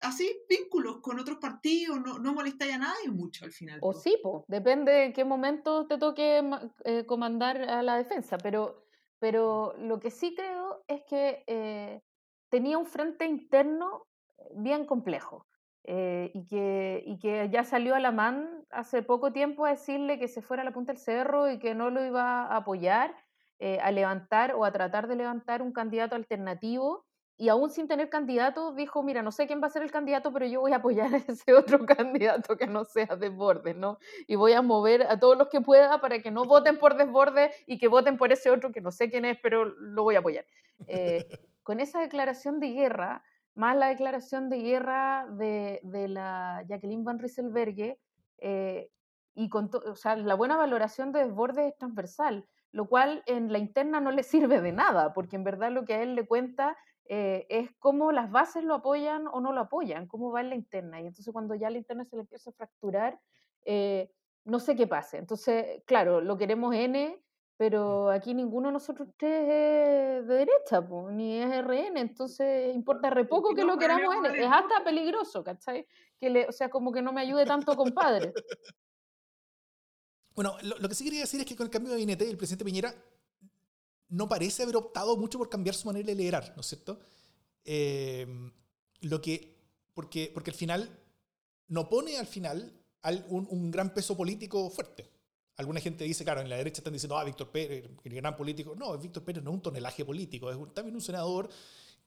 así, 0.00 0.34
vínculos 0.48 1.00
con 1.02 1.18
otros 1.18 1.36
partidos, 1.36 2.00
no, 2.00 2.18
no 2.18 2.32
molesta 2.32 2.64
a 2.74 2.78
nadie 2.78 3.10
mucho 3.10 3.44
al 3.44 3.52
final. 3.52 3.78
O 3.82 3.92
sí, 3.92 4.18
po. 4.22 4.46
depende 4.48 4.92
de 4.92 5.12
qué 5.12 5.26
momento 5.26 5.86
te 5.86 5.98
toque 5.98 6.42
eh, 6.84 7.04
comandar 7.04 7.60
a 7.68 7.82
la 7.82 7.98
defensa, 7.98 8.38
pero, 8.38 8.82
pero 9.18 9.74
lo 9.76 10.00
que 10.00 10.10
sí 10.10 10.34
creo 10.34 10.82
es 10.88 11.02
que 11.02 11.44
eh, 11.46 12.00
tenía 12.48 12.78
un 12.78 12.86
frente 12.86 13.26
interno 13.26 14.06
bien 14.54 14.86
complejo. 14.86 15.44
y, 15.84 16.46
que, 16.46 17.02
y 17.06 17.18
que 17.18 17.48
ya 17.50 17.62
salió 17.64 17.94
a 17.94 18.00
la 18.00 18.10
man 18.10 18.64
hace 18.70 19.02
poco 19.02 19.32
tiempo 19.32 19.64
a 19.66 19.70
decirle 19.70 20.18
que 20.18 20.28
se 20.28 20.40
fuera 20.40 20.62
a 20.62 20.64
la 20.64 20.72
punta 20.72 20.92
del 20.92 21.00
cerro 21.00 21.50
y 21.50 21.58
que 21.58 21.74
no 21.74 21.90
lo 21.90 22.04
iba 22.04 22.46
a 22.46 22.56
apoyar 22.56 23.14
eh, 23.58 23.78
a 23.82 23.90
levantar 23.90 24.54
o 24.54 24.64
a 24.64 24.72
tratar 24.72 25.08
de 25.08 25.16
levantar 25.16 25.62
un 25.62 25.72
candidato 25.72 26.14
alternativo 26.14 27.04
y 27.40 27.48
aún 27.48 27.70
sin 27.70 27.86
tener 27.86 28.10
candidato 28.10 28.72
dijo, 28.72 29.04
mira, 29.04 29.22
no 29.22 29.30
sé 29.30 29.46
quién 29.46 29.62
va 29.62 29.68
a 29.68 29.70
ser 29.70 29.84
el 29.84 29.92
candidato, 29.92 30.32
pero 30.32 30.44
yo 30.46 30.60
voy 30.60 30.72
a 30.72 30.76
apoyar 30.76 31.12
a 31.14 31.18
ese 31.18 31.54
otro 31.54 31.86
candidato 31.86 32.56
que 32.56 32.66
no 32.66 32.84
sea 32.84 33.06
Desbordes, 33.06 33.76
¿no? 33.76 33.98
Y 34.26 34.34
voy 34.34 34.52
a 34.52 34.62
mover 34.62 35.02
a 35.02 35.20
todos 35.20 35.38
los 35.38 35.48
que 35.48 35.60
pueda 35.60 36.00
para 36.00 36.18
que 36.20 36.32
no 36.32 36.44
voten 36.44 36.78
por 36.78 36.96
Desbordes 36.96 37.54
y 37.66 37.78
que 37.78 37.86
voten 37.86 38.18
por 38.18 38.32
ese 38.32 38.50
otro 38.50 38.72
que 38.72 38.80
no 38.80 38.90
sé 38.90 39.08
quién 39.08 39.24
es, 39.24 39.38
pero 39.40 39.64
lo 39.64 40.02
voy 40.02 40.16
a 40.16 40.18
apoyar. 40.18 40.44
Eh, 40.88 41.28
con 41.62 41.78
esa 41.78 42.00
declaración 42.00 42.58
de 42.58 42.70
guerra, 42.70 43.22
más 43.54 43.76
la 43.76 43.88
declaración 43.88 44.48
de 44.50 44.58
guerra 44.58 45.26
de, 45.30 45.80
de 45.84 46.08
la 46.08 46.64
Jacqueline 46.68 47.04
Van 47.04 47.20
Rieselberghe, 47.20 48.00
eh, 48.38 48.90
y 49.34 49.48
con 49.48 49.70
o 49.72 49.96
sea, 49.96 50.16
la 50.16 50.34
buena 50.34 50.56
valoración 50.56 51.12
de 51.12 51.20
Desbordes 51.20 51.68
es 51.68 51.76
transversal 51.76 52.46
lo 52.72 52.86
cual 52.88 53.22
en 53.26 53.52
la 53.52 53.58
interna 53.58 54.00
no 54.00 54.10
le 54.10 54.22
sirve 54.56 54.60
de 54.60 54.72
nada, 54.72 55.12
porque 55.12 55.36
en 55.36 55.44
verdad 55.44 55.70
lo 55.70 55.84
que 55.84 55.94
a 55.94 56.02
él 56.02 56.14
le 56.14 56.26
cuenta 56.26 56.76
eh, 57.06 57.46
es 57.48 57.70
cómo 57.78 58.12
las 58.12 58.30
bases 58.30 58.64
lo 58.64 58.74
apoyan 58.74 59.26
o 59.28 59.40
no 59.40 59.52
lo 59.52 59.62
apoyan, 59.62 60.06
cómo 60.06 60.30
va 60.30 60.40
en 60.40 60.50
la 60.50 60.54
interna. 60.54 61.00
Y 61.00 61.06
entonces 61.06 61.32
cuando 61.32 61.54
ya 61.54 61.70
la 61.70 61.78
interna 61.78 62.04
se 62.04 62.16
le 62.16 62.22
empieza 62.22 62.50
a 62.50 62.52
fracturar, 62.52 63.18
eh, 63.64 64.10
no 64.44 64.60
sé 64.60 64.76
qué 64.76 64.86
pase. 64.86 65.16
Entonces, 65.16 65.82
claro, 65.86 66.20
lo 66.20 66.36
queremos 66.36 66.74
N, 66.74 67.18
pero 67.56 68.10
aquí 68.10 68.34
ninguno 68.34 68.68
de 68.68 68.74
nosotros 68.74 69.08
tres 69.16 69.42
es 69.42 70.26
de 70.28 70.34
derecha, 70.34 70.86
pues, 70.86 71.14
ni 71.14 71.38
es 71.38 71.50
RN, 71.50 71.98
entonces 71.98 72.74
importa 72.74 73.10
re 73.10 73.24
poco 73.24 73.54
que 73.54 73.64
lo 73.64 73.78
queramos 73.78 74.14
N. 74.14 74.28
Es 74.38 74.50
hasta 74.50 74.84
peligroso, 74.84 75.42
¿cachai? 75.42 75.86
Que 76.20 76.30
le, 76.30 76.46
o 76.46 76.52
sea, 76.52 76.68
como 76.68 76.92
que 76.92 77.02
no 77.02 77.12
me 77.12 77.22
ayude 77.22 77.46
tanto, 77.46 77.74
compadre. 77.74 78.32
Bueno, 80.38 80.56
lo, 80.62 80.88
que 80.88 80.94
sí 80.94 81.02
quería 81.02 81.22
decir 81.22 81.40
es 81.40 81.46
que 81.46 81.56
con 81.56 81.66
el 81.66 81.70
cambio 81.72 81.90
de 81.90 81.96
gabinete, 81.96 82.30
el 82.30 82.36
presidente 82.36 82.64
Piñera 82.64 82.94
no 84.10 84.28
parece 84.28 84.62
haber 84.62 84.76
optado 84.76 85.16
mucho 85.16 85.36
por 85.36 85.48
cambiar 85.48 85.74
su 85.74 85.88
manera 85.88 86.06
de 86.06 86.14
liderar, 86.14 86.52
¿no 86.54 86.60
es 86.60 86.68
cierto? 86.68 87.00
Em, 87.64 88.52
lo 89.00 89.20
que, 89.20 89.58
porque, 89.94 90.30
porque 90.32 90.52
al 90.52 90.56
final 90.56 90.96
no 91.66 91.88
pone 91.88 92.18
al 92.18 92.28
final 92.28 92.72
un, 93.30 93.48
un 93.50 93.72
gran 93.72 93.92
peso 93.92 94.16
político 94.16 94.70
fuerte. 94.70 95.10
Alguna 95.56 95.80
gente 95.80 96.04
dice, 96.04 96.22
claro, 96.22 96.40
en 96.40 96.48
la 96.48 96.56
derecha 96.56 96.78
están 96.78 96.92
diciendo, 96.92 97.18
ah, 97.18 97.24
Víctor 97.24 97.50
Pérez, 97.50 97.90
el 98.04 98.14
gran 98.14 98.36
político. 98.36 98.76
No, 98.76 98.96
Víctor 98.96 99.24
Pérez 99.24 99.42
no 99.42 99.50
es 99.50 99.54
un 99.54 99.62
tonelaje 99.62 100.04
político, 100.04 100.52
es 100.52 100.72
también 100.72 100.94
un 100.94 101.02
senador 101.02 101.48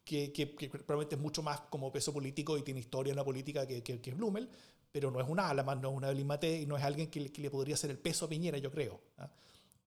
que, 0.06 0.32
que, 0.32 0.48
probablemente 0.48 1.16
es 1.16 1.22
mucho 1.22 1.44
más 1.44 1.60
como 1.70 1.92
peso 1.92 2.14
político 2.14 2.58
y 2.58 2.62
tiene 2.62 2.80
historia 2.80 3.12
en 3.12 3.18
la 3.18 3.26
política 3.26 3.68
que, 3.68 3.84
que, 3.84 4.00
que 4.00 4.14
Blumel, 4.14 4.48
pero 4.92 5.12
no 5.12 5.20
es 5.20 5.28
una 5.28 5.50
Alaman, 5.50 5.82
no 5.82 5.92
es 5.92 5.98
una 5.98 6.10
Evelyn 6.10 6.62
y 6.62 6.66
no 6.66 6.78
es 6.78 6.84
alguien 6.84 7.10
que, 7.10 7.20
le 7.22 7.50
podría 7.50 7.76
hacer 7.76 7.90
el 7.92 7.98
peso 7.98 8.26
a 8.26 8.30
Piñera, 8.30 8.58
yo 8.58 8.72
creo. 8.72 9.00
¿ah? 9.18 9.30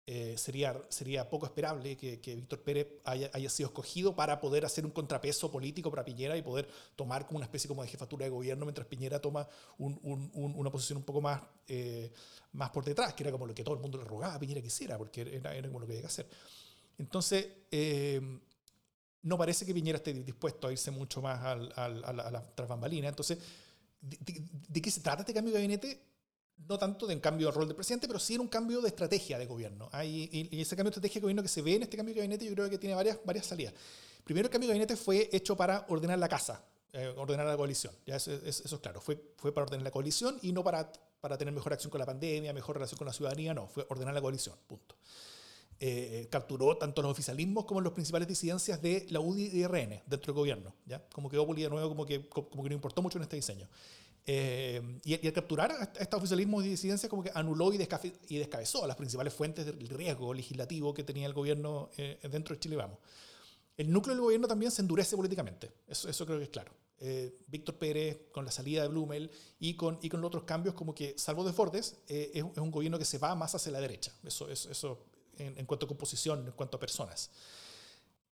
Eh, 0.06 0.34
sería, 0.36 0.78
sería 0.90 1.30
poco 1.30 1.46
esperable 1.46 1.96
que, 1.96 2.34
Víctor 2.34 2.60
Pérez 2.60 2.88
haya, 3.04 3.30
haya, 3.32 3.48
sido 3.48 3.68
escogido 3.68 4.14
para 4.14 4.38
poder 4.38 4.66
hacer 4.66 4.84
un 4.84 4.90
contrapeso 4.90 5.50
político 5.50 5.90
para 5.90 6.04
Piñera 6.04 6.36
y 6.36 6.42
poder 6.42 6.68
tomar 6.94 7.26
como 7.26 7.38
una 7.38 7.46
especie 7.46 7.68
como 7.68 7.82
de 7.82 7.88
jefatura 7.88 8.24
de 8.24 8.30
gobierno 8.30 8.66
mientras 8.66 8.86
Piñera 8.86 9.18
toma 9.18 9.48
un, 9.78 9.98
un, 10.02 10.30
una 10.34 10.70
posición 10.70 10.98
un 10.98 11.04
poco 11.04 11.22
más, 11.22 11.40
eh, 11.68 12.12
más 12.52 12.68
por 12.68 12.84
detrás, 12.84 13.14
que 13.14 13.22
era 13.22 13.32
como 13.32 13.46
lo 13.46 13.54
que 13.54 13.64
todo 13.64 13.76
el 13.76 13.80
mundo 13.80 13.96
le 13.96 14.04
rogaba 14.04 14.34
a 14.34 14.38
Piñera 14.38 14.60
que 14.60 14.66
hiciera, 14.66 14.98
porque 14.98 15.22
era, 15.22 15.54
era 15.54 15.68
como 15.68 15.80
lo 15.80 15.86
que 15.86 15.92
había 15.92 16.02
que 16.02 16.08
hacer. 16.08 16.28
Entonces, 16.98 17.48
eh, 17.70 18.20
no 19.22 19.38
parece 19.38 19.64
que 19.64 19.72
Piñera 19.72 19.96
esté 19.96 20.12
dispuesto 20.12 20.68
a 20.68 20.72
irse 20.72 20.90
mucho 20.90 21.22
más 21.22 21.42
a 21.42 21.88
la 21.88 22.44
Entonces, 23.08 23.38
¿de, 24.04 24.44
de, 24.68 24.82
qué 24.82 24.90
se 24.90 25.00
trata 25.00 25.22
este 25.22 25.34
cambio 25.34 25.52
de 25.52 25.60
gabinete? 25.60 26.14
no 26.68 26.78
tanto 26.78 27.06
de 27.06 27.14
un 27.14 27.20
cambio 27.20 27.48
de 27.48 27.52
rol 27.52 27.66
del 27.66 27.76
presidente, 27.76 28.06
pero 28.06 28.18
sí 28.18 28.34
en 28.34 28.42
un 28.42 28.48
cambio 28.48 28.80
de 28.80 28.88
estrategia 28.88 29.38
de 29.38 29.46
gobierno. 29.46 29.90
y, 30.04 30.60
ese 30.60 30.76
cambio 30.76 30.90
de 30.90 30.94
estrategia 30.94 31.20
de 31.20 31.22
gobierno 31.22 31.42
que 31.42 31.48
se 31.48 31.62
ve 31.62 31.76
en 31.76 31.82
este 31.82 31.96
cambio 31.96 32.14
de 32.14 32.20
gabinete, 32.20 32.44
yo 32.46 32.52
creo 32.54 32.70
que 32.70 32.78
tiene 32.78 32.94
varias, 32.94 33.18
varias 33.24 33.46
salidas. 33.46 33.74
Primero, 34.24 34.46
el 34.46 34.50
cambio 34.50 34.68
de 34.68 34.74
gabinete 34.74 34.96
fue 34.96 35.28
hecho 35.32 35.56
para 35.56 35.84
ordenar 35.88 36.18
la 36.18 36.28
casa, 36.28 36.64
eh, 36.92 37.12
ordenar 37.16 37.46
la 37.46 37.56
coalición. 37.56 37.92
Ya 38.06 38.16
eso, 38.16 38.32
es 38.32 38.62
claro, 38.80 39.00
fue, 39.00 39.20
fue 39.36 39.52
para 39.52 39.64
ordenar 39.64 39.84
la 39.84 39.90
coalición 39.90 40.38
y 40.42 40.52
no 40.52 40.64
para, 40.64 40.90
para 41.20 41.36
tener 41.36 41.52
mejor 41.52 41.72
acción 41.72 41.90
con 41.90 41.98
la 41.98 42.06
pandemia, 42.06 42.52
mejor 42.52 42.76
relación 42.76 42.96
con 42.96 43.06
la 43.06 43.12
ciudadanía, 43.12 43.52
no, 43.52 43.68
fue 43.68 43.84
ordenar 43.88 44.14
la 44.14 44.22
coalición, 44.22 44.56
punto. 44.66 44.96
Eh, 45.80 46.28
capturó 46.30 46.76
tanto 46.76 47.02
los 47.02 47.10
oficialismos 47.10 47.64
como 47.64 47.80
las 47.80 47.92
principales 47.92 48.28
disidencias 48.28 48.80
de 48.80 49.06
la 49.10 49.20
UDI 49.20 49.50
y 49.52 49.66
RN 49.66 50.02
dentro 50.06 50.32
del 50.32 50.34
gobierno. 50.34 50.74
¿ya? 50.86 51.04
Como 51.12 51.28
que 51.28 51.36
Opoli 51.36 51.62
de 51.62 51.68
nuevo 51.68 51.88
como 51.88 52.06
que, 52.06 52.28
como 52.28 52.62
que 52.62 52.68
no 52.68 52.74
importó 52.74 53.02
mucho 53.02 53.18
en 53.18 53.22
este 53.22 53.36
diseño. 53.36 53.68
Eh, 54.26 55.00
y, 55.04 55.26
al 55.26 55.32
capturar 55.34 55.70
a 55.70 55.92
este 56.00 56.16
oficialismo 56.16 56.62
de 56.62 56.70
disidencia 56.70 57.10
como 57.10 57.22
que 57.22 57.30
anuló 57.34 57.70
y, 57.74 57.88
y, 58.28 58.38
descabezó 58.38 58.86
las 58.86 58.96
principales 58.96 59.34
fuentes 59.34 59.66
del 59.66 59.86
riesgo 59.88 60.32
legislativo 60.32 60.94
que 60.94 61.04
tenía 61.04 61.26
el 61.26 61.34
gobierno 61.34 61.90
eh, 61.98 62.18
dentro 62.30 62.54
de 62.54 62.60
Chile 62.60 62.76
Vamos. 62.76 62.98
El 63.76 63.92
núcleo 63.92 64.14
del 64.14 64.22
gobierno 64.22 64.48
también 64.48 64.70
se 64.70 64.80
endurece 64.80 65.14
políticamente, 65.14 65.72
eso, 65.86 66.08
eso 66.08 66.24
creo 66.24 66.38
que 66.38 66.44
es 66.44 66.50
claro. 66.50 66.72
Eh, 67.00 67.36
Víctor 67.48 67.74
Pérez, 67.74 68.18
con 68.32 68.46
la 68.46 68.50
salida 68.50 68.80
de 68.82 68.88
Blumel 68.88 69.30
y 69.58 69.74
con, 69.74 69.98
y 70.00 70.08
con 70.08 70.24
otros 70.24 70.44
cambios, 70.44 70.74
como 70.74 70.94
que, 70.94 71.18
salvo 71.18 71.44
de 71.44 71.52
Fortes, 71.52 71.96
es, 72.06 72.30
es, 72.32 72.42
un 72.42 72.70
gobierno 72.70 72.98
que 72.98 73.04
se 73.04 73.18
va 73.18 73.34
más 73.34 73.54
hacia 73.54 73.72
la 73.72 73.80
derecha, 73.80 74.12
eso, 74.24 74.48
eso, 74.48 74.70
eso 74.70 75.04
en, 75.38 75.58
en 75.58 75.66
cuanto 75.66 75.86
a 75.86 75.88
composición, 75.88 76.46
en 76.46 76.52
cuanto 76.52 76.76
a 76.76 76.80
personas. 76.80 77.30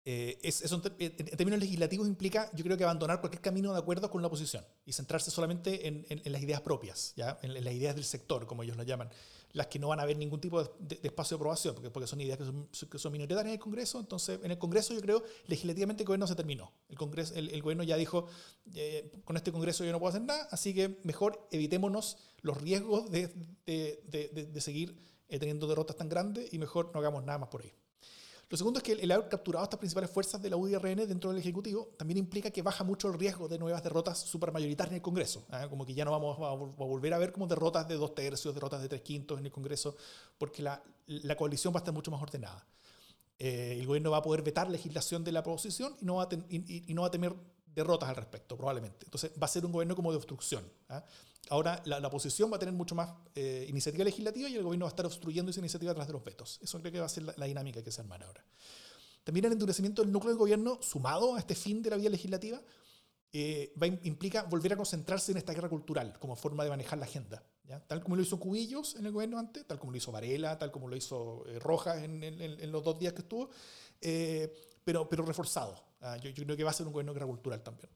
Eh, 0.04 0.40
es, 0.42 0.64
en, 0.72 0.82
términos 0.82 1.60
legislativos 1.60 2.08
implica, 2.08 2.50
yo 2.56 2.64
creo 2.64 2.76
que 2.76 2.84
abandonar 2.84 3.20
cualquier 3.20 3.42
camino 3.42 3.72
de 3.72 3.78
acuerdo 3.78 4.10
con 4.10 4.22
la 4.22 4.30
oposición 4.30 4.66
y 4.84 4.94
centrarse 4.94 5.30
solamente 5.30 5.88
en, 5.88 6.06
las 6.26 6.42
ideas 6.42 6.62
propias, 6.62 7.14
¿ya? 7.16 7.38
En, 7.44 7.54
las 7.64 7.74
ideas 7.74 7.94
del 7.94 8.04
sector, 8.04 8.48
como 8.48 8.64
ellos 8.64 8.78
lo 8.78 8.84
llaman, 8.84 9.10
las 9.52 9.68
que 9.68 9.78
no 9.78 9.90
van 9.90 10.00
a 10.00 10.04
haber 10.04 10.18
ningún 10.18 10.42
tipo 10.42 10.64
de, 10.64 11.00
espacio 11.04 11.38
de 11.38 11.42
aprobación, 11.42 11.76
porque, 11.76 11.92
porque 11.92 12.08
son 12.08 12.20
ideas 12.20 12.40
que 12.40 12.46
son, 12.46 12.68
que 12.90 12.98
son, 12.98 13.12
minoritarias 13.12 13.46
en 13.46 13.54
el 13.54 13.60
Congreso. 13.60 14.00
Entonces, 14.00 14.40
en 14.42 14.50
el 14.50 14.58
Congreso 14.58 14.96
yo 14.96 15.02
creo, 15.02 15.24
legislativamente 15.46 16.02
el 16.02 16.08
gobierno 16.08 16.26
se 16.26 16.36
terminó. 16.36 16.72
El, 16.90 16.98
Congreso, 16.98 17.36
el, 17.36 17.62
gobierno 17.62 17.84
ya 17.84 17.96
dijo, 17.96 18.26
eh, 18.74 19.12
con 19.24 19.38
este 19.38 19.52
Congreso 19.52 19.84
yo 19.84 19.92
no 19.92 20.00
puedo 20.00 20.10
hacer 20.10 20.24
nada, 20.24 20.48
así 20.50 20.74
que 20.74 21.00
mejor 21.04 21.48
evitémonos 21.52 22.18
los 22.42 22.60
riesgos 22.60 23.12
de, 23.12 23.28
de 23.68 24.62
seguir 24.62 25.11
eh, 25.32 25.40
teniendo 25.40 25.66
derrotas 25.66 25.96
tan 25.96 26.10
grandes 26.10 26.54
y 26.54 26.60
mejor 26.60 26.92
no 26.94 27.00
hagamos 27.00 27.24
nada 27.24 27.40
más 27.40 27.50
por 27.50 27.62
ahí. 27.62 27.74
Lo 28.50 28.58
segundo 28.58 28.80
es 28.80 28.84
que 28.84 28.92
el 28.92 29.10
haber 29.10 29.30
capturado 29.30 29.64
estas 29.64 29.80
principales 29.80 30.12
fuerzas 30.12 30.42
de 30.42 30.50
la 30.50 30.58
UDRN 30.58 31.08
dentro 31.08 31.30
del 31.30 31.40
Ejecutivo 31.40 31.94
también 31.98 32.18
implica 32.18 32.52
que 32.52 32.62
baja 32.62 32.84
mucho 32.84 33.08
el 33.08 33.18
riesgo 33.18 33.48
de 33.48 33.58
nuevas 33.58 33.82
derrotas 33.82 34.20
supermayoritarias 34.20 34.92
en 34.92 34.96
el 34.98 35.02
Congreso. 35.02 35.46
¿ah? 35.52 35.70
Como 35.70 35.86
que 35.86 35.94
ya 35.94 36.04
no 36.04 36.12
vamos 36.12 36.38
a, 36.38 36.54
volver 36.54 37.14
a 37.14 37.18
ver 37.18 37.32
como 37.32 37.48
derrotas 37.48 37.88
de 37.88 37.96
dos 37.96 38.14
tercios, 38.14 38.54
derrotas 38.54 38.82
de 38.82 38.90
tres 38.90 39.04
quintos 39.04 39.40
en 39.40 39.46
el 39.46 39.54
Congreso, 39.54 39.96
porque 40.38 40.62
la, 40.62 40.84
coalición 41.38 41.74
va 41.74 41.78
a 41.78 41.80
estar 41.80 41.94
mucho 41.94 42.12
más 42.12 42.22
ordenada. 42.22 42.68
Eh, 43.40 43.78
el 43.80 43.88
gobierno 43.88 44.12
va 44.12 44.18
a 44.18 44.22
poder 44.22 44.42
vetar 44.42 44.70
legislación 44.70 45.24
de 45.24 45.32
la 45.32 45.40
oposición 45.40 45.96
y 46.02 46.04
no 46.04 46.16
va 46.16 46.24
a, 46.24 46.30
y 46.50 46.94
no 46.94 47.04
va 47.04 47.08
a 47.08 47.12
tener 47.12 47.34
derrotas 47.74 48.10
al 48.10 48.16
respecto, 48.16 48.58
probablemente. 48.58 49.06
Entonces 49.06 49.32
va 49.42 49.46
a 49.46 49.50
ser 49.50 49.66
un 49.66 49.72
gobierno 49.72 49.96
como 49.96 50.12
de 50.12 50.18
obstrucción. 50.18 50.64
¿ah? 50.90 51.04
Ahora 51.50 51.82
la, 51.86 52.08
oposición 52.08 52.52
va 52.52 52.58
a 52.58 52.60
tener 52.60 52.74
mucho 52.74 52.96
más 52.96 53.10
eh, 53.36 53.66
iniciativa 53.68 54.04
legislativa 54.04 54.50
y 54.50 54.56
el 54.56 54.64
gobierno 54.64 54.86
va 54.86 54.90
a 54.90 54.94
estar 54.94 55.06
obstruyendo 55.06 55.52
esa 55.52 55.60
iniciativa 55.60 55.94
tras 55.94 56.08
de 56.08 56.14
los 56.14 56.24
vetos. 56.24 56.60
Eso 56.62 56.80
creo 56.80 56.92
que 56.92 57.00
va 57.00 57.06
a 57.06 57.10
ser 57.10 57.24
la, 57.24 57.46
dinámica 57.46 57.84
que 57.84 57.92
se 57.92 58.02
armará 58.02 58.26
ahora. 58.26 58.46
También 59.24 59.46
el 59.46 59.54
endurecimiento 59.54 60.02
del 60.02 60.12
núcleo 60.12 60.30
del 60.30 60.40
gobierno, 60.40 60.80
sumado 60.82 61.36
a 61.36 61.40
este 61.40 61.56
fin 61.56 61.82
de 61.82 61.90
la 61.90 61.98
vía 61.98 62.10
legislativa, 62.10 62.62
eh, 63.34 63.74
va, 63.82 63.88
implica 63.88 64.44
volver 64.44 64.74
a 64.74 64.76
concentrarse 64.76 65.32
en 65.32 65.38
esta 65.38 65.54
guerra 65.54 65.70
cultural 65.70 66.18
como 66.20 66.36
forma 66.36 66.64
de 66.64 66.70
manejar 66.70 67.00
la 67.00 67.06
agenda. 67.06 67.44
¿ya? 67.64 67.80
Tal 67.86 68.04
como 68.04 68.16
lo 68.16 68.22
hizo 68.22 68.40
Cubillos 68.40 68.96
en 68.96 69.06
el 69.06 69.12
gobierno 69.12 69.40
antes, 69.40 69.66
tal 69.66 69.80
como 69.80 69.92
lo 69.92 69.98
hizo 69.98 70.12
Varela, 70.12 70.58
tal 70.58 70.72
como 70.72 70.88
lo 70.88 70.96
hizo 70.96 71.46
eh, 71.48 71.60
Rojas 71.60 72.04
en, 72.04 72.24
en, 72.24 72.72
los 72.72 72.84
dos 72.84 73.00
días 73.00 73.14
que 73.14 73.22
estuvo, 73.22 73.50
pero, 74.84 75.08
pero 75.10 75.26
reforzado. 75.26 75.76
¿ah? 76.02 76.18
Yo, 76.18 76.30
yo 76.30 76.44
creo 76.44 76.58
que 76.58 76.64
va 76.64 76.72
a 76.72 76.74
ser 76.74 76.88
un 76.88 76.94
gobierno 76.94 77.14
cultural 77.28 77.62
también. 77.62 77.90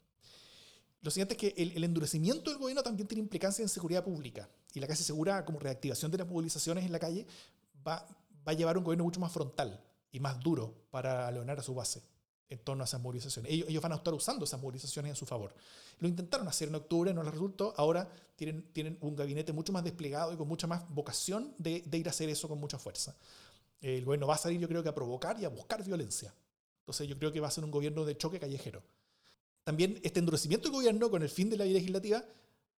Lo 1.05 1.11
siguiente 1.11 1.35
es 1.35 1.39
que 1.39 1.61
el, 1.61 1.83
endurecimiento 1.83 2.49
del 2.49 2.59
gobierno 2.59 2.81
también 2.81 3.07
tiene 3.07 3.21
implicancia 3.21 3.61
en 3.61 3.69
seguridad 3.69 4.03
pública 4.03 4.49
y 4.73 4.79
la 4.79 4.87
casi 4.87 5.03
segura 5.03 5.45
como 5.45 5.59
reactivación 5.59 6.09
de 6.11 6.17
las 6.17 6.27
movilizaciones 6.27 6.83
en 6.83 6.91
la 6.91 6.97
calle 6.97 7.27
va, 7.87 8.07
va 8.47 8.51
a 8.51 8.53
llevar 8.53 8.75
un 8.75 8.83
gobierno 8.83 9.03
mucho 9.03 9.19
más 9.19 9.31
frontal 9.31 9.79
y 10.11 10.19
más 10.19 10.39
duro 10.39 10.87
para 10.89 11.29
leonar 11.29 11.59
a 11.59 11.61
su 11.61 11.75
base 11.75 12.01
en 12.49 12.57
torno 12.57 12.83
a 12.83 12.85
esas 12.85 12.99
movilizaciones. 13.01 13.51
Ellos, 13.51 13.69
ellos, 13.69 13.83
van 13.83 13.91
a 13.91 13.95
estar 13.95 14.15
usando 14.15 14.45
esas 14.45 14.59
movilizaciones 14.59 15.11
en 15.11 15.15
su 15.15 15.27
favor. 15.27 15.53
Lo 15.99 16.07
intentaron 16.07 16.47
hacer 16.47 16.69
en 16.69 16.75
octubre, 16.75 17.13
no 17.13 17.21
les 17.21 17.33
resultó. 17.33 17.75
Ahora 17.77 18.09
tienen, 18.35 18.71
tienen 18.73 18.97
un 19.01 19.15
gabinete 19.15 19.53
mucho 19.53 19.71
más 19.73 19.83
desplegado 19.83 20.33
y 20.33 20.37
con 20.37 20.47
mucha 20.47 20.65
más 20.65 20.89
vocación 20.89 21.53
de, 21.59 21.83
de, 21.85 21.97
ir 21.99 22.07
a 22.07 22.09
hacer 22.09 22.29
eso 22.29 22.47
con 22.47 22.59
mucha 22.59 22.79
fuerza. 22.79 23.15
El 23.79 24.03
gobierno 24.05 24.25
va 24.25 24.35
a 24.35 24.39
salir, 24.39 24.59
yo 24.59 24.67
creo 24.67 24.81
que 24.81 24.89
a 24.89 24.95
provocar 24.95 25.39
y 25.39 25.45
a 25.45 25.49
buscar 25.49 25.83
violencia. 25.83 26.33
Entonces 26.85 27.07
yo 27.07 27.17
creo 27.17 27.31
que 27.31 27.39
va 27.39 27.47
a 27.47 27.51
ser 27.51 27.63
un 27.63 27.71
gobierno 27.71 28.05
de 28.05 28.15
choque 28.15 28.39
callejero 28.39 28.83
también 29.65 29.99
este 30.03 30.19
endurecimiento 30.19 30.69
del 30.69 30.75
gobierno 30.75 31.09
con 31.09 31.23
el 31.23 31.29
fin 31.29 31.49
de 31.49 31.57
la 31.57 31.65
vida 31.65 31.73
legislativa 31.73 32.23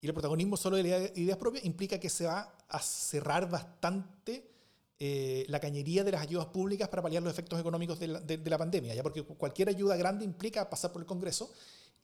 y 0.00 0.06
el 0.06 0.14
protagonismo 0.14 0.56
solo 0.56 0.78
de 0.78 1.12
ideas 1.16 1.36
propias 1.36 1.64
implica 1.66 2.00
que 2.00 2.08
se 2.08 2.24
va 2.24 2.56
a 2.66 2.80
cerrar 2.80 3.48
bastante 3.48 4.50
eh, 4.98 5.44
la 5.48 5.60
cañería 5.60 6.02
de 6.02 6.12
las 6.12 6.22
ayudas 6.22 6.46
públicas 6.46 6.88
para 6.88 7.02
paliar 7.02 7.22
los 7.22 7.30
efectos 7.30 7.60
económicos 7.60 8.00
de 8.00 8.08
la, 8.42 8.58
pandemia, 8.58 8.94
ya 8.94 9.02
porque 9.02 9.22
cualquier 9.22 9.68
ayuda 9.68 9.96
grande 9.96 10.24
implica 10.24 10.68
pasar 10.70 10.90
por 10.90 11.02
el 11.02 11.06
Congreso 11.06 11.52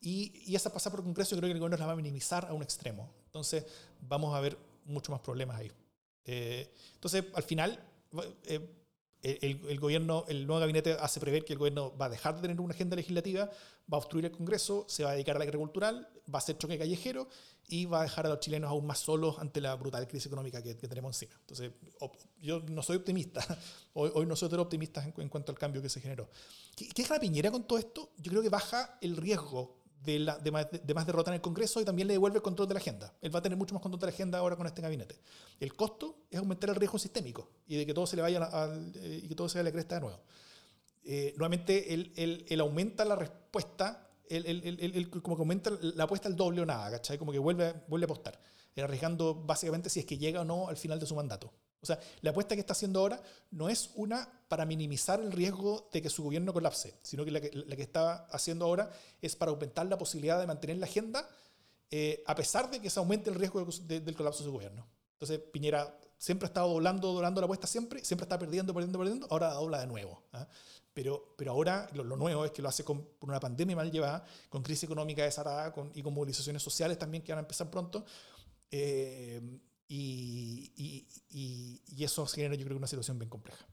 y, 0.03 0.33
y, 0.45 0.55
esa 0.55 0.71
pasar 0.71 0.93
por 0.93 1.01
el 1.01 1.05
Congreso 1.05 1.35
yo 1.35 1.39
creo 1.39 1.49
que 1.49 1.53
el 1.53 1.61
gobierno 1.61 1.79
la 1.79 1.87
va 1.87 1.93
a 1.93 1.97
minimizar 1.97 2.45
a 2.45 2.53
un 2.53 2.63
extremo. 2.63 3.11
Entonces 3.25 3.65
vamos 4.03 4.35
a 4.35 4.41
ver 4.41 4.59
muchos 4.85 5.11
más 5.11 5.21
problemas 5.21 5.59
ahí. 5.59 5.73
Eh, 6.27 6.71
entonces, 6.95 7.25
al 7.35 7.43
final, 7.43 7.83
eh, 8.45 8.61
el, 9.25 9.81
gobierno, 9.81 10.25
el 10.29 10.47
nuevo 10.47 10.61
gabinete 10.61 10.93
hace 11.01 11.19
prever 11.19 11.45
que 11.45 11.55
el 11.55 11.59
gobierno 11.59 11.97
va 11.97 12.07
a 12.07 12.09
dejar 12.11 12.37
de 12.37 12.43
tener 12.43 12.61
una 12.61 12.75
agenda 12.75 12.95
legislativa, 12.95 13.47
va 13.47 13.97
a 13.97 13.97
obstruir 13.97 14.27
el 14.27 14.33
Congreso, 14.33 14.85
se 14.87 15.03
va 15.03 15.11
a 15.11 15.13
dedicar 15.15 15.37
a 15.37 15.39
la 15.39 15.45
agricultural, 15.45 16.09
va 16.33 16.35
a 16.35 16.39
hacer 16.39 16.59
choque 16.59 16.79
callejero 16.79 17.29
y 17.67 17.87
va 17.87 18.01
a 18.01 18.03
dejar 18.03 18.27
a 18.27 18.29
los 18.29 18.41
chilenos 18.41 18.69
aún 18.69 18.87
más 18.87 18.99
solos 18.99 19.39
ante 19.39 19.63
la 19.63 19.75
brutal 19.77 20.07
crisis 20.07 20.27
económica 20.27 20.63
que, 20.63 20.75
tenemos 20.75 21.17
encima. 21.17 21.41
Entonces, 21.41 21.73
yo 22.43 22.61
no 22.69 22.83
soy 22.83 22.97
optimista, 22.97 23.43
hoy, 23.95 24.11
hoy 24.15 24.27
no 24.27 24.37
soy 24.37 24.53
optimista 24.53 25.03
en, 25.03 25.15
en, 25.17 25.29
cuanto 25.31 25.53
al 25.53 25.59
cambio 25.59 25.81
que 25.81 25.89
se 25.89 26.03
generó. 26.03 26.29
¿Qué, 26.77 26.89
¿Qué 26.89 27.03
es 27.03 27.09
la 27.09 27.19
Piñera 27.19 27.51
con 27.51 27.65
todo 27.65 27.79
esto? 27.79 28.13
Yo 28.19 28.31
creo 28.31 28.43
que 28.43 28.51
baja 28.51 28.99
el 29.01 29.17
riesgo 29.17 29.84
de, 30.05 30.19
la, 30.19 30.39
de, 30.39 30.51
más, 30.51 30.67
de, 30.71 30.95
más, 30.95 31.07
derrota 31.07 31.31
en 31.31 31.37
el 31.37 31.41
Congreso 31.41 31.81
y 31.81 31.85
también 31.85 32.09
le 32.09 32.15
devuelve 32.15 32.37
el 32.37 32.43
control 32.43 32.69
de 32.69 32.75
la 32.75 32.81
agenda. 32.81 33.15
Él 33.21 33.35
va 33.35 33.39
a 33.39 33.43
tener 33.43 33.57
mucho 33.57 33.75
más 33.75 33.83
control 33.83 34.01
de 34.01 34.07
la 34.07 34.13
agenda 34.13 34.39
ahora 34.39 34.57
con 34.57 34.67
este 34.67 34.83
gabinete. 34.83 35.19
El 35.61 35.75
costo 35.75 36.25
es 36.31 36.39
aumentar 36.39 36.71
el 36.71 36.77
riesgo 36.77 36.99
sistémico 36.99 37.49
y 37.67 37.77
de 37.77 37.87
que 37.87 37.95
todo 37.95 38.07
se 38.07 38.17
le 38.17 38.23
vaya 38.23 38.49
eh, 38.95 39.21
y 39.23 39.29
que 39.29 39.35
todo 39.35 39.49
se 39.49 39.59
vaya 39.59 39.63
a 39.63 39.71
la 39.71 39.73
cresta 39.73 39.95
de 39.97 40.01
nuevo. 40.03 40.21
Eh, 41.05 41.35
nuevamente, 41.37 41.93
él, 41.93 42.13
él, 42.17 42.45
él, 42.49 42.61
aumenta 42.61 43.05
la 43.05 43.17
respuesta, 43.17 44.09
él, 44.29 45.11
como 45.23 45.37
que 45.37 45.43
aumenta 45.43 45.71
la 45.81 46.05
apuesta 46.05 46.29
al 46.29 46.37
doble 46.37 46.63
o 46.63 46.67
nada, 46.67 46.91
¿cachai? 46.91 47.19
Como 47.19 47.33
que 47.33 47.39
vuelve, 47.39 47.75
vuelve 47.89 48.05
a 48.05 48.07
apostar. 48.07 48.41
arriesgando 48.77 49.35
básicamente 49.35 49.91
si 49.91 50.01
es 50.01 50.07
que 50.07 50.17
llega 50.17 50.41
o 50.41 50.45
no 50.45 50.69
al 50.69 50.77
final 50.77 50.99
de 50.99 51.07
su 51.07 51.15
mandato. 51.15 51.53
O 51.85 51.87
sea, 51.87 52.01
la 52.23 52.31
apuesta 52.31 52.55
que 52.55 52.61
está 52.61 52.73
haciendo 52.73 53.01
ahora 53.01 53.23
no 53.51 53.69
es 53.69 53.91
una 53.95 54.29
para 54.49 54.65
minimizar 54.65 55.21
el 55.21 55.33
riesgo 55.33 55.89
de 55.93 56.03
que 56.03 56.11
su 56.11 56.25
gobierno 56.25 56.53
colapse, 56.53 56.95
sino 57.03 57.25
que 57.25 57.31
la 57.31 57.41
que, 57.41 57.51
la 57.53 57.77
que 57.77 57.83
está 57.83 58.27
haciendo 58.27 58.65
ahora 58.65 58.91
es 59.23 59.37
para 59.37 59.51
aumentar 59.51 59.87
la 59.87 59.99
posibilidad 59.99 60.41
de 60.41 60.47
mantener 60.47 60.79
la 60.79 60.87
agenda 60.87 61.29
eh, 61.91 62.25
a 62.27 62.35
pesar 62.35 62.71
de 62.71 62.81
que 62.81 62.91
se 62.91 62.99
aumente 62.99 63.31
el 63.31 63.37
riesgo 63.37 63.65
de, 63.65 64.01
del 64.01 64.17
colapso 64.17 64.41
de 64.43 64.47
su 64.47 64.53
gobierno. 64.53 64.85
Entonces, 65.13 65.39
Piñera 65.53 65.97
siempre 66.19 66.47
ha 66.47 66.49
estado 66.49 66.69
doblando, 66.69 67.13
doblando 67.13 67.41
la 67.41 67.45
apuesta 67.45 67.67
siempre, 67.67 68.05
siempre 68.05 68.25
está 68.25 68.39
perdiendo, 68.39 68.75
perdiendo, 68.75 68.99
perdiendo, 68.99 69.27
ahora 69.31 69.53
dobla 69.53 69.81
de 69.81 69.87
nuevo. 69.87 70.25
¿ah? 70.33 70.49
Pero, 70.93 71.35
pero 71.37 71.53
ahora 71.53 71.89
lo, 71.93 72.03
lo, 72.03 72.17
nuevo 72.17 72.45
es 72.45 72.51
que 72.51 72.63
lo 72.63 72.69
hace 72.69 72.85
con, 72.85 73.05
por 73.19 73.29
una 73.29 73.39
pandemia 73.39 73.77
mal 73.77 73.93
llevada, 73.93 74.25
con 74.49 74.63
crisis 74.63 74.85
económica 74.85 75.23
desatada 75.23 75.73
con, 75.73 75.93
y 75.95 76.03
con 76.03 76.15
movilizaciones 76.15 76.63
sociales 76.63 76.99
también 76.99 77.23
que 77.23 77.33
van 77.33 77.39
a 77.39 77.43
empezar 77.43 77.71
pronto. 77.71 78.05
Eh, 78.71 79.41
y, 79.87 80.73
y, 80.77 81.07
y, 81.31 81.83
y, 81.87 82.05
eso 82.05 82.27
genera, 82.27 82.55
yo 82.55 82.65
creo, 82.65 82.79
una 82.79 82.87
situación 82.87 83.19
bien 83.19 83.29
compleja. 83.29 83.67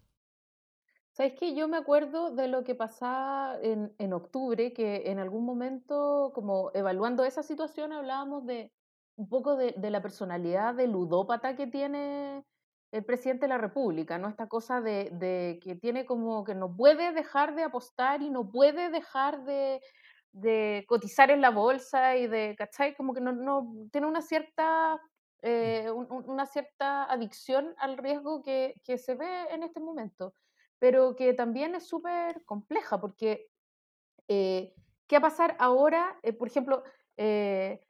¿Sabes 1.12 1.34
qué? 1.40 1.56
Yo 1.56 1.68
me 1.68 1.78
acuerdo 1.78 2.32
de 2.32 2.48
lo 2.48 2.64
que 2.64 2.76
pasaba 2.76 3.58
en, 3.62 3.94
en 3.98 4.14
octubre, 4.14 4.74
que 4.74 5.12
en 5.12 5.20
algún 5.20 5.46
momento, 5.46 6.32
como 6.34 6.72
evaluando 6.74 7.24
esa 7.24 7.44
situación, 7.44 7.94
hablábamos 7.94 8.46
de 8.46 8.72
un 9.16 9.28
poco 9.30 9.56
de, 9.56 9.74
de 9.78 9.92
la 9.92 10.02
personalidad 10.02 10.74
de 10.74 10.88
ludópata 10.88 11.56
que 11.56 11.68
tiene 11.68 12.44
el 12.92 13.06
presidente 13.06 13.46
de 13.46 13.50
la 13.50 13.58
República, 13.58 14.18
¿no? 14.18 14.28
Esta 14.28 14.48
cosa 14.48 14.82
de, 14.82 15.10
de, 15.14 15.60
que 15.64 15.76
tiene 15.76 16.06
como 16.06 16.44
que 16.44 16.56
no 16.56 16.76
puede 16.76 17.14
dejar 17.14 17.56
de 17.56 17.64
apostar 17.64 18.22
y 18.22 18.30
no 18.30 18.52
puede 18.52 18.90
dejar 18.90 19.44
de, 19.46 19.82
de 20.34 20.86
cotizar 20.88 21.32
en 21.32 21.42
la 21.42 21.52
bolsa 21.52 22.18
y 22.18 22.28
de, 22.28 22.56
¿cachai? 22.58 22.96
Como 22.96 23.14
que 23.14 23.22
no, 23.22 23.32
no 23.32 23.74
tiene 23.92 24.08
una 24.08 24.22
cierta, 24.22 25.00
eh, 25.42 25.90
un, 25.92 26.08
una 26.10 26.46
cierta 26.46 27.04
adicción 27.06 27.74
al 27.78 27.98
riesgo 27.98 28.42
que, 28.44 28.76
que, 28.84 28.98
se 28.98 29.16
ve 29.16 29.46
en 29.52 29.64
este 29.64 29.80
momento, 29.80 30.34
pero 30.80 31.16
que 31.16 31.34
también 31.34 31.76
es 31.76 31.88
súper 31.88 32.44
compleja 32.46 33.00
porque 33.00 33.50
eh, 34.28 34.74
¿qué 35.08 35.20
va 35.20 35.28
a 35.28 35.30
pasar 35.30 35.58
ahora? 35.60 36.18
Eh, 36.24 36.32
por 36.32 36.48
ejemplo, 36.48 36.84
eh, 37.18 37.84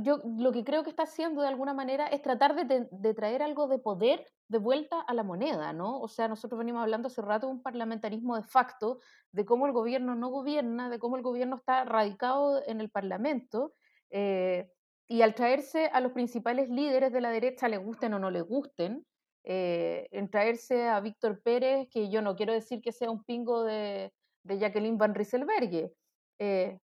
yo 0.00 0.20
lo 0.24 0.50
que 0.50 0.64
creo 0.64 0.82
que 0.82 0.90
está 0.90 1.04
haciendo 1.04 1.42
de 1.42 1.48
alguna 1.48 1.72
manera 1.72 2.06
es 2.08 2.20
tratar 2.20 2.56
de, 2.56 2.88
de, 2.90 3.14
traer 3.14 3.42
algo 3.42 3.68
de 3.68 3.78
poder 3.78 4.26
de 4.48 4.58
vuelta 4.58 5.00
a 5.00 5.14
la 5.14 5.22
moneda, 5.22 5.72
¿no? 5.72 6.00
O 6.00 6.08
sea, 6.08 6.26
nosotros 6.26 6.58
venimos 6.58 6.82
hablando 6.82 7.06
hace 7.08 7.22
rato 7.22 7.46
de 7.46 7.52
un 7.52 7.62
parlamentarismo 7.62 8.34
de 8.34 8.42
facto, 8.42 8.98
de 9.30 9.44
cómo 9.44 9.66
el 9.66 9.72
gobierno 9.72 10.16
no 10.16 10.30
gobierna, 10.30 10.88
de 10.88 10.98
cómo 10.98 11.16
el 11.16 11.22
gobierno 11.22 11.56
está 11.56 11.84
radicado 11.84 12.62
en 12.66 12.80
el 12.80 12.90
Parlamento, 12.90 13.74
eh, 14.10 14.72
y 15.08 15.22
al 15.22 15.34
traerse 15.34 15.86
a 15.86 16.00
los 16.00 16.12
principales 16.12 16.68
líderes 16.68 17.12
de 17.12 17.20
la 17.20 17.30
derecha, 17.30 17.68
le 17.68 17.78
gusten 17.78 18.14
o 18.14 18.18
no 18.18 18.30
le 18.30 18.40
gusten, 18.40 19.04
eh, 19.44 20.08
en 20.10 20.28
traerse 20.28 20.88
a 20.88 21.00
Víctor 21.00 21.40
Pérez, 21.42 21.88
que 21.90 22.10
yo 22.10 22.22
no 22.22 22.34
quiero 22.34 22.52
decir 22.52 22.80
que 22.80 22.92
sea 22.92 23.10
un 23.10 23.22
pingo 23.22 23.62
de, 23.62 24.12
de 24.42 24.58
Jacqueline 24.58 24.98
Van 24.98 25.14
Rieselberghe, 25.14 25.92
eh, 26.40 26.78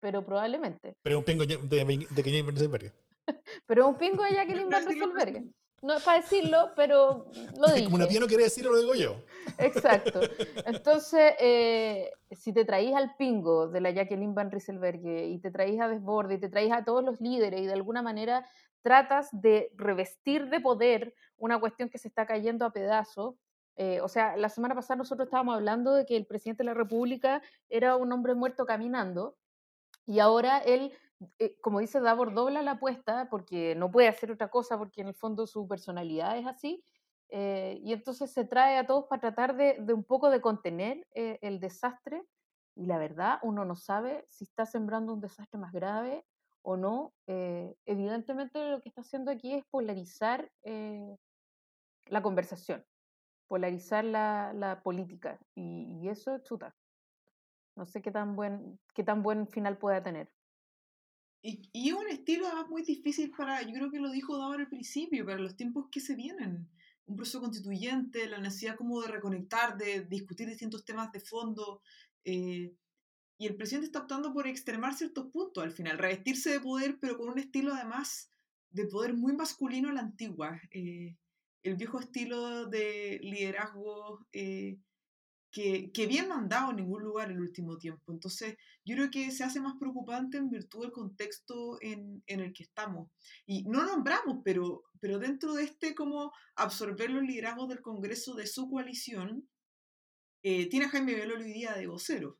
pero 0.00 0.24
probablemente. 0.24 0.94
Pero 1.02 1.18
un 1.18 1.24
pingo 1.24 1.46
de, 1.46 1.56
de, 1.56 1.84
de 1.84 2.06
Jacqueline 2.14 2.44
Van 2.44 2.54
Rieselberghe. 2.54 2.92
pero 3.66 3.88
un 3.88 3.96
pingo 3.96 4.22
de 4.24 4.34
Jacqueline 4.34 4.68
Van 4.68 4.86
Rieselberghe. 4.86 5.44
No 5.80 5.94
es 5.96 6.02
para 6.02 6.20
decirlo, 6.20 6.72
pero 6.74 7.26
lo 7.56 7.66
dije. 7.72 7.84
Como 7.84 7.96
una 7.96 8.08
tía 8.08 8.20
no 8.20 8.26
quiere 8.26 8.44
decirlo, 8.44 8.72
lo 8.72 8.78
digo 8.78 8.94
yo. 8.94 9.22
Exacto. 9.58 10.20
Entonces, 10.66 11.34
eh, 11.38 12.10
si 12.32 12.52
te 12.52 12.64
traís 12.64 12.94
al 12.94 13.14
pingo 13.16 13.68
de 13.68 13.80
la 13.80 13.90
Jacqueline 13.90 14.34
Van 14.34 14.50
Rieselberghe 14.50 15.26
y 15.26 15.38
te 15.38 15.50
traís 15.50 15.80
a 15.80 15.88
Desborde 15.88 16.34
y 16.34 16.40
te 16.40 16.48
traís 16.48 16.72
a 16.72 16.84
todos 16.84 17.04
los 17.04 17.20
líderes 17.20 17.60
y 17.60 17.66
de 17.66 17.72
alguna 17.72 18.02
manera 18.02 18.44
tratas 18.82 19.28
de 19.32 19.70
revestir 19.76 20.48
de 20.48 20.60
poder 20.60 21.14
una 21.36 21.60
cuestión 21.60 21.88
que 21.88 21.98
se 21.98 22.08
está 22.08 22.26
cayendo 22.26 22.64
a 22.64 22.72
pedazos, 22.72 23.36
eh, 23.80 24.00
o 24.00 24.08
sea, 24.08 24.36
la 24.36 24.48
semana 24.48 24.74
pasada 24.74 24.98
nosotros 24.98 25.26
estábamos 25.28 25.54
hablando 25.54 25.94
de 25.94 26.04
que 26.04 26.16
el 26.16 26.26
presidente 26.26 26.64
de 26.64 26.66
la 26.66 26.74
República 26.74 27.40
era 27.68 27.94
un 27.94 28.12
hombre 28.12 28.34
muerto 28.34 28.66
caminando 28.66 29.36
y 30.04 30.18
ahora 30.18 30.58
él 30.58 30.92
eh, 31.38 31.56
como 31.60 31.80
dice 31.80 32.00
Davor, 32.00 32.34
dobla 32.34 32.62
la 32.62 32.72
apuesta 32.72 33.28
porque 33.30 33.74
no 33.74 33.90
puede 33.90 34.08
hacer 34.08 34.30
otra 34.30 34.48
cosa 34.48 34.78
porque 34.78 35.00
en 35.00 35.08
el 35.08 35.14
fondo 35.14 35.46
su 35.46 35.66
personalidad 35.66 36.36
es 36.38 36.46
así. 36.46 36.84
Eh, 37.30 37.80
y 37.82 37.92
entonces 37.92 38.32
se 38.32 38.44
trae 38.44 38.78
a 38.78 38.86
todos 38.86 39.04
para 39.06 39.20
tratar 39.20 39.56
de, 39.56 39.76
de 39.80 39.92
un 39.92 40.04
poco 40.04 40.30
de 40.30 40.40
contener 40.40 41.06
eh, 41.14 41.38
el 41.42 41.60
desastre. 41.60 42.24
Y 42.74 42.86
la 42.86 42.98
verdad, 42.98 43.38
uno 43.42 43.64
no 43.64 43.74
sabe 43.74 44.24
si 44.28 44.44
está 44.44 44.64
sembrando 44.64 45.12
un 45.12 45.20
desastre 45.20 45.58
más 45.58 45.72
grave 45.72 46.24
o 46.62 46.76
no. 46.76 47.14
Eh, 47.26 47.74
evidentemente 47.86 48.70
lo 48.70 48.80
que 48.80 48.88
está 48.88 49.00
haciendo 49.00 49.30
aquí 49.30 49.54
es 49.54 49.64
polarizar 49.70 50.50
eh, 50.62 51.16
la 52.06 52.22
conversación, 52.22 52.84
polarizar 53.46 54.04
la, 54.04 54.52
la 54.54 54.82
política. 54.82 55.38
Y, 55.54 55.98
y, 56.00 56.08
eso 56.08 56.34
es 56.34 56.42
chuta. 56.44 56.74
No 57.74 57.86
sé 57.86 58.02
qué 58.02 58.10
tan 58.10 58.36
buen, 58.36 58.78
qué 58.94 59.02
tan 59.04 59.22
buen 59.22 59.46
final 59.48 59.78
pueda 59.78 60.02
tener. 60.02 60.30
Y, 61.42 61.68
y 61.72 61.92
un 61.92 62.08
estilo 62.08 62.46
además 62.46 62.68
muy 62.68 62.82
difícil 62.82 63.30
para, 63.30 63.62
yo 63.62 63.72
creo 63.72 63.90
que 63.90 64.00
lo 64.00 64.10
dijo 64.10 64.36
Davor 64.36 64.60
al 64.60 64.68
principio, 64.68 65.24
para 65.24 65.38
los 65.38 65.56
tiempos 65.56 65.88
que 65.90 66.00
se 66.00 66.14
vienen. 66.14 66.68
Un 67.06 67.16
proceso 67.16 67.40
constituyente, 67.40 68.26
la 68.26 68.38
necesidad 68.38 68.76
como 68.76 69.00
de 69.00 69.08
reconectar, 69.08 69.76
de 69.78 70.04
discutir 70.04 70.48
distintos 70.48 70.84
temas 70.84 71.10
de 71.12 71.20
fondo. 71.20 71.80
Eh, 72.24 72.74
y 73.38 73.46
el 73.46 73.56
presidente 73.56 73.86
está 73.86 74.00
optando 74.00 74.32
por 74.32 74.48
extremar 74.48 74.94
ciertos 74.94 75.30
puntos 75.30 75.62
al 75.62 75.70
final, 75.70 75.96
revestirse 75.96 76.50
de 76.50 76.60
poder, 76.60 76.98
pero 77.00 77.16
con 77.16 77.28
un 77.28 77.38
estilo 77.38 77.72
además 77.72 78.30
de 78.70 78.86
poder 78.86 79.14
muy 79.14 79.32
masculino 79.34 79.88
a 79.88 79.92
la 79.92 80.00
antigua. 80.00 80.60
Eh, 80.72 81.16
el 81.62 81.76
viejo 81.76 82.00
estilo 82.00 82.66
de 82.66 83.20
liderazgo 83.22 84.26
eh, 84.32 84.78
que, 85.50 85.90
que, 85.92 86.06
bien 86.06 86.28
no 86.28 86.34
han 86.34 86.48
dado 86.48 86.70
en 86.70 86.76
ningún 86.76 87.02
lugar 87.02 87.30
el 87.30 87.40
último 87.40 87.78
tiempo. 87.78 88.12
Entonces, 88.12 88.56
yo 88.84 88.96
creo 88.96 89.10
que 89.10 89.30
se 89.30 89.44
hace 89.44 89.60
más 89.60 89.74
preocupante 89.78 90.36
en 90.36 90.50
virtud 90.50 90.82
del 90.82 90.92
contexto 90.92 91.78
en, 91.80 92.22
en 92.26 92.40
el 92.40 92.52
que 92.52 92.64
estamos. 92.64 93.10
Y 93.46 93.64
no 93.64 93.84
nombramos, 93.84 94.38
pero, 94.44 94.84
pero 95.00 95.18
dentro 95.18 95.54
de 95.54 95.64
este 95.64 95.94
como 95.94 96.32
absorber 96.56 97.10
los 97.10 97.22
liderazgos 97.22 97.68
del 97.68 97.82
Congreso 97.82 98.34
de 98.34 98.46
su 98.46 98.68
coalición, 98.68 99.48
eh, 100.42 100.68
tiene 100.68 100.86
a 100.86 100.90
Jaime 100.90 101.14
Bello 101.14 101.36
hoy 101.36 101.52
día 101.52 101.74
de 101.74 101.86
vocero, 101.86 102.38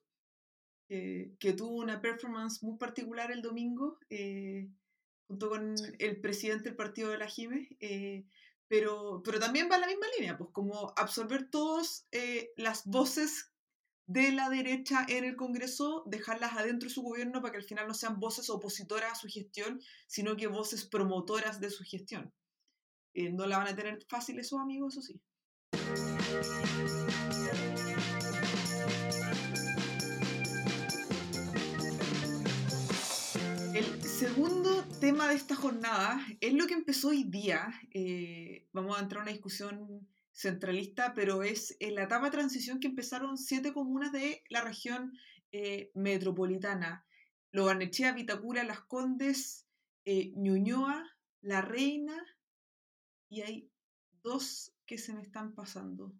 eh, 0.88 1.32
que 1.38 1.52
tuvo 1.52 1.76
una 1.76 2.00
performance 2.00 2.62
muy 2.62 2.78
particular 2.78 3.30
el 3.32 3.42
domingo, 3.42 3.98
eh, 4.10 4.68
junto 5.26 5.48
con 5.48 5.74
el 5.98 6.20
presidente 6.20 6.70
del 6.70 6.76
partido 6.76 7.10
de 7.10 7.18
la 7.18 7.26
Jime, 7.26 7.68
pero, 8.68 9.22
pero 9.24 9.40
también 9.40 9.68
va 9.70 9.76
en 9.76 9.80
la 9.80 9.86
misma 9.86 10.06
línea, 10.18 10.36
pues 10.36 10.50
como 10.52 10.92
absorber 10.96 11.50
todas 11.50 12.06
eh, 12.12 12.52
las 12.56 12.84
voces 12.84 13.52
de 14.06 14.32
la 14.32 14.48
derecha 14.48 15.04
en 15.08 15.24
el 15.24 15.36
Congreso, 15.36 16.02
dejarlas 16.06 16.54
adentro 16.54 16.88
de 16.88 16.94
su 16.94 17.02
gobierno 17.02 17.42
para 17.42 17.52
que 17.52 17.58
al 17.58 17.64
final 17.64 17.86
no 17.86 17.94
sean 17.94 18.20
voces 18.20 18.48
opositoras 18.48 19.12
a 19.12 19.14
su 19.16 19.28
gestión, 19.28 19.82
sino 20.06 20.36
que 20.36 20.46
voces 20.46 20.86
promotoras 20.86 21.60
de 21.60 21.70
su 21.70 21.84
gestión. 21.84 22.32
Eh, 23.14 23.30
no 23.30 23.46
la 23.46 23.58
van 23.58 23.68
a 23.68 23.76
tener 23.76 24.02
fácil 24.08 24.38
esos 24.38 24.60
amigos, 24.60 24.96
eso 24.96 25.02
sí. 25.02 25.20
Segundo 34.18 34.82
tema 35.00 35.28
de 35.28 35.36
esta 35.36 35.54
jornada 35.54 36.20
es 36.40 36.52
lo 36.52 36.66
que 36.66 36.74
empezó 36.74 37.10
hoy 37.10 37.22
día. 37.22 37.72
Eh, 37.94 38.66
vamos 38.72 38.98
a 38.98 39.00
entrar 39.00 39.20
a 39.20 39.22
una 39.22 39.30
discusión 39.30 40.08
centralista, 40.32 41.14
pero 41.14 41.44
es 41.44 41.76
en 41.78 41.94
la 41.94 42.02
etapa 42.02 42.24
de 42.24 42.32
transición 42.32 42.80
que 42.80 42.88
empezaron 42.88 43.38
siete 43.38 43.72
comunas 43.72 44.10
de 44.10 44.42
la 44.48 44.62
región 44.62 45.16
eh, 45.52 45.92
metropolitana. 45.94 47.06
Lobarnechea, 47.52 48.12
Vitacura, 48.12 48.64
Las 48.64 48.80
Condes, 48.80 49.68
eh, 50.04 50.32
Ñuñoa, 50.34 51.16
La 51.40 51.60
Reina, 51.60 52.20
y 53.28 53.42
hay 53.42 53.70
dos 54.24 54.74
que 54.84 54.98
se 54.98 55.12
me 55.12 55.22
están 55.22 55.54
pasando, 55.54 56.12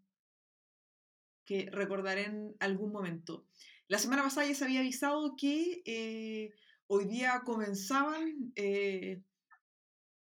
que 1.45 1.69
recordaré 1.73 2.27
en 2.27 2.55
algún 2.61 2.93
momento. 2.93 3.45
La 3.89 3.99
semana 3.99 4.23
pasada 4.23 4.47
ya 4.47 4.55
se 4.55 4.65
había 4.65 4.81
avisado 4.81 5.35
que 5.37 5.83
eh, 5.85 6.55
hoy 6.89 7.05
día 7.05 7.43
comenzaban, 7.45 8.53
eh, 8.57 9.23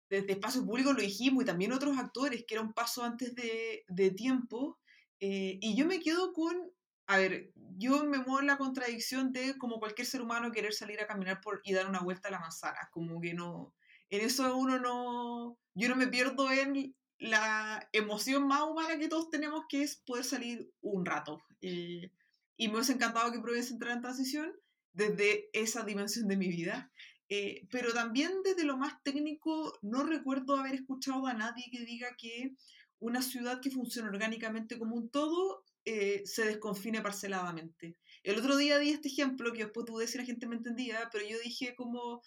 desde 0.10 0.32
espacio 0.34 0.65
público 0.65 0.94
lo 0.94 1.02
dijimos, 1.02 1.44
y 1.44 1.46
también 1.46 1.74
otros 1.74 1.98
actores, 1.98 2.44
que 2.48 2.56
era 2.56 2.63
un 2.63 2.74
paso 2.74 3.04
antes 3.04 3.36
de, 3.36 4.12
tiempo, 4.12 4.80
eh, 5.20 5.60
y 5.62 5.76
yo 5.76 5.86
me 5.86 6.00
quedo 6.00 6.34
con, 6.34 6.56
a 7.08 7.18
ver, 7.18 7.52
yo 7.78 8.04
me 8.06 8.18
muevo 8.18 8.39
en 8.39 8.48
la 8.48 8.58
contradicción 8.58 9.32
de 9.32 9.58
como 9.58 9.80
cualquier 9.80 10.08
ser 10.08 10.22
humano 10.22 10.52
querer 10.52 10.74
salir 10.74 11.00
a 11.02 11.08
caminar 11.08 11.41
por, 11.41 11.62
y 11.63 11.74
dar 11.74 11.88
una 11.88 12.00
vuelta 12.00 12.30
a 12.30 12.32
la 12.32 12.39
manzana, 12.39 12.89
como 12.91 13.20
que 13.22 13.34
no, 13.34 13.76
en 14.10 14.22
eso 14.22 14.56
uno 14.56 14.80
no, 14.80 15.58
yo 15.74 15.89
no 15.89 15.96
me 15.96 16.08
pierdo 16.08 16.52
en 16.52 16.96
la 17.18 17.88
emoción 17.91 18.48
más 18.48 18.63
humana 18.63 18.98
que 18.98 19.08
todos 19.08 19.30
tenemos, 19.30 19.65
que 19.68 19.84
es 19.84 19.98
poder 19.98 20.24
salir 20.24 20.72
un 20.82 21.06
rato. 21.06 21.41
Eh, 21.62 22.12
y 22.58 22.68
me 22.68 22.76
hubiese 22.76 22.94
encantado 22.94 23.32
que 23.32 23.39
Providencia 23.39 23.74
entrara 23.74 23.96
en 23.96 24.02
transición, 24.02 24.54
desde 24.95 25.49
esa 25.53 25.84
dimensión 25.84 26.27
de 26.27 26.38
mi 26.38 26.47
vida. 26.47 26.91
Eh, 27.27 27.67
pero 27.71 27.93
también 27.93 28.31
desde 28.43 28.65
lo 28.65 28.77
más 28.77 29.01
técnico, 29.03 29.77
no 29.81 30.03
recuerdo 30.03 30.58
haber 30.58 30.75
escuchado 30.75 31.25
a 31.27 31.34
nadie 31.34 31.65
que 31.71 31.86
diga 31.86 32.15
que 32.17 32.55
una 32.99 33.21
ciudad 33.21 33.62
que 33.62 33.71
funciona 33.71 34.10
orgánicamente 34.10 34.77
como 34.77 34.95
un 34.95 35.10
todo 35.10 35.63
eh, 35.86 36.21
se 36.25 36.45
desconfine 36.45 37.01
parceladamente. 37.01 37.97
El 38.23 38.39
otro 38.39 38.58
día 38.58 38.79
di 38.79 38.89
este 38.89 39.10
ejemplo 39.10 39.51
que 39.53 39.65
después 39.65 39.86
dudé 39.86 40.08
si 40.08 40.17
la 40.17 40.25
gente 40.25 40.47
me 40.47 40.55
entendía, 40.55 41.10
pero 41.12 41.27
yo 41.27 41.38
dije 41.39 41.75
como, 41.75 42.21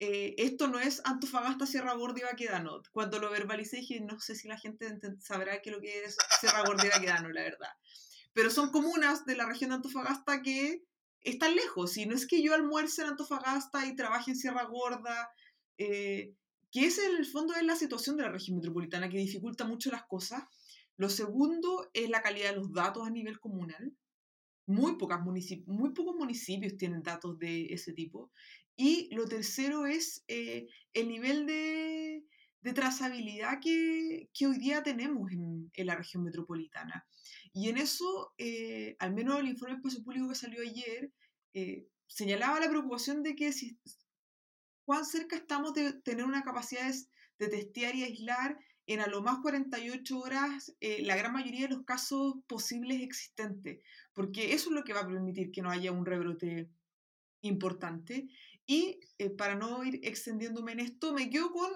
eh, 0.00 0.34
esto 0.38 0.68
no 0.68 0.78
es 0.78 1.02
Antofagasta, 1.04 1.66
Sierra 1.66 1.94
Gorda 1.94 2.20
y 2.20 2.22
Baquedano. 2.22 2.80
Cuando 2.92 3.18
lo 3.18 3.30
verbalicé 3.30 3.78
dije, 3.78 4.00
no 4.00 4.20
sé 4.20 4.34
si 4.34 4.46
la 4.46 4.58
gente 4.58 4.86
sabrá 5.20 5.60
qué 5.60 5.70
lo 5.70 5.80
que 5.80 6.04
es 6.04 6.16
Sierra 6.40 6.64
Gorda 6.64 6.86
y 6.86 6.90
Baquedano, 6.90 7.30
la 7.30 7.42
verdad. 7.42 7.70
Pero 8.32 8.50
son 8.50 8.70
comunas 8.70 9.24
de 9.24 9.36
la 9.36 9.46
región 9.46 9.70
de 9.70 9.76
Antofagasta 9.76 10.42
que 10.42 10.84
están 11.22 11.54
lejos. 11.54 11.96
Y 11.96 12.06
no 12.06 12.14
es 12.14 12.26
que 12.26 12.42
yo 12.42 12.54
almuerce 12.54 13.02
en 13.02 13.08
Antofagasta 13.08 13.86
y 13.86 13.96
trabaje 13.96 14.30
en 14.30 14.36
Sierra 14.36 14.64
Gorda, 14.64 15.30
eh, 15.78 16.34
que 16.70 16.86
es 16.86 16.98
en 16.98 17.16
el 17.16 17.26
fondo 17.26 17.54
es 17.54 17.62
la 17.62 17.76
situación 17.76 18.16
de 18.16 18.24
la 18.24 18.32
región 18.32 18.56
metropolitana 18.56 19.08
que 19.08 19.18
dificulta 19.18 19.64
mucho 19.64 19.90
las 19.90 20.06
cosas. 20.06 20.44
Lo 20.96 21.08
segundo 21.08 21.88
es 21.94 22.10
la 22.10 22.22
calidad 22.22 22.50
de 22.50 22.56
los 22.56 22.72
datos 22.72 23.06
a 23.06 23.10
nivel 23.10 23.38
comunal. 23.38 23.96
Muy, 24.66 24.98
pocas 24.98 25.20
muy 25.22 25.94
pocos 25.94 26.14
municipios 26.14 26.76
tienen 26.76 27.02
datos 27.02 27.38
de 27.38 27.66
ese 27.66 27.94
tipo. 27.94 28.30
Y 28.76 29.12
lo 29.14 29.26
tercero 29.26 29.86
es 29.86 30.24
eh, 30.28 30.66
el 30.92 31.08
nivel 31.08 31.46
de, 31.46 32.24
de 32.60 32.72
trazabilidad 32.72 33.58
que, 33.60 34.28
que, 34.32 34.46
hoy 34.46 34.58
día 34.58 34.82
tenemos 34.82 35.32
en, 35.32 35.70
en, 35.72 35.86
la 35.86 35.96
región 35.96 36.22
metropolitana. 36.22 37.06
Y 37.52 37.68
en 37.68 37.78
eso, 37.78 38.32
eh, 38.38 38.96
al 38.98 39.14
menos 39.14 39.38
el 39.38 39.48
informe 39.48 39.74
de 39.74 39.78
espacio 39.78 40.04
público 40.04 40.28
que 40.28 40.34
salió 40.34 40.62
ayer, 40.62 41.12
eh, 41.54 41.86
señalaba 42.06 42.60
la 42.60 42.68
preocupación 42.68 43.22
de 43.22 43.34
que 43.34 43.52
si, 43.52 43.78
cuán 44.84 45.04
cerca 45.04 45.36
estamos 45.36 45.74
de 45.74 45.92
tener 46.00 46.24
una 46.24 46.42
capacidad 46.42 46.92
de 47.38 47.48
testear 47.48 47.94
y 47.94 48.04
aislar 48.04 48.58
en 48.86 49.00
a 49.00 49.06
lo 49.06 49.22
más 49.22 49.40
48 49.40 50.18
horas 50.18 50.74
eh, 50.80 51.02
la 51.02 51.16
gran 51.16 51.32
mayoría 51.32 51.68
de 51.68 51.74
los 51.74 51.84
casos 51.84 52.36
posibles 52.46 53.02
existentes, 53.02 53.80
porque 54.14 54.54
eso 54.54 54.70
es 54.70 54.74
lo 54.74 54.84
que 54.84 54.94
va 54.94 55.00
a 55.00 55.06
permitir 55.06 55.50
que 55.50 55.62
no 55.62 55.70
haya 55.70 55.92
un 55.92 56.06
rebrote 56.06 56.70
importante. 57.42 58.28
Y 58.66 59.00
para 59.38 59.54
no 59.54 59.82
ir 59.84 60.00
extendiéndome 60.02 60.72
en 60.72 60.80
esto, 60.80 61.14
me 61.14 61.30
quedo 61.30 61.52
con 61.52 61.70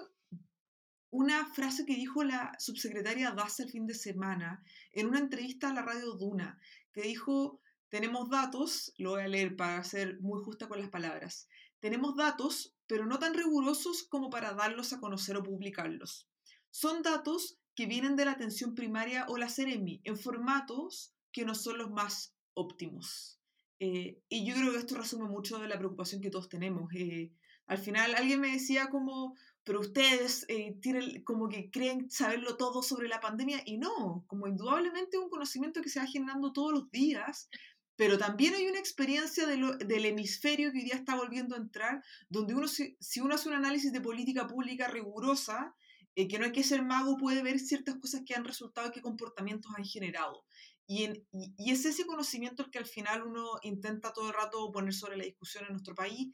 una 1.13 1.45
frase 1.45 1.85
que 1.85 1.93
dijo 1.93 2.23
la 2.23 2.55
subsecretaria 2.57 3.31
Daza 3.31 3.61
el 3.61 3.69
fin 3.69 3.85
de 3.85 3.93
semana 3.93 4.63
en 4.91 5.05
una 5.05 5.19
entrevista 5.19 5.69
a 5.69 5.73
la 5.73 5.83
radio 5.83 6.13
Duna, 6.13 6.57
que 6.91 7.03
dijo, 7.03 7.61
tenemos 7.89 8.31
datos, 8.31 8.95
lo 8.97 9.11
voy 9.11 9.21
a 9.21 9.27
leer 9.27 9.55
para 9.55 9.83
ser 9.83 10.19
muy 10.21 10.41
justa 10.43 10.67
con 10.67 10.79
las 10.79 10.89
palabras, 10.89 11.47
tenemos 11.79 12.15
datos, 12.15 12.75
pero 12.87 13.05
no 13.05 13.19
tan 13.19 13.35
rigurosos 13.35 14.07
como 14.09 14.31
para 14.31 14.55
darlos 14.55 14.91
a 14.91 14.99
conocer 14.99 15.37
o 15.37 15.43
publicarlos. 15.43 16.27
Son 16.71 17.03
datos 17.03 17.59
que 17.75 17.85
vienen 17.85 18.15
de 18.15 18.25
la 18.25 18.31
atención 18.31 18.73
primaria 18.73 19.27
o 19.29 19.37
la 19.37 19.49
CEREMI 19.49 20.01
en 20.05 20.17
formatos 20.17 21.13
que 21.31 21.45
no 21.45 21.53
son 21.53 21.77
los 21.77 21.91
más 21.91 22.33
óptimos. 22.55 23.39
Eh, 23.79 24.19
y 24.29 24.47
yo 24.47 24.55
creo 24.55 24.71
que 24.71 24.79
esto 24.79 24.95
resume 24.95 25.29
mucho 25.29 25.59
de 25.59 25.67
la 25.67 25.77
preocupación 25.77 26.21
que 26.21 26.31
todos 26.31 26.49
tenemos. 26.49 26.91
Eh, 26.95 27.31
al 27.67 27.77
final 27.77 28.15
alguien 28.15 28.41
me 28.41 28.51
decía 28.51 28.87
como, 28.89 29.35
pero 29.63 29.79
ustedes 29.79 30.45
eh, 30.49 30.77
tienen 30.81 31.23
como 31.23 31.47
que 31.47 31.69
creen 31.71 32.09
saberlo 32.09 32.57
todo 32.57 32.83
sobre 32.83 33.07
la 33.07 33.19
pandemia 33.19 33.61
y 33.65 33.77
no, 33.77 34.25
como 34.27 34.47
indudablemente 34.47 35.17
un 35.17 35.29
conocimiento 35.29 35.81
que 35.81 35.89
se 35.89 35.99
va 35.99 36.05
generando 36.05 36.51
todos 36.51 36.73
los 36.73 36.91
días, 36.91 37.49
pero 37.95 38.17
también 38.17 38.55
hay 38.55 38.65
una 38.65 38.79
experiencia 38.79 39.45
del 39.45 40.05
hemisferio 40.05 40.71
que 40.71 40.79
hoy 40.79 40.85
día 40.85 40.95
está 40.95 41.15
volviendo 41.15 41.55
a 41.55 41.59
entrar, 41.59 42.03
donde 42.27 42.55
uno, 42.55 42.67
si, 42.67 42.97
uno 43.21 43.35
hace 43.35 43.49
un 43.49 43.55
análisis 43.55 43.93
de 43.93 44.01
política 44.01 44.47
pública 44.47 44.87
rigurosa, 44.87 45.75
eh, 46.15 46.27
que 46.27 46.39
no 46.39 46.45
hay 46.45 46.51
que 46.51 46.63
ser 46.63 46.83
mago, 46.83 47.17
puede 47.17 47.43
ver 47.43 47.59
ciertas 47.59 47.95
cosas 47.95 48.23
que 48.25 48.33
han 48.33 48.45
resultado 48.45 48.87
y 48.87 48.91
qué 48.91 49.01
comportamientos 49.01 49.71
han 49.77 49.85
generado. 49.85 50.43
Y, 50.87 51.07
y, 51.31 51.71
es 51.71 51.85
ese 51.85 52.05
conocimiento 52.05 52.63
el 52.63 52.71
que 52.71 52.79
al 52.79 52.85
final 52.85 53.23
uno 53.23 53.59
intenta 53.61 54.11
todo 54.11 54.27
el 54.27 54.33
rato 54.33 54.71
poner 54.71 54.93
sobre 54.93 55.15
la 55.15 55.23
discusión 55.23 55.65
en 55.65 55.71
nuestro 55.71 55.95
país. 55.95 56.33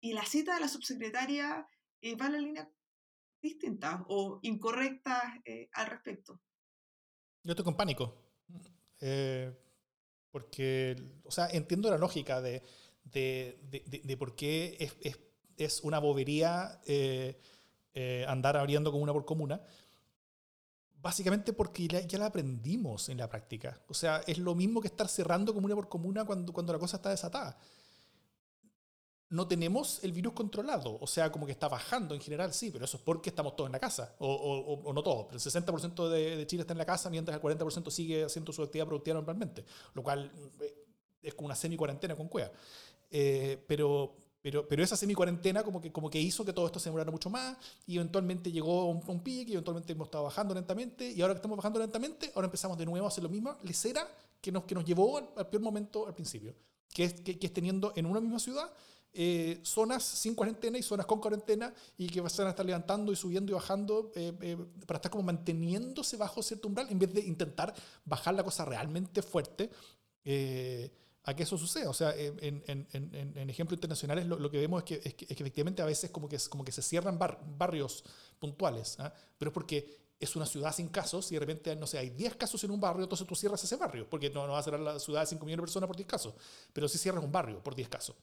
Y 0.00 0.14
la 0.14 0.24
cita 0.24 0.54
de 0.54 0.60
la 0.60 0.68
subsecretaria 0.68 1.66
eh, 2.00 2.16
va 2.16 2.26
en 2.26 2.32
la 2.32 2.38
línea 2.38 2.72
distinta 3.40 4.04
o 4.08 4.40
incorrecta 4.42 5.40
eh, 5.44 5.68
al 5.72 5.86
respecto. 5.86 6.40
Yo 7.42 7.52
estoy 7.52 7.64
con 7.64 7.76
pánico. 7.76 8.14
porque, 10.30 10.96
o 11.24 11.30
sea, 11.30 11.48
entiendo 11.48 11.90
la 11.90 11.98
lógica 11.98 12.40
de, 12.40 12.62
de, 13.04 13.58
de, 13.62 14.00
de 14.04 14.16
por 14.16 14.36
qué 14.36 14.76
es, 14.78 14.96
es, 15.00 15.18
es 15.56 15.80
una 15.82 15.98
bobería 15.98 16.80
eh, 17.92 18.24
andar 18.28 18.56
abriendo 18.56 18.92
comuna 18.92 19.12
por 19.12 19.24
comuna, 19.24 19.60
básicamente 21.02 21.52
porque 21.52 21.88
ya, 21.88 22.18
la 22.18 22.26
aprendimos 22.26 23.08
en 23.08 23.18
la 23.18 23.28
práctica. 23.28 23.82
O 23.88 23.94
sea, 23.94 24.22
es 24.28 24.38
lo 24.38 24.54
mismo 24.54 24.80
que 24.80 24.86
estar 24.86 25.08
cerrando 25.08 25.52
comuna 25.52 25.74
por 25.74 25.88
comuna 25.88 26.24
cuando, 26.24 26.52
cuando 26.52 26.72
la 26.72 26.78
cosa 26.78 26.98
está 26.98 27.10
desatada. 27.10 27.58
No 29.30 29.46
tenemos 29.48 30.02
el 30.02 30.12
virus 30.12 30.32
controlado, 30.32 30.98
o 31.00 31.06
sea, 31.06 31.32
como 31.32 31.46
que 31.46 31.52
está 31.52 31.68
bajando 31.68 32.14
en 32.14 32.20
general, 32.20 32.52
sí, 32.52 32.70
pero 32.70 32.84
eso 32.84 32.96
es 32.96 33.02
porque 33.02 33.30
estamos 33.30 33.56
todos 33.56 33.68
en 33.68 33.72
la 33.72 33.78
casa, 33.78 34.14
o, 34.18 34.82
o, 34.84 34.92
no 34.92 35.02
todos, 35.02 35.26
pero 35.26 35.38
el 35.38 35.64
60% 35.64 36.08
de, 36.08 36.36
de, 36.36 36.46
Chile 36.46 36.62
está 36.62 36.72
en 36.74 36.78
la 36.78 36.84
casa, 36.84 37.08
mientras 37.10 37.36
el 37.36 37.42
40% 37.42 37.90
sigue 37.90 38.24
haciendo 38.24 38.52
su 38.52 38.62
actividad 38.62 38.86
productiva 38.86 39.14
normalmente, 39.14 39.64
lo 39.94 40.02
cual 40.02 40.32
eh, 40.60 40.74
es 41.22 41.34
como 41.34 41.46
una 41.46 41.54
semi-cuarentena 41.54 42.16
con 42.16 42.28
cueva. 42.28 42.50
Eh, 43.10 43.62
pero, 43.66 44.16
pero, 44.42 44.66
pero 44.66 44.82
esa 44.82 44.96
semi-cuarentena 44.96 45.62
como 45.62 45.80
que, 45.80 45.92
como 45.92 46.10
que 46.10 46.20
hizo 46.20 46.44
que 46.44 46.52
todo 46.52 46.66
esto 46.66 46.78
se 46.80 46.88
demorara 46.88 47.10
mucho 47.10 47.30
más 47.30 47.56
y 47.86 47.96
eventualmente 47.96 48.50
llegó 48.50 48.82
a 48.82 48.84
un, 48.86 49.02
un 49.06 49.20
pico 49.22 49.50
y 49.50 49.54
eventualmente 49.54 49.92
hemos 49.92 50.06
estado 50.08 50.24
bajando 50.24 50.54
lentamente 50.54 51.10
y 51.10 51.20
ahora 51.22 51.34
que 51.34 51.38
estamos 51.38 51.56
bajando 51.56 51.78
lentamente, 51.78 52.32
ahora 52.34 52.46
empezamos 52.46 52.78
de 52.78 52.86
nuevo 52.86 53.06
a 53.06 53.08
hacer 53.08 53.22
lo 53.22 53.30
mismo, 53.30 53.56
lecera 53.62 54.08
que 54.40 54.50
nos, 54.52 54.64
que 54.64 54.74
nos 54.74 54.84
llevó 54.84 55.18
al, 55.18 55.48
peor 55.48 55.62
momento 55.62 56.06
al 56.06 56.14
principio, 56.14 56.54
que 56.92 57.04
es, 57.04 57.14
que, 57.20 57.38
es 57.40 57.52
teniendo 57.52 57.92
en 57.96 58.06
una 58.06 58.20
misma 58.20 58.38
ciudad 58.38 58.70
eh, 59.12 59.58
zonas 59.64 60.04
sin 60.04 60.36
cuarentena 60.36 60.78
y 60.78 60.82
zonas 60.82 61.04
con 61.04 61.20
cuarentena 61.20 61.74
y 61.98 62.06
que 62.08 62.20
van 62.20 62.30
a 62.46 62.50
estar 62.50 62.64
levantando 62.64 63.10
y 63.10 63.16
subiendo 63.16 63.50
y 63.50 63.54
bajando 63.54 64.12
eh, 64.14 64.32
eh, 64.40 64.56
para 64.86 64.98
estar 64.98 65.10
como 65.10 65.24
manteniéndose 65.24 66.16
bajo 66.16 66.42
cierto 66.42 66.68
umbral 66.68 66.86
en 66.90 66.98
vez 66.98 67.12
de 67.12 67.20
intentar 67.22 67.74
bajar 68.04 68.34
la 68.34 68.44
cosa 68.44 68.64
realmente 68.64 69.20
fuerte 69.22 69.70
a 71.24 71.34
que 71.34 71.42
eso 71.42 71.58
suceda. 71.58 71.90
O 71.90 71.94
sea, 71.94 72.14
en, 72.16 72.62
en, 72.66 72.86
en, 72.92 73.36
en 73.36 73.50
ejemplos 73.50 73.76
internacionales 73.76 74.26
lo, 74.26 74.38
lo, 74.38 74.48
que 74.48 74.58
vemos 74.58 74.84
es 74.84 74.84
que, 74.84 75.08
es 75.08 75.14
que, 75.14 75.26
efectivamente 75.28 75.82
a 75.82 75.86
veces 75.86 76.10
como 76.10 76.28
que, 76.28 76.38
como 76.48 76.64
que 76.64 76.70
se 76.70 76.82
cierran 76.82 77.18
barrios 77.18 78.04
puntuales, 78.38 78.96
¿ah? 79.00 79.12
pero 79.38 79.50
es 79.50 79.54
porque 79.54 80.00
es 80.20 80.36
una 80.36 80.46
ciudad 80.46 80.72
sin 80.72 80.88
casos 80.88 81.32
y 81.32 81.34
de 81.34 81.40
repente, 81.40 81.74
no 81.74 81.86
sé, 81.86 81.98
hay 81.98 82.10
10 82.10 82.36
casos 82.36 82.62
en 82.62 82.70
un 82.70 82.80
barrio, 82.80 83.04
entonces 83.04 83.26
tú 83.26 83.34
cierras 83.34 83.64
ese 83.64 83.76
barrio, 83.76 84.08
porque 84.08 84.28
no, 84.28 84.46
no 84.46 84.54
a 84.54 84.62
cerrar 84.62 84.80
la 84.80 85.00
ciudad 85.00 85.22
de 85.22 85.26
5 85.26 85.44
millones 85.46 85.62
de 85.62 85.66
personas 85.66 85.86
por 85.88 85.96
10 85.96 86.06
casos, 86.06 86.34
pero 86.72 86.86
sí 86.88 86.98
cierras 86.98 87.24
un 87.24 87.32
barrio 87.32 87.62
por 87.62 87.74
10 87.74 87.88
casos. 87.88 88.14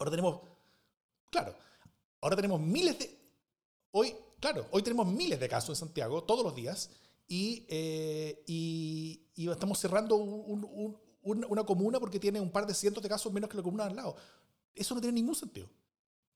Ahora 0.00 0.10
tenemos, 0.10 0.40
claro, 1.30 1.54
ahora 2.20 2.34
tenemos 2.34 2.60
miles 2.60 2.98
de, 2.98 3.16
hoy, 3.92 4.12
claro, 4.40 4.66
hoy 4.72 4.82
tenemos 4.82 5.06
miles 5.06 5.38
de 5.38 5.48
casos 5.48 5.68
en 5.70 5.86
Santiago 5.86 6.24
todos 6.24 6.42
los 6.42 6.56
días 6.56 6.90
y, 7.28 7.64
eh, 7.68 8.42
y, 8.48 9.28
y, 9.36 9.48
estamos 9.48 9.78
cerrando 9.78 10.16
un, 10.16 10.64
un 10.64 10.96
una, 11.22 11.64
comuna 11.64 12.00
porque 12.00 12.18
tiene 12.18 12.40
un 12.40 12.50
par 12.50 12.66
de 12.66 12.74
cientos 12.74 13.02
de 13.02 13.08
casos 13.08 13.32
menos 13.32 13.48
que 13.50 13.56
la 13.56 13.62
comuna 13.62 13.84
al 13.84 13.96
lado. 13.96 14.16
Eso 14.74 14.94
no 14.94 15.00
tiene 15.00 15.14
ningún 15.14 15.34
sentido. 15.34 15.68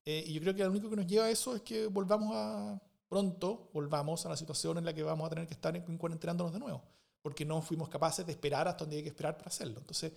Eh, 0.04 0.24
y 0.26 0.32
yo 0.34 0.40
creo 0.40 0.54
que 0.54 0.64
lo 0.64 0.70
único 0.70 0.90
que 0.90 0.96
nos 0.96 1.06
lleva 1.06 1.26
a 1.26 1.30
eso 1.30 1.56
es 1.56 1.62
que 1.62 1.86
volvamos 1.86 2.32
a, 2.34 2.80
pronto, 3.08 3.70
volvamos 3.72 4.26
a 4.26 4.28
la 4.28 4.36
situación 4.36 4.78
en 4.78 4.84
la 4.84 4.92
que 4.92 5.02
vamos 5.02 5.26
a 5.26 5.30
tener 5.30 5.46
que 5.46 5.54
estar 5.54 5.74
en, 5.74 5.96
cuarentenándonos 5.96 6.52
de 6.52 6.58
nuevo, 6.58 6.82
porque 7.22 7.44
no 7.44 7.62
fuimos 7.62 7.88
capaces 7.88 8.26
de 8.26 8.32
esperar 8.32 8.68
hasta 8.68 8.84
donde 8.84 8.96
hay 8.96 9.02
que 9.02 9.08
esperar 9.08 9.36
para 9.38 9.48
hacerlo. 9.48 9.78
Entonces, 9.78 10.12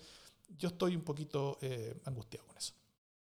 yo 0.58 0.70
estoy 0.70 0.96
un 0.96 1.04
poquito 1.04 1.58
eh, 1.62 2.02
angustiado 2.06 2.46
con 2.48 2.58
eso. 2.58 2.74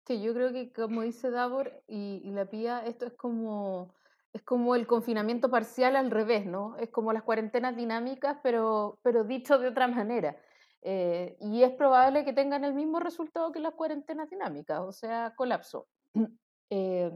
Sí, 0.07 0.21
yo 0.23 0.35
creo 0.35 0.53
que 0.53 0.73
como 0.73 1.03
dice 1.03 1.31
Davor 1.31 1.83
y, 1.87 2.23
la 2.31 2.47
Pía, 2.47 2.85
esto 2.87 3.07
es 3.07 3.13
como 3.13 3.95
es 4.33 4.43
como 4.43 4.77
el 4.77 4.87
confinamiento 4.87 5.51
parcial 5.51 5.97
al 5.97 6.11
revés, 6.11 6.47
¿no? 6.47 6.77
Es 6.77 6.91
como 6.91 7.13
las 7.13 7.25
cuarentenas 7.25 7.77
dinámicas, 7.77 8.39
pero, 8.43 9.01
pero 9.03 9.25
dicho 9.25 9.59
de 9.59 9.69
otra 9.69 9.89
manera. 9.89 10.37
Eh, 10.83 11.37
y 11.41 11.63
es 11.65 11.73
probable 11.73 12.25
que 12.25 12.33
tengan 12.33 12.65
el 12.65 12.73
mismo 12.75 13.01
resultado 13.01 13.51
que 13.53 13.59
las 13.59 13.75
cuarentenas 13.75 14.31
dinámicas, 14.31 14.81
o 14.81 14.93
sea, 14.93 15.35
colapso. 15.37 15.89
Eh, 16.73 17.11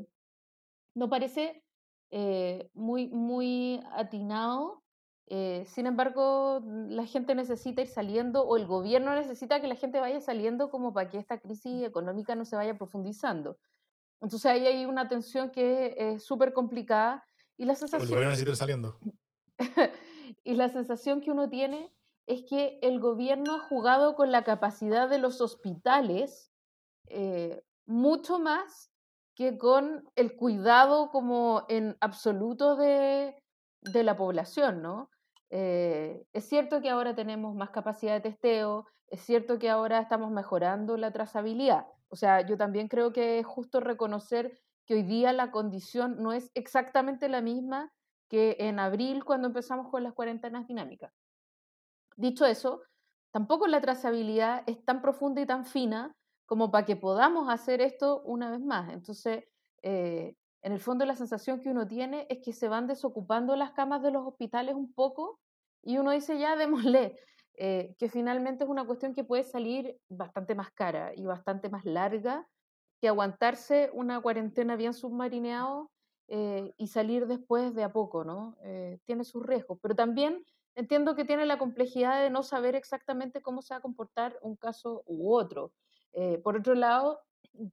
no 0.96 1.08
parece 1.08 1.64
eh, 2.10 2.68
muy, 2.74 3.08
muy 3.08 3.80
atinado. 3.92 4.83
Sin 5.28 5.86
embargo, 5.86 6.62
la 6.88 7.06
gente 7.06 7.34
necesita 7.34 7.82
ir 7.82 7.88
saliendo 7.88 8.42
o 8.42 8.56
el 8.56 8.66
gobierno 8.66 9.14
necesita 9.14 9.60
que 9.60 9.68
la 9.68 9.76
gente 9.76 10.00
vaya 10.00 10.20
saliendo 10.20 10.70
como 10.70 10.92
para 10.92 11.08
que 11.08 11.18
esta 11.18 11.38
crisis 11.38 11.82
económica 11.82 12.34
no 12.34 12.44
se 12.44 12.56
vaya 12.56 12.76
profundizando. 12.76 13.58
Entonces 14.20 14.46
ahí 14.50 14.66
hay 14.66 14.84
una 14.84 15.08
tensión 15.08 15.50
que 15.50 15.94
es 15.96 16.24
súper 16.24 16.52
complicada 16.52 17.26
y 17.56 17.64
la 17.64 17.74
sensación... 17.74 18.02
El 18.02 18.08
gobierno 18.08 18.30
necesita 18.30 18.50
ir 18.50 18.56
saliendo. 18.56 18.98
y 20.44 20.54
la 20.54 20.68
sensación 20.68 21.20
que 21.20 21.30
uno 21.30 21.48
tiene 21.48 21.92
es 22.26 22.44
que 22.48 22.78
el 22.82 23.00
gobierno 23.00 23.56
ha 23.56 23.60
jugado 23.60 24.14
con 24.14 24.32
la 24.32 24.44
capacidad 24.44 25.08
de 25.08 25.18
los 25.18 25.40
hospitales 25.40 26.50
eh, 27.06 27.62
mucho 27.86 28.38
más 28.38 28.90
que 29.34 29.58
con 29.58 30.08
el 30.16 30.36
cuidado 30.36 31.10
como 31.10 31.64
en 31.68 31.96
absoluto 32.00 32.76
de, 32.76 33.36
de 33.82 34.02
la 34.04 34.16
población, 34.16 34.80
¿no? 34.80 35.10
Eh, 35.56 36.26
es 36.32 36.48
cierto 36.48 36.80
que 36.80 36.90
ahora 36.90 37.14
tenemos 37.14 37.54
más 37.54 37.70
capacidad 37.70 38.14
de 38.14 38.20
testeo, 38.20 38.88
es 39.06 39.20
cierto 39.20 39.60
que 39.60 39.70
ahora 39.70 40.00
estamos 40.00 40.32
mejorando 40.32 40.96
la 40.96 41.12
trazabilidad. 41.12 41.86
O 42.08 42.16
sea, 42.16 42.44
yo 42.44 42.56
también 42.56 42.88
creo 42.88 43.12
que 43.12 43.38
es 43.38 43.46
justo 43.46 43.78
reconocer 43.78 44.58
que 44.84 44.94
hoy 44.94 45.04
día 45.04 45.32
la 45.32 45.52
condición 45.52 46.16
no 46.20 46.32
es 46.32 46.50
exactamente 46.54 47.28
la 47.28 47.40
misma 47.40 47.92
que 48.28 48.56
en 48.58 48.80
abril 48.80 49.24
cuando 49.24 49.46
empezamos 49.46 49.92
con 49.92 50.02
las 50.02 50.12
cuarentenas 50.12 50.66
dinámicas. 50.66 51.12
Dicho 52.16 52.46
eso, 52.46 52.82
tampoco 53.30 53.68
la 53.68 53.80
trazabilidad 53.80 54.64
es 54.66 54.84
tan 54.84 55.02
profunda 55.02 55.40
y 55.40 55.46
tan 55.46 55.66
fina 55.66 56.16
como 56.46 56.72
para 56.72 56.84
que 56.84 56.96
podamos 56.96 57.48
hacer 57.48 57.80
esto 57.80 58.22
una 58.22 58.50
vez 58.50 58.60
más. 58.60 58.92
Entonces, 58.92 59.44
eh, 59.82 60.34
en 60.62 60.72
el 60.72 60.80
fondo 60.80 61.06
la 61.06 61.14
sensación 61.14 61.60
que 61.60 61.70
uno 61.70 61.86
tiene 61.86 62.26
es 62.28 62.40
que 62.44 62.52
se 62.52 62.68
van 62.68 62.88
desocupando 62.88 63.54
las 63.54 63.70
camas 63.70 64.02
de 64.02 64.10
los 64.10 64.26
hospitales 64.26 64.74
un 64.74 64.92
poco 64.92 65.38
y 65.84 65.98
uno 65.98 66.10
dice, 66.10 66.38
ya 66.38 66.56
démosle, 66.56 67.18
eh, 67.56 67.94
que 67.98 68.08
finalmente 68.08 68.64
es 68.64 68.70
una 68.70 68.84
cuestión 68.84 69.14
que 69.14 69.24
puede 69.24 69.44
salir 69.44 69.98
bastante 70.08 70.54
más 70.54 70.70
cara 70.72 71.12
y 71.14 71.24
bastante 71.24 71.68
más 71.68 71.84
larga 71.84 72.48
que 73.00 73.08
aguantarse 73.08 73.90
una 73.92 74.20
cuarentena 74.20 74.76
bien 74.76 74.94
submarineado 74.94 75.90
eh, 76.28 76.72
y 76.78 76.88
salir 76.88 77.26
después 77.26 77.74
de 77.74 77.84
a 77.84 77.92
poco, 77.92 78.24
¿no? 78.24 78.56
tiene 79.04 79.24
sus 79.24 79.44
riesgos, 79.44 79.78
pero 79.82 79.94
también 79.94 80.42
entiendo 80.74 81.14
que 81.14 81.24
tiene 81.24 81.44
la 81.44 81.58
complejidad 81.58 82.22
de 82.22 82.30
no 82.30 82.42
saber 82.42 82.74
exactamente 82.74 83.42
cómo 83.42 83.60
se 83.60 83.74
va 83.74 83.78
a 83.78 83.82
comportar 83.82 84.38
un 84.40 84.56
caso 84.56 85.02
u 85.06 85.34
otro. 85.34 85.72
por 86.42 86.56
otro 86.56 86.74
lado, 86.74 87.20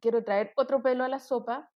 quiero 0.02 0.24
traer 0.24 0.52
otro 0.58 0.82
pelo 0.84 1.06
a 1.06 1.08
la 1.08 1.20
sopa 1.20 1.72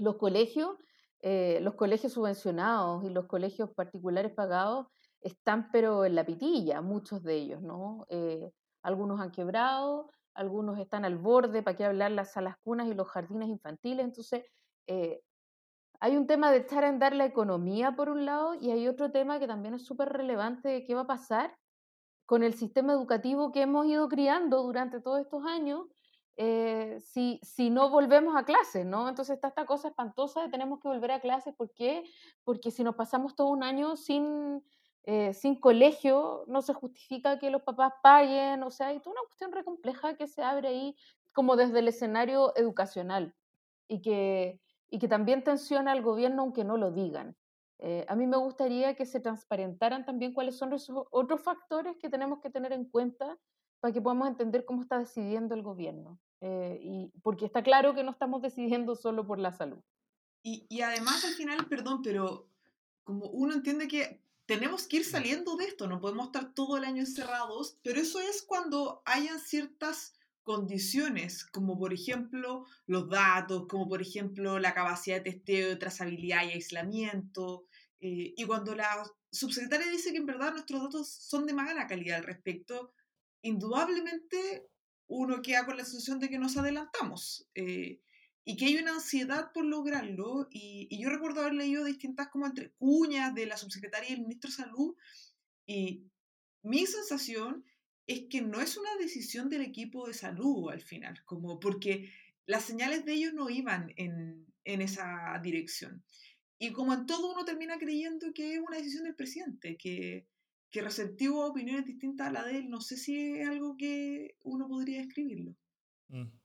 los 0.00 0.16
colegios, 0.16 0.76
eh, 1.20 1.58
los 1.60 1.74
colegios 1.74 2.14
subvencionados 2.14 3.04
y 3.04 3.10
los 3.10 3.26
colegios 3.26 3.70
particulares 3.70 4.32
pagados 4.32 4.86
están 5.20 5.70
pero 5.70 6.04
en 6.04 6.14
la 6.14 6.24
pitilla, 6.24 6.80
muchos 6.80 7.22
de 7.22 7.34
ellos, 7.36 7.62
¿no? 7.62 8.06
Eh, 8.08 8.52
algunos 8.82 9.20
han 9.20 9.30
quebrado, 9.30 10.10
algunos 10.34 10.78
están 10.78 11.04
al 11.04 11.18
borde, 11.18 11.62
para 11.62 11.76
qué 11.76 11.84
hablar 11.84 12.12
las 12.12 12.32
salas 12.32 12.56
cunas 12.62 12.86
y 12.88 12.94
los 12.94 13.08
jardines 13.08 13.48
infantiles, 13.48 14.04
entonces 14.04 14.44
eh, 14.86 15.22
hay 16.00 16.16
un 16.16 16.26
tema 16.26 16.50
de 16.50 16.58
echar 16.58 16.84
a 16.84 16.88
andar 16.88 17.14
la 17.14 17.26
economía 17.26 17.94
por 17.94 18.08
un 18.08 18.24
lado 18.24 18.54
y 18.54 18.70
hay 18.70 18.88
otro 18.88 19.10
tema 19.10 19.38
que 19.38 19.46
también 19.46 19.74
es 19.74 19.84
súper 19.84 20.08
relevante 20.08 20.84
qué 20.86 20.94
va 20.94 21.02
a 21.02 21.06
pasar 21.06 21.54
con 22.24 22.42
el 22.42 22.54
sistema 22.54 22.92
educativo 22.94 23.52
que 23.52 23.62
hemos 23.62 23.86
ido 23.86 24.08
criando 24.08 24.62
durante 24.62 25.00
todos 25.00 25.20
estos 25.20 25.44
años 25.44 25.86
eh, 26.36 26.98
si, 27.00 27.38
si 27.42 27.68
no 27.68 27.90
volvemos 27.90 28.34
a 28.34 28.44
clases, 28.44 28.86
¿no? 28.86 29.10
Entonces 29.10 29.34
está 29.34 29.48
esta 29.48 29.66
cosa 29.66 29.88
espantosa 29.88 30.40
de 30.42 30.48
tenemos 30.48 30.80
que 30.80 30.88
volver 30.88 31.10
a 31.10 31.20
clases. 31.20 31.54
¿Por 31.54 31.70
qué? 31.74 32.02
Porque 32.44 32.70
si 32.70 32.82
nos 32.82 32.94
pasamos 32.94 33.34
todo 33.34 33.48
un 33.48 33.62
año 33.62 33.94
sin, 33.94 34.64
eh, 35.04 35.32
sin 35.32 35.58
colegio, 35.58 36.44
no 36.46 36.62
se 36.62 36.74
justifica 36.74 37.38
que 37.38 37.50
los 37.50 37.62
papás 37.62 37.94
paguen, 38.02 38.62
o 38.62 38.70
sea, 38.70 38.88
hay 38.88 39.00
toda 39.00 39.12
una 39.12 39.26
cuestión 39.26 39.52
re 39.52 39.64
compleja 39.64 40.16
que 40.16 40.26
se 40.26 40.42
abre 40.42 40.68
ahí 40.68 40.96
como 41.32 41.56
desde 41.56 41.78
el 41.78 41.88
escenario 41.88 42.54
educacional 42.56 43.34
y 43.88 44.02
que, 44.02 44.60
y 44.90 44.98
que 44.98 45.08
también 45.08 45.42
tensiona 45.42 45.92
al 45.92 46.02
gobierno 46.02 46.42
aunque 46.42 46.64
no 46.64 46.76
lo 46.76 46.90
digan. 46.90 47.36
Eh, 47.78 48.04
a 48.08 48.14
mí 48.14 48.26
me 48.26 48.36
gustaría 48.36 48.94
que 48.94 49.06
se 49.06 49.20
transparentaran 49.20 50.04
también 50.04 50.34
cuáles 50.34 50.58
son 50.58 50.74
esos 50.74 51.06
otros 51.10 51.40
factores 51.40 51.96
que 51.96 52.10
tenemos 52.10 52.40
que 52.40 52.50
tener 52.50 52.72
en 52.72 52.84
cuenta 52.84 53.38
para 53.80 53.94
que 53.94 54.02
podamos 54.02 54.28
entender 54.28 54.66
cómo 54.66 54.82
está 54.82 54.98
decidiendo 54.98 55.54
el 55.54 55.62
gobierno. 55.62 56.20
Eh, 56.42 56.78
y, 56.82 57.12
porque 57.22 57.46
está 57.46 57.62
claro 57.62 57.94
que 57.94 58.04
no 58.04 58.10
estamos 58.10 58.42
decidiendo 58.42 58.94
solo 58.96 59.26
por 59.26 59.38
la 59.38 59.52
salud. 59.52 59.78
Y, 60.42 60.66
y 60.68 60.82
además 60.82 61.24
al 61.24 61.32
final, 61.32 61.66
perdón, 61.68 62.02
pero 62.02 62.48
como 63.02 63.26
uno 63.26 63.54
entiende 63.54 63.88
que 63.88 64.22
tenemos 64.50 64.88
que 64.88 64.96
ir 64.96 65.04
saliendo 65.04 65.54
de 65.54 65.66
esto, 65.66 65.86
no 65.86 66.00
podemos 66.00 66.26
estar 66.26 66.52
todo 66.54 66.76
el 66.76 66.82
año 66.82 67.02
encerrados, 67.02 67.78
pero 67.84 68.00
eso 68.00 68.18
es 68.18 68.42
cuando 68.42 69.00
hayan 69.04 69.38
ciertas 69.38 70.14
condiciones, 70.42 71.44
como 71.44 71.78
por 71.78 71.92
ejemplo 71.92 72.66
los 72.86 73.08
datos, 73.08 73.68
como 73.68 73.88
por 73.88 74.02
ejemplo 74.02 74.58
la 74.58 74.74
capacidad 74.74 75.18
de 75.18 75.30
testeo, 75.30 75.78
trazabilidad 75.78 76.42
y 76.42 76.54
aislamiento, 76.54 77.68
eh, 78.00 78.34
y 78.36 78.44
cuando 78.44 78.74
la 78.74 78.88
subsecretaria 79.30 79.86
dice 79.86 80.10
que 80.10 80.18
en 80.18 80.26
verdad 80.26 80.50
nuestros 80.50 80.82
datos 80.82 81.08
son 81.08 81.46
de 81.46 81.54
mala 81.54 81.86
calidad 81.86 82.18
al 82.18 82.24
respecto, 82.24 82.92
indudablemente 83.42 84.66
uno 85.06 85.42
queda 85.42 85.64
con 85.64 85.76
la 85.76 85.84
sensación 85.84 86.18
de 86.18 86.28
que 86.28 86.40
nos 86.40 86.56
adelantamos 86.56 87.46
eh, 87.54 88.00
y 88.50 88.56
que 88.56 88.64
hay 88.64 88.78
una 88.78 88.94
ansiedad 88.94 89.52
por 89.52 89.64
lograrlo. 89.64 90.48
Y, 90.50 90.88
yo 91.00 91.08
recuerdo 91.08 91.42
haber 91.42 91.54
leído 91.54 91.84
distintas 91.84 92.28
como 92.30 92.46
entre 92.46 92.72
cuñas 92.72 93.32
de 93.32 93.46
la 93.46 93.56
subsecretaria 93.56 94.10
y 94.10 94.14
el 94.14 94.22
ministro 94.22 94.50
de 94.50 94.56
Salud 94.56 94.96
y 95.66 96.10
mi 96.64 96.84
sensación 96.84 97.64
es 98.08 98.24
que 98.28 98.42
no 98.42 98.60
es 98.60 98.76
una 98.76 98.96
decisión 98.98 99.50
del 99.50 99.62
equipo 99.62 100.08
de 100.08 100.14
salud 100.14 100.68
al 100.68 100.80
final, 100.80 101.24
como 101.24 101.60
porque 101.60 102.10
las 102.44 102.64
señales 102.64 103.04
de 103.04 103.12
ellos 103.12 103.34
no 103.34 103.50
iban 103.50 103.92
en, 103.96 104.52
en 104.64 104.82
esa 104.82 105.38
dirección. 105.40 106.02
Y 106.58 106.72
como 106.72 106.92
en 106.92 107.06
todo 107.06 107.32
uno 107.32 107.44
termina 107.44 107.78
creyendo 107.78 108.32
que 108.34 108.54
es 108.54 108.58
una 108.58 108.78
decisión 108.78 109.04
del 109.04 109.14
presidente, 109.14 109.76
que, 109.76 110.26
que 110.72 110.82
receptivo 110.82 111.44
a 111.44 111.50
opiniones 111.50 111.86
distintas 111.86 112.26
a 112.26 112.32
la 112.32 112.44
de 112.44 112.58
él, 112.58 112.68
no 112.68 112.80
sé 112.80 112.96
si 112.96 113.16
es 113.16 113.48
algo 113.48 113.76
que 113.76 114.34
uno 114.42 114.66
podría 114.66 114.98
describirlo. 114.98 115.54
Mm. 116.08 116.39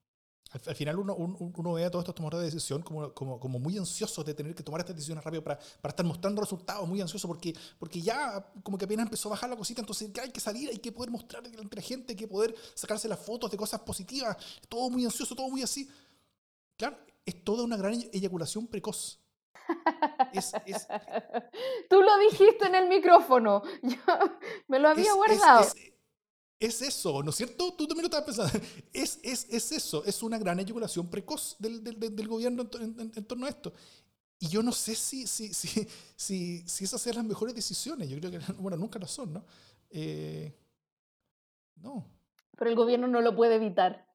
Al, 0.51 0.75
final 0.75 0.99
uno, 0.99 1.15
uno, 1.15 1.73
ve 1.73 1.83
a 1.83 1.91
todos 1.91 2.03
estos 2.03 2.15
tomadores 2.15 2.39
de 2.39 2.45
decisión 2.45 2.81
como, 2.81 3.13
como, 3.13 3.39
como, 3.39 3.59
muy 3.59 3.77
ansiosos 3.77 4.23
de 4.23 4.33
tener 4.33 4.55
que 4.55 4.63
tomar 4.63 4.79
estas 4.79 4.95
decisiones 4.95 5.23
rápido 5.23 5.43
para, 5.43 5.59
para 5.81 5.89
estar 5.89 6.05
mostrando 6.05 6.39
resultados, 6.39 6.87
muy 6.87 7.01
ansiosos 7.01 7.27
porque, 7.27 7.53
porque 7.77 7.99
ya 7.99 8.45
como 8.63 8.77
que 8.77 8.85
apenas 8.85 9.07
empezó 9.07 9.27
a 9.27 9.31
bajar 9.31 9.49
la 9.49 9.57
cosita, 9.57 9.81
entonces 9.81 10.13
ya 10.13 10.23
hay 10.23 10.31
que 10.31 10.39
salir, 10.39 10.69
hay 10.69 10.77
que 10.77 10.93
poder 10.93 11.11
mostrar 11.11 11.43
ante 11.45 11.75
la 11.75 11.81
gente, 11.81 12.13
hay 12.13 12.17
que 12.17 12.27
poder 12.27 12.55
sacarse 12.73 13.09
las 13.09 13.19
fotos 13.19 13.51
de 13.51 13.57
cosas 13.57 13.81
positivas, 13.81 14.37
todo 14.69 14.89
muy 14.89 15.03
ansioso, 15.03 15.35
todo 15.35 15.49
muy 15.49 15.61
así. 15.61 15.89
Claro, 16.77 16.97
es 17.25 17.43
toda 17.43 17.63
una 17.63 17.75
gran 17.75 17.93
eyaculación 18.13 18.67
precoz. 18.67 19.19
Tú 21.89 22.01
lo 22.01 22.17
dijiste 22.29 22.67
en 22.67 22.75
el 22.75 22.87
micrófono. 22.87 23.63
Yo 23.81 23.97
me 24.67 24.79
lo 24.79 24.89
había 24.89 25.13
guardado. 25.13 25.67
Es, 26.59 26.81
eso, 26.81 27.21
¿no 27.21 27.31
es 27.31 27.35
cierto? 27.35 27.73
Tú 27.73 27.85
también 27.85 28.03
lo 28.03 28.17
estabas 28.17 28.25
pensando. 28.25 28.65
Es, 28.93 29.19
es, 29.23 29.71
eso, 29.71 30.03
es 30.05 30.23
una 30.23 30.37
gran 30.37 30.59
eyaculación 30.59 31.09
precoz 31.09 31.57
del, 31.59 31.83
del, 31.83 32.27
gobierno 32.27 32.69
en, 32.79 33.25
torno 33.25 33.45
a 33.45 33.49
esto. 33.49 33.73
Y 34.39 34.47
yo 34.47 34.63
no 34.63 34.71
sé 34.71 34.95
si, 34.95 35.27
si, 35.27 35.53
si, 35.53 35.87
si, 36.15 36.63
si 36.67 36.83
esas 36.83 37.01
sean 37.01 37.17
las 37.17 37.25
mejores 37.25 37.53
decisiones. 37.53 38.09
Yo 38.09 38.19
creo 38.19 38.31
que, 38.31 38.39
bueno, 38.57 38.77
nunca 38.77 38.99
lo 38.99 39.07
son, 39.07 39.33
¿no? 39.33 39.45
Eh, 39.89 40.53
no. 41.75 42.05
Pero 42.57 42.69
el 42.69 42.75
gobierno 42.75 43.07
no 43.07 43.21
lo 43.21 43.35
puede 43.35 43.55
evitar. 43.55 44.07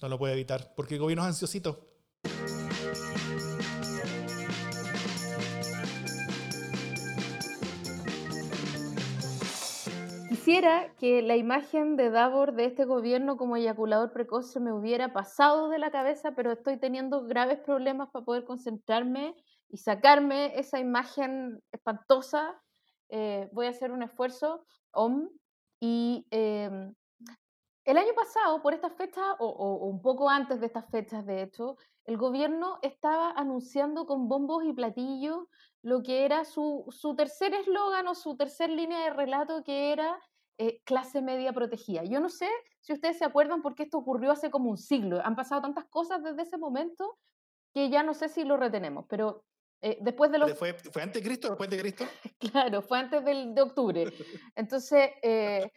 No 0.00 0.08
lo 0.08 0.18
puede 0.18 0.34
evitar, 0.34 0.74
porque 0.74 0.94
el 0.94 1.00
gobierno 1.00 1.22
es 1.24 1.28
ansiosito. 1.28 1.95
Quisiera 10.46 10.94
que 10.94 11.22
la 11.22 11.34
imagen 11.34 11.96
de 11.96 12.08
Davor 12.08 12.54
de 12.54 12.66
este 12.66 12.84
gobierno 12.84 13.36
como 13.36 13.56
eyaculador 13.56 14.12
precoz 14.12 14.52
se 14.52 14.60
me 14.60 14.72
hubiera 14.72 15.12
pasado 15.12 15.68
de 15.70 15.80
la 15.80 15.90
cabeza, 15.90 16.36
pero 16.36 16.52
estoy 16.52 16.78
teniendo 16.78 17.24
graves 17.24 17.58
problemas 17.58 18.10
para 18.10 18.24
poder 18.24 18.44
concentrarme 18.44 19.34
y 19.68 19.78
sacarme 19.78 20.56
esa 20.56 20.78
imagen 20.78 21.60
espantosa. 21.72 22.62
Eh, 23.08 23.50
voy 23.52 23.66
a 23.66 23.70
hacer 23.70 23.90
un 23.90 24.04
esfuerzo. 24.04 24.64
Om. 24.92 25.28
Y 25.80 26.28
em, 26.30 26.94
el 27.84 27.98
año 27.98 28.14
pasado, 28.14 28.62
por 28.62 28.72
estas 28.72 28.92
fechas, 28.92 29.24
o, 29.40 29.88
un 29.88 30.00
poco 30.00 30.30
antes 30.30 30.60
de 30.60 30.66
estas 30.66 30.88
fechas, 30.88 31.26
de 31.26 31.42
hecho, 31.42 31.76
el 32.04 32.18
gobierno 32.18 32.78
estaba 32.82 33.32
anunciando 33.32 34.06
con 34.06 34.28
bombos 34.28 34.62
y 34.62 34.72
platillos 34.72 35.48
lo 35.82 36.04
que 36.04 36.24
era 36.24 36.44
su, 36.44 36.84
su 36.90 37.16
tercer 37.16 37.52
eslogan 37.52 38.06
o 38.06 38.14
su 38.14 38.36
tercer 38.36 38.70
línea 38.70 39.00
de 39.00 39.10
relato, 39.10 39.64
que 39.64 39.92
era 39.92 40.16
eh, 40.58 40.80
clase 40.84 41.20
media 41.20 41.52
protegida. 41.52 42.04
Yo 42.04 42.20
no 42.20 42.28
sé 42.28 42.48
si 42.80 42.92
ustedes 42.92 43.18
se 43.18 43.24
acuerdan 43.24 43.62
porque 43.62 43.82
esto 43.82 43.98
ocurrió 43.98 44.32
hace 44.32 44.50
como 44.50 44.70
un 44.70 44.78
siglo. 44.78 45.20
Han 45.24 45.36
pasado 45.36 45.60
tantas 45.60 45.84
cosas 45.86 46.22
desde 46.22 46.42
ese 46.42 46.56
momento 46.56 47.18
que 47.74 47.90
ya 47.90 48.02
no 48.02 48.14
sé 48.14 48.28
si 48.28 48.44
lo 48.44 48.56
retenemos, 48.56 49.04
pero 49.08 49.44
eh, 49.82 49.98
después 50.00 50.30
de 50.32 50.38
los... 50.38 50.54
¿Fue, 50.54 50.72
¿Fue, 50.72 51.02
antes 51.02 51.22
de 51.22 51.28
Cristo 51.28 51.48
después 51.48 51.68
de 51.68 51.78
Cristo? 51.78 52.04
claro, 52.38 52.80
fue 52.80 52.98
antes 52.98 53.24
del, 53.24 53.54
de 53.54 53.60
octubre. 53.60 54.04
Entonces, 54.56 55.10
eh, 55.22 55.70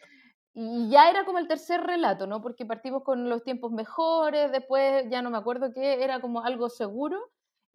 y 0.54 0.90
ya 0.90 1.10
era 1.10 1.26
como 1.26 1.40
el 1.40 1.48
tercer 1.48 1.82
relato, 1.82 2.26
¿no? 2.26 2.42
Porque 2.42 2.66
partimos 2.66 3.04
con 3.04 3.30
los 3.30 3.44
tiempos 3.44 3.72
mejores, 3.72 4.52
después 4.52 5.06
ya 5.10 5.22
no 5.22 5.30
me 5.30 5.38
acuerdo 5.38 5.74
qué, 5.74 6.04
era 6.04 6.22
como 6.22 6.44
algo 6.44 6.70
seguro. 6.70 7.20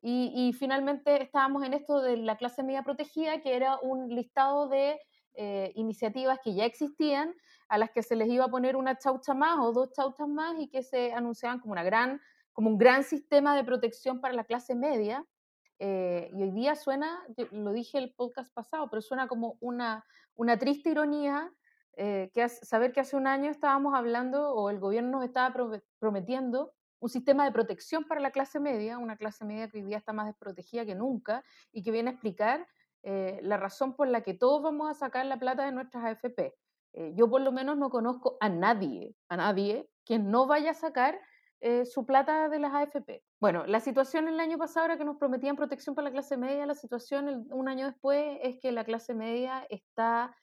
Y, 0.00 0.32
y 0.34 0.52
finalmente 0.52 1.22
estábamos 1.22 1.64
en 1.64 1.74
esto 1.74 2.00
de 2.00 2.16
la 2.16 2.36
clase 2.36 2.62
media 2.62 2.82
protegida, 2.82 3.40
que 3.42 3.54
era 3.56 3.78
un 3.80 4.08
listado 4.08 4.68
de 4.68 4.98
eh, 5.34 5.72
iniciativas 5.74 6.38
que 6.42 6.54
ya 6.54 6.64
existían, 6.64 7.34
a 7.68 7.78
las 7.78 7.90
que 7.90 8.02
se 8.02 8.16
les 8.16 8.28
iba 8.28 8.44
a 8.44 8.50
poner 8.50 8.76
una 8.76 8.98
chaucha 8.98 9.34
más 9.34 9.58
o 9.58 9.72
dos 9.72 9.92
chauchas 9.92 10.28
más 10.28 10.54
y 10.58 10.68
que 10.68 10.82
se 10.82 11.12
anunciaban 11.12 11.60
como 11.60 11.72
una 11.72 11.82
gran 11.82 12.20
como 12.54 12.70
un 12.70 12.78
gran 12.78 13.02
sistema 13.02 13.54
de 13.56 13.64
protección 13.64 14.20
para 14.20 14.32
la 14.32 14.44
clase 14.44 14.74
media. 14.74 15.26
Eh, 15.80 16.30
y 16.32 16.42
hoy 16.42 16.52
día 16.52 16.76
suena, 16.76 17.22
lo 17.50 17.72
dije 17.72 17.98
el 17.98 18.14
podcast 18.14 18.54
pasado, 18.54 18.88
pero 18.88 19.02
suena 19.02 19.26
como 19.26 19.58
una, 19.60 20.06
una 20.36 20.56
triste 20.56 20.90
ironía 20.90 21.52
eh, 21.96 22.30
que 22.32 22.48
saber 22.48 22.92
que 22.92 23.00
hace 23.00 23.16
un 23.16 23.26
año 23.26 23.50
estábamos 23.50 23.94
hablando 23.94 24.50
o 24.52 24.70
el 24.70 24.78
gobierno 24.78 25.10
nos 25.10 25.24
estaba 25.24 25.54
prometiendo 25.98 26.72
un 27.00 27.08
sistema 27.08 27.44
de 27.44 27.52
protección 27.52 28.04
para 28.04 28.20
la 28.20 28.30
clase 28.30 28.60
media, 28.60 28.98
una 28.98 29.16
clase 29.16 29.44
media 29.44 29.68
que 29.68 29.78
hoy 29.78 29.84
día 29.84 29.98
está 29.98 30.12
más 30.12 30.26
desprotegida 30.26 30.86
que 30.86 30.94
nunca 30.94 31.44
y 31.72 31.82
que 31.82 31.90
viene 31.90 32.10
a 32.10 32.12
explicar 32.12 32.66
eh, 33.04 33.38
la 33.42 33.56
razón 33.56 33.94
por 33.94 34.08
la 34.08 34.22
que 34.22 34.34
todos 34.34 34.62
vamos 34.62 34.90
a 34.90 34.94
sacar 34.94 35.26
la 35.26 35.38
plata 35.38 35.64
de 35.64 35.72
nuestras 35.72 36.04
AFP. 36.04 36.54
Eh, 36.94 37.12
yo 37.14 37.30
por 37.30 37.40
lo 37.40 37.52
menos 37.52 37.76
no 37.76 37.90
conozco 37.90 38.36
a 38.40 38.48
nadie, 38.48 39.14
a 39.28 39.36
nadie 39.36 39.88
que 40.04 40.18
no 40.18 40.46
vaya 40.46 40.72
a 40.72 40.74
sacar 40.74 41.18
su 41.86 42.04
plata 42.04 42.50
de 42.50 42.58
las 42.58 42.74
AFP. 42.74 43.22
Bueno, 43.40 43.64
la 43.64 43.80
situación 43.80 44.28
el 44.28 44.38
año 44.38 44.58
pasado 44.58 44.84
era 44.84 44.98
que 44.98 45.04
nos 45.06 45.16
prometían 45.16 45.56
protección 45.56 45.94
para 45.94 46.08
la 46.08 46.12
clase 46.12 46.36
media, 46.36 46.66
la 46.66 46.74
situación 46.74 47.46
un 47.50 47.68
año 47.70 47.86
después 47.86 48.38
es 48.42 48.58
que 48.60 48.70
la 48.70 48.84
clase 48.84 49.14
media 49.14 49.66
está 49.70 50.36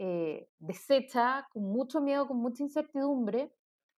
eh, 0.00 0.48
deshecha, 0.60 1.48
con 1.50 1.64
mucho 1.64 2.00
miedo, 2.00 2.28
con 2.28 2.36
mucha 2.36 2.62
incertidumbre. 2.62 3.52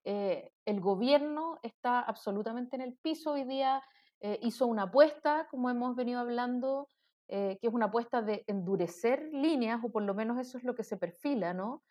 Eh, 0.05 0.51
el 0.65 0.81
gobierno 0.81 1.59
está 1.63 2.01
absolutamente 2.01 2.77
en 2.77 2.83
el 2.83 2.95
piso. 3.03 3.33
Hoy 3.33 3.45
día 3.45 3.83
eh, 4.21 4.39
hizo 4.43 4.67
una 4.67 4.85
apuesta, 4.85 5.47
como 5.51 5.69
hemos 5.69 5.95
venido 5.97 6.21
hablando, 6.21 6.89
que 7.31 7.59
es 7.63 7.73
una 7.73 7.87
apuesta 7.87 8.23
de 8.23 8.43
endurecer 8.49 9.29
líneas, 9.33 9.81
o 9.85 9.91
por 9.91 10.03
lo 10.03 10.15
menos 10.15 10.39
eso 10.41 10.59
es 10.59 10.65
lo 10.65 10.75
que 10.75 10.83
se 10.83 10.97
perfila, 10.97 11.55
¿no? 11.55 11.83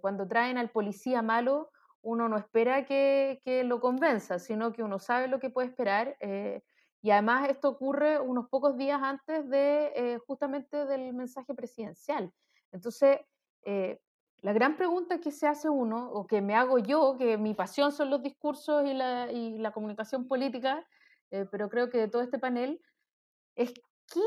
cuando 0.00 0.26
traen 0.26 0.56
al 0.56 0.70
policía 0.70 1.20
malo, 1.20 1.70
uno 2.00 2.28
no 2.28 2.38
espera 2.38 2.86
que, 2.86 3.42
que, 3.44 3.64
lo 3.64 3.80
convenza, 3.80 4.38
sino 4.38 4.72
que 4.72 4.82
uno 4.82 4.98
sabe 4.98 5.28
lo 5.28 5.40
que 5.40 5.50
puede 5.50 5.68
esperar. 5.68 6.16
y 7.02 7.10
además 7.10 7.50
esto 7.50 7.68
ocurre 7.68 8.20
unos 8.20 8.48
pocos 8.48 8.76
días 8.78 9.00
antes 9.02 9.48
de 9.50 10.18
justamente 10.26 10.86
del 10.86 11.12
mensaje 11.12 11.54
presidencial. 11.54 12.32
Entonces, 12.72 13.18
eh, 13.64 14.00
la 14.40 14.52
gran 14.52 14.76
pregunta 14.76 15.20
que 15.20 15.32
se 15.32 15.46
hace 15.46 15.68
uno, 15.68 16.10
o 16.10 16.26
que 16.26 16.40
me 16.40 16.54
hago 16.54 16.78
yo, 16.78 17.16
que 17.18 17.36
mi 17.36 17.54
pasión 17.54 17.92
son 17.92 18.10
los 18.10 18.22
discursos 18.22 18.86
y 18.86 18.94
la, 18.94 19.32
y 19.32 19.58
la 19.58 19.72
comunicación 19.72 20.28
política, 20.28 20.86
eh, 21.30 21.46
pero 21.50 21.68
creo 21.68 21.90
que 21.90 21.98
de 21.98 22.08
todo 22.08 22.22
este 22.22 22.38
panel, 22.38 22.80
es 23.56 23.74
¿qué 24.12 24.22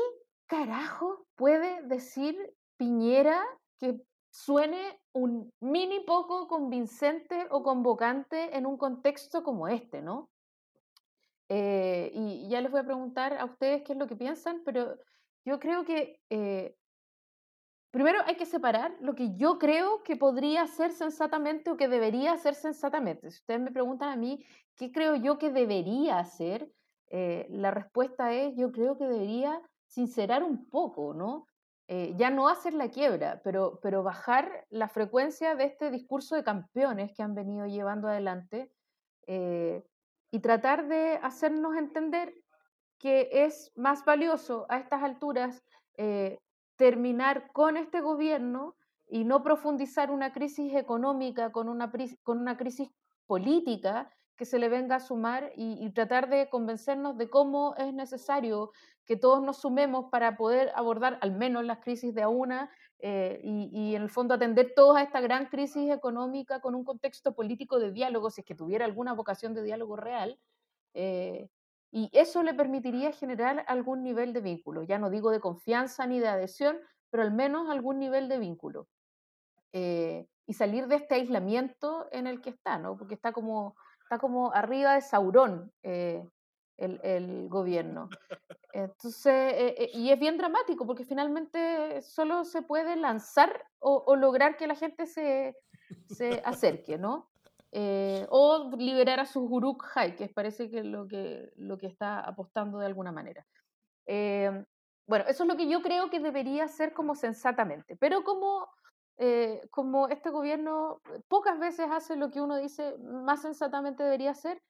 carajo 0.52 1.24
puede 1.34 1.82
decir 1.86 2.36
Piñera 2.76 3.42
que 3.78 4.02
suene 4.30 5.00
un 5.14 5.50
mini 5.60 6.00
poco 6.00 6.46
convincente 6.46 7.46
o 7.50 7.62
convocante 7.62 8.54
en 8.54 8.66
un 8.66 8.76
contexto 8.76 9.42
como 9.42 9.66
este, 9.66 10.02
¿no? 10.02 10.28
Eh, 11.48 12.10
y 12.12 12.48
ya 12.50 12.60
les 12.60 12.70
voy 12.70 12.80
a 12.80 12.84
preguntar 12.84 13.38
a 13.38 13.46
ustedes 13.46 13.82
qué 13.82 13.94
es 13.94 13.98
lo 13.98 14.06
que 14.06 14.16
piensan, 14.16 14.62
pero 14.64 14.96
yo 15.46 15.58
creo 15.58 15.84
que 15.84 16.20
Primero 17.92 18.20
hay 18.24 18.36
que 18.36 18.46
separar 18.46 18.96
lo 19.00 19.14
que 19.14 19.36
yo 19.36 19.58
creo 19.58 20.02
que 20.02 20.16
podría 20.16 20.66
ser 20.66 20.92
sensatamente 20.92 21.70
o 21.70 21.76
que 21.76 21.88
debería 21.88 22.38
ser 22.38 22.54
sensatamente. 22.54 23.30
Si 23.30 23.40
ustedes 23.40 23.60
me 23.60 23.70
preguntan 23.70 24.08
a 24.08 24.16
mí 24.16 24.42
qué 24.76 24.90
creo 24.90 25.14
yo 25.16 25.36
que 25.36 25.50
debería 25.50 26.18
hacer, 26.18 26.72
eh, 27.10 27.46
la 27.50 27.70
respuesta 27.70 28.32
es 28.32 28.56
yo 28.56 28.72
creo 28.72 28.96
que 28.96 29.04
debería 29.04 29.60
sincerar 29.92 30.42
un 30.42 30.70
poco, 30.70 31.12
¿no? 31.12 31.46
Eh, 31.86 32.14
ya 32.16 32.30
no 32.30 32.48
hacer 32.48 32.72
la 32.72 32.88
quiebra, 32.88 33.42
pero, 33.44 33.78
pero 33.82 34.02
bajar 34.02 34.66
la 34.70 34.88
frecuencia 34.88 35.54
de 35.54 35.64
este 35.64 35.90
discurso 35.90 36.34
de 36.34 36.44
campeones 36.44 37.12
que 37.12 37.22
han 37.22 37.34
venido 37.34 37.66
llevando 37.66 38.08
adelante 38.08 38.72
eh, 39.26 39.84
y 40.30 40.40
tratar 40.40 40.88
de 40.88 41.18
hacernos 41.22 41.76
entender 41.76 42.34
que 42.98 43.28
es 43.32 43.72
más 43.76 44.04
valioso 44.04 44.64
a 44.70 44.78
estas 44.78 45.02
alturas 45.02 45.62
terminar 46.76 47.52
con 47.52 47.76
este 47.76 48.00
gobierno 48.00 48.74
y 49.06 49.24
no 49.24 49.42
profundizar 49.42 50.10
una 50.10 50.32
crisis 50.32 50.74
económica 50.74 51.52
con 51.52 51.68
una, 51.68 51.92
con 52.22 52.38
una 52.38 52.56
crisis 52.56 52.88
política 53.26 54.10
que 54.36 54.46
se 54.46 54.58
le 54.58 54.68
venga 54.68 54.96
a 54.96 55.00
sumar 55.00 55.52
y, 55.54 55.88
tratar 55.90 56.28
de 56.28 56.48
convencernos 56.48 57.16
de 57.16 57.30
cómo 57.30 57.74
es 57.76 57.92
necesario 57.94 58.72
que 59.04 59.16
todos 59.16 59.42
nos 59.42 59.58
sumemos 59.60 60.06
para 60.10 60.36
poder 60.36 60.72
abordar 60.74 61.18
al 61.20 61.32
menos 61.32 61.64
las 61.64 61.78
crisis 61.78 62.14
de 62.14 62.22
a 62.22 62.28
una 62.28 62.70
eh, 63.04 63.40
y, 63.42 63.96
en 63.96 64.02
el 64.02 64.10
fondo 64.10 64.34
atender 64.34 64.74
toda 64.76 65.02
esta 65.02 65.20
gran 65.20 65.46
crisis 65.46 65.90
económica 65.90 66.60
con 66.60 66.76
un 66.76 66.84
contexto 66.84 67.34
político 67.34 67.80
de 67.80 67.90
diálogo, 67.90 68.30
si 68.30 68.42
es 68.42 68.46
que 68.46 68.54
tuviera 68.54 68.84
alguna 68.84 69.12
vocación 69.12 69.54
de 69.54 69.64
diálogo 69.64 69.96
real, 69.96 70.38
eh, 70.94 71.48
y 71.90 72.10
eso 72.12 72.44
le 72.44 72.54
permitiría 72.54 73.12
generar 73.12 73.64
algún 73.66 74.04
nivel 74.04 74.32
de 74.32 74.40
vínculo. 74.40 74.84
Ya 74.84 74.98
no 74.98 75.10
digo 75.10 75.30
de 75.30 75.40
confianza 75.40 76.06
ni 76.06 76.20
de 76.20 76.28
adhesión, 76.28 76.78
pero 77.10 77.24
al 77.24 77.32
menos 77.32 77.68
algún 77.70 77.98
nivel 77.98 78.28
de 78.28 78.38
vínculo. 78.38 78.86
Eh, 79.72 80.26
y 80.46 80.54
salir 80.54 80.86
de 80.86 80.96
este 80.96 81.16
aislamiento 81.16 82.08
en 82.12 82.26
el 82.28 82.40
que 82.40 82.50
está, 82.50 82.78
¿no? 82.78 82.96
Porque 82.96 83.14
está 83.14 83.32
como, 83.32 83.74
está 84.04 84.18
como 84.18 84.54
arriba 84.54 84.94
de 84.94 85.00
Saurón 85.00 85.72
el, 86.76 87.48
gobierno. 87.48 88.08
Entonces, 88.72 89.52
eh, 89.54 89.90
y 89.92 90.10
es 90.10 90.18
bien 90.18 90.38
dramático 90.38 90.86
porque 90.86 91.04
finalmente 91.04 92.00
solo 92.02 92.44
se 92.44 92.62
puede 92.62 92.96
lanzar 92.96 93.66
o, 93.78 94.02
o 94.06 94.16
lograr 94.16 94.56
que 94.56 94.66
la 94.66 94.74
gente 94.74 95.06
se, 95.06 95.54
se 96.08 96.40
acerque, 96.44 96.98
¿no? 96.98 97.28
Eh, 97.74 98.26
o 98.28 98.70
liberar 98.76 99.20
a 99.20 99.24
sus 99.24 99.50
Uruk 99.50 99.84
Hai, 99.94 100.14
que 100.14 100.28
parece 100.28 100.70
que 100.70 100.80
es 100.80 100.84
lo 100.84 101.08
que, 101.08 101.50
lo 101.56 101.78
que 101.78 101.86
está 101.86 102.20
apostando 102.20 102.78
de 102.78 102.86
alguna 102.86 103.12
manera. 103.12 103.46
Eh, 104.06 104.64
bueno, 105.06 105.24
eso 105.26 105.44
es 105.44 105.48
lo 105.48 105.56
que 105.56 105.68
yo 105.68 105.80
creo 105.80 106.10
que 106.10 106.20
debería 106.20 106.68
ser 106.68 106.92
como 106.92 107.14
sensatamente, 107.14 107.96
pero 107.96 108.24
como, 108.24 108.68
eh, 109.16 109.66
como 109.70 110.08
este 110.08 110.28
gobierno 110.28 111.00
pocas 111.28 111.58
veces 111.58 111.88
hace 111.90 112.16
lo 112.16 112.30
que 112.30 112.42
uno 112.42 112.56
dice 112.56 112.96
más 112.98 113.40
sensatamente 113.42 114.02
debería 114.02 114.32
hacer, 114.32 114.62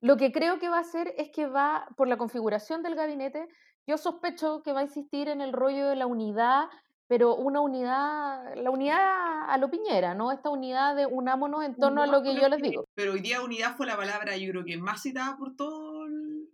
lo 0.00 0.16
que 0.16 0.32
creo 0.32 0.58
que 0.58 0.68
va 0.68 0.78
a 0.78 0.80
hacer 0.80 1.14
es 1.16 1.30
que 1.30 1.46
va, 1.46 1.88
por 1.96 2.08
la 2.08 2.16
configuración 2.16 2.82
del 2.82 2.94
gabinete, 2.94 3.48
yo 3.86 3.98
sospecho 3.98 4.62
que 4.62 4.72
va 4.72 4.80
a 4.80 4.84
insistir 4.84 5.28
en 5.28 5.40
el 5.40 5.52
rollo 5.52 5.88
de 5.88 5.96
la 5.96 6.06
unidad 6.06 6.68
pero 7.08 7.36
una 7.36 7.60
unidad, 7.60 8.54
la 8.56 8.70
unidad 8.70 9.48
a 9.48 9.56
lo 9.58 9.70
Piñera, 9.70 10.14
¿no? 10.14 10.32
Esta 10.32 10.50
unidad 10.50 10.96
de 10.96 11.06
unámonos 11.06 11.64
en 11.64 11.76
torno 11.76 12.02
a 12.02 12.06
lo 12.06 12.22
que 12.22 12.34
yo 12.34 12.48
les 12.48 12.60
digo. 12.60 12.84
Pero 12.94 13.12
hoy 13.12 13.20
día 13.20 13.42
unidad 13.42 13.76
fue 13.76 13.86
la 13.86 13.96
palabra, 13.96 14.36
yo 14.36 14.50
creo 14.50 14.64
que 14.64 14.76
más 14.76 15.02
citada 15.02 15.36
por 15.36 15.54
todos 15.54 16.08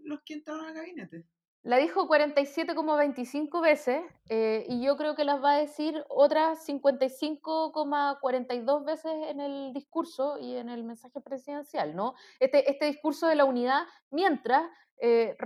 los 0.04 0.20
que 0.24 0.34
entraron 0.34 0.66
al 0.66 0.74
gabinete. 0.74 1.24
La 1.64 1.76
dijo 1.76 2.08
47,25 2.08 3.62
veces 3.62 4.02
eh, 4.28 4.66
y 4.68 4.82
yo 4.82 4.96
creo 4.96 5.14
que 5.14 5.24
las 5.24 5.40
va 5.42 5.52
a 5.52 5.58
decir 5.58 6.04
otras 6.08 6.68
55,42 6.68 8.84
veces 8.84 9.12
en 9.28 9.40
el 9.40 9.72
discurso 9.72 10.38
y 10.40 10.56
en 10.56 10.68
el 10.68 10.82
mensaje 10.82 11.20
presidencial, 11.20 11.94
¿no? 11.94 12.14
Este, 12.40 12.68
este 12.68 12.86
discurso 12.86 13.28
de 13.28 13.36
la 13.36 13.44
unidad, 13.44 13.84
mientras 14.10 14.64
eh, 15.00 15.36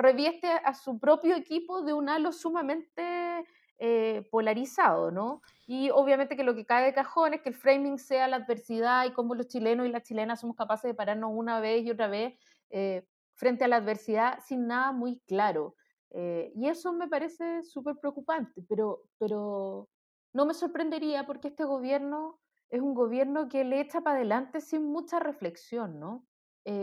a 0.65 0.75
su 0.75 0.99
propio 0.99 1.37
equipo 1.37 1.83
de 1.83 1.93
un 1.93 2.09
halo 2.09 2.33
sumamente 2.33 3.45
eh, 3.79 4.27
polarizado, 4.31 5.11
¿no? 5.11 5.43
Y 5.67 5.91
obviamente 5.91 6.35
que 6.35 6.45
lo 6.45 6.55
que 6.55 6.65
cae 6.65 6.87
de 6.87 6.95
cajón 6.95 7.35
es 7.35 7.43
que 7.43 7.51
el 7.51 7.55
framing 7.55 7.99
sea 7.99 8.27
la 8.27 8.37
adversidad 8.37 9.05
y 9.05 9.13
cómo 9.13 9.35
los 9.35 9.49
chilenos 9.49 9.87
y 9.87 9.91
las 9.91 10.03
chilenas 10.03 10.41
somos 10.41 10.57
capaces 10.57 10.91
de 10.91 10.95
pararnos 10.95 11.31
una 11.35 11.61
vez 11.61 11.85
y 11.85 11.91
otra 11.91 12.09
vez 12.09 12.39
eh, 12.71 13.07
frente 13.35 13.65
a 13.65 13.69
la 13.69 13.77
adversidad 13.77 14.39
sin 14.47 14.67
nada 14.67 14.93
muy 14.93 15.21
claro. 15.27 15.75
Eh, 16.11 16.53
y 16.55 16.69
eso 16.69 16.93
me 16.93 17.09
parece 17.09 17.63
súper 17.63 17.97
preocupante, 17.97 18.63
pero, 18.69 19.03
pero 19.19 19.89
no 20.33 20.47
me 20.47 20.55
sorprendería 20.55 21.27
porque 21.27 21.49
este 21.49 21.65
gobierno 21.65 22.39
es 22.71 22.81
un 22.81 22.95
gobierno 22.95 23.49
que 23.49 23.65
le 23.65 23.81
echa 23.81 24.01
para 24.01 24.17
adelante 24.17 24.61
sin 24.61 24.85
mucha 24.85 25.21
reflexión, 25.21 26.01
¿no? 26.01 26.27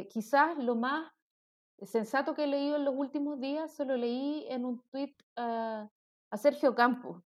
quizás 0.10 0.58
lo 0.64 0.78
más 0.78 1.12
sensato 1.86 2.34
que 2.34 2.46
he 2.46 2.48
leído 2.48 2.78
en 2.78 2.86
los 2.86 2.96
últimos 2.96 3.40
días 3.40 3.74
se 3.74 3.86
lo 3.86 3.98
leí 3.98 4.46
en 4.50 4.66
un 4.66 4.82
tuit 4.92 5.16
ah, 5.36 5.90
a 6.30 6.38
Sergio 6.38 6.76
Campos, 6.76 7.22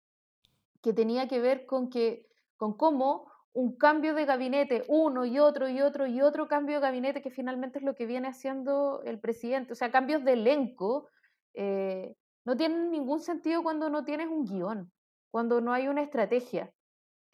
que 0.81 0.93
tenía 0.93 1.27
que 1.27 1.39
ver 1.39 1.65
con, 1.65 1.89
que, 1.89 2.27
con 2.57 2.77
cómo 2.77 3.31
un 3.53 3.77
cambio 3.77 4.13
de 4.15 4.25
gabinete, 4.25 4.83
uno 4.87 5.25
y 5.25 5.39
otro 5.39 5.69
y 5.69 5.81
otro 5.81 6.07
y 6.07 6.21
otro 6.21 6.47
cambio 6.47 6.75
de 6.75 6.81
gabinete, 6.81 7.21
que 7.21 7.31
finalmente 7.31 7.79
es 7.79 7.85
lo 7.85 7.95
que 7.95 8.05
viene 8.05 8.27
haciendo 8.27 9.01
el 9.05 9.19
presidente, 9.19 9.73
o 9.73 9.75
sea, 9.75 9.91
cambios 9.91 10.23
de 10.23 10.33
elenco, 10.33 11.07
eh, 11.55 12.15
no 12.45 12.55
tienen 12.55 12.91
ningún 12.91 13.19
sentido 13.19 13.63
cuando 13.63 13.89
no 13.89 14.05
tienes 14.05 14.27
un 14.27 14.45
guion, 14.45 14.91
cuando 15.31 15.61
no 15.61 15.73
hay 15.73 15.87
una 15.87 16.01
estrategia. 16.01 16.71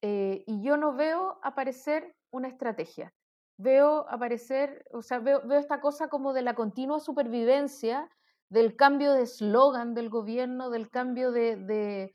Eh, 0.01 0.43
y 0.47 0.63
yo 0.63 0.77
no 0.77 0.93
veo 0.93 1.39
aparecer 1.43 2.15
una 2.31 2.47
estrategia. 2.47 3.13
Veo 3.57 4.09
aparecer, 4.09 4.85
o 4.91 5.01
sea, 5.01 5.19
veo, 5.19 5.45
veo 5.45 5.59
esta 5.59 5.81
cosa 5.81 6.07
como 6.07 6.33
de 6.33 6.41
la 6.41 6.55
continua 6.55 6.99
supervivencia 6.99 8.09
del 8.51 8.75
cambio 8.75 9.13
de 9.13 9.23
eslogan 9.23 9.93
del 9.93 10.09
gobierno, 10.09 10.69
del 10.69 10.89
cambio 10.89 11.31
de, 11.31 12.13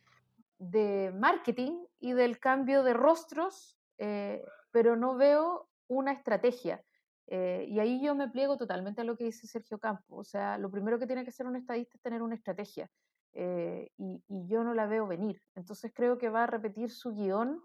marketing 1.15 1.85
y 1.99 2.13
del 2.13 2.39
cambio 2.39 2.83
de 2.83 2.93
rostros, 2.93 3.79
eh, 3.99 4.45
pero 4.71 4.97
no 4.97 5.17
veo 5.17 5.69
una 5.89 6.13
estrategia. 6.13 6.83
Eh, 7.29 7.67
y 7.69 7.81
ahí 7.81 8.01
yo 8.01 8.15
me 8.15 8.29
pliego 8.29 8.57
totalmente 8.57 9.01
a 9.01 9.05
lo 9.05 9.17
que 9.17 9.25
dice 9.25 9.47
Sergio 9.47 9.79
Campos. 9.79 10.19
O 10.19 10.25
sea, 10.25 10.59
lo 10.59 10.71
primero 10.71 10.99
que 10.99 11.07
tiene 11.07 11.25
que 11.25 11.31
hacer 11.31 11.47
un 11.47 11.57
estadista 11.57 11.97
es 11.97 12.03
tener 12.03 12.23
una 12.23 12.35
estrategia. 12.35 12.91
Eh, 13.33 13.91
y, 13.99 14.23
yo 14.49 14.65
no 14.65 14.75
la 14.75 14.87
veo 14.87 15.07
venir. 15.07 15.43
Entonces 15.55 15.93
creo 15.95 16.19
que 16.19 16.31
va 16.31 16.45
a 16.45 16.47
repetir 16.47 16.91
su 16.91 17.13
guion. 17.13 17.63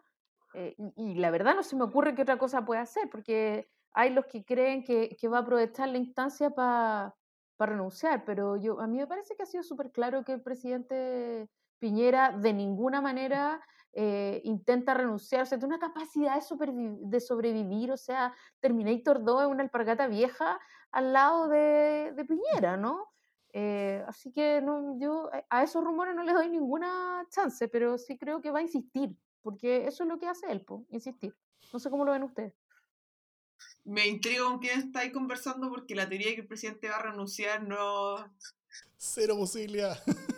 Eh, 0.54 0.76
y, 0.96 1.16
la 1.16 1.32
verdad 1.32 1.56
no 1.56 1.64
se 1.64 1.76
me 1.76 1.84
ocurre 1.84 2.16
qué 2.16 2.24
otra 2.24 2.38
cosa 2.38 2.66
puede 2.66 2.82
hacer, 2.82 3.10
porque 3.10 3.70
hay 3.94 4.10
los 4.10 4.26
que 4.26 4.44
creen 4.44 4.84
que, 4.84 5.16
que 5.20 5.28
va 5.28 5.40
a 5.40 5.42
aprovechar 5.42 5.90
la 5.90 5.98
instancia 5.98 6.50
para 6.50 7.16
renunciar, 7.60 8.26
pero 8.26 8.58
yo, 8.58 8.80
a 8.82 8.88
mí 8.88 8.98
me 8.98 9.08
parece 9.08 9.36
que 9.36 9.44
ha 9.44 9.46
sido 9.46 9.64
súper 9.64 9.92
claro 9.92 10.24
que 10.24 10.34
el 10.34 10.42
presidente 10.42 11.48
Piñera 11.80 12.32
de 12.32 12.54
ninguna 12.54 13.02
manera 13.02 13.60
eh, 13.94 14.42
intenta 14.46 14.94
renunciar, 14.94 15.42
o 15.42 15.46
sea, 15.46 15.58
tiene 15.60 15.76
una 15.76 15.88
capacidad 15.88 16.42
de, 16.42 16.98
de, 17.02 17.20
sobrevivir, 17.20 17.92
o 17.92 17.98
sea, 17.98 18.34
Terminator 18.60 19.24
2 19.24 19.42
es 19.42 19.48
una 19.48 19.64
alpargata 19.64 20.08
vieja 20.08 20.60
al 20.92 21.12
lado 21.12 21.50
de, 21.50 22.14
de 22.16 22.26
Piñera, 22.26 22.78
¿no? 22.78 23.12
Eh, 23.54 24.02
así 24.08 24.32
que 24.32 24.62
no, 24.62 24.98
yo 24.98 25.30
a 25.50 25.64
esos 25.64 25.84
rumores 25.84 26.16
no 26.16 26.24
les 26.24 26.34
doy 26.34 26.50
ninguna 26.50 27.26
chance, 27.30 27.68
pero 27.68 27.98
sí 27.98 28.18
creo 28.18 28.42
que 28.42 28.52
va 28.52 28.60
a 28.60 28.64
insistir, 28.64 29.16
porque 29.42 29.88
eso 29.88 30.04
es 30.04 30.10
lo 30.10 30.18
que 30.18 30.28
hace 30.28 30.50
él, 30.52 30.66
insistir. 30.90 31.36
No 31.74 31.80
sé 31.80 31.90
cómo 31.90 32.06
lo 32.06 32.14
ven 32.14 32.24
ustedes. 32.24 32.54
Me 33.84 34.08
intrigo 34.08 34.46
con 34.46 34.60
quién 34.60 34.80
estáis 34.80 35.12
conversando 35.12 35.70
porque 35.70 35.96
la 35.96 36.08
teoría 36.08 36.30
de 36.30 36.36
que 36.36 36.42
el 36.42 36.48
presidente 36.48 36.90
va 36.90 36.98
a 36.98 37.04
renunciar 37.04 37.64
no... 37.64 38.16
Cero 38.96 39.36
posibilidad. 39.36 39.98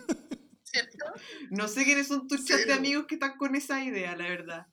¿Cierto? 0.74 1.04
No 1.50 1.68
sé 1.68 1.84
quiénes 1.84 2.08
son 2.08 2.26
tus 2.26 2.44
chats 2.44 2.66
de 2.66 2.72
amigos 2.72 3.06
que 3.06 3.14
están 3.14 3.36
con 3.36 3.54
esa 3.54 3.84
idea, 3.84 4.16
la 4.16 4.28
verdad. 4.28 4.66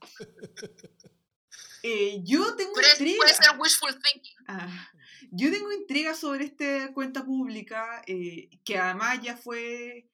Eh, 1.84 2.22
yo 2.24 2.56
tengo 2.56 2.74
intriga. 2.80 3.18
Puede 3.18 3.34
ser 3.34 3.60
wishful 3.60 4.00
thinking. 4.02 4.38
Ah, 4.48 4.90
yo 5.32 5.52
tengo 5.52 5.72
intriga 5.72 6.14
sobre 6.14 6.46
esta 6.46 6.94
cuenta 6.94 7.24
pública, 7.24 8.02
eh, 8.08 8.50
que 8.64 8.78
además 8.78 9.20
ya 9.22 9.38
fue 9.38 10.08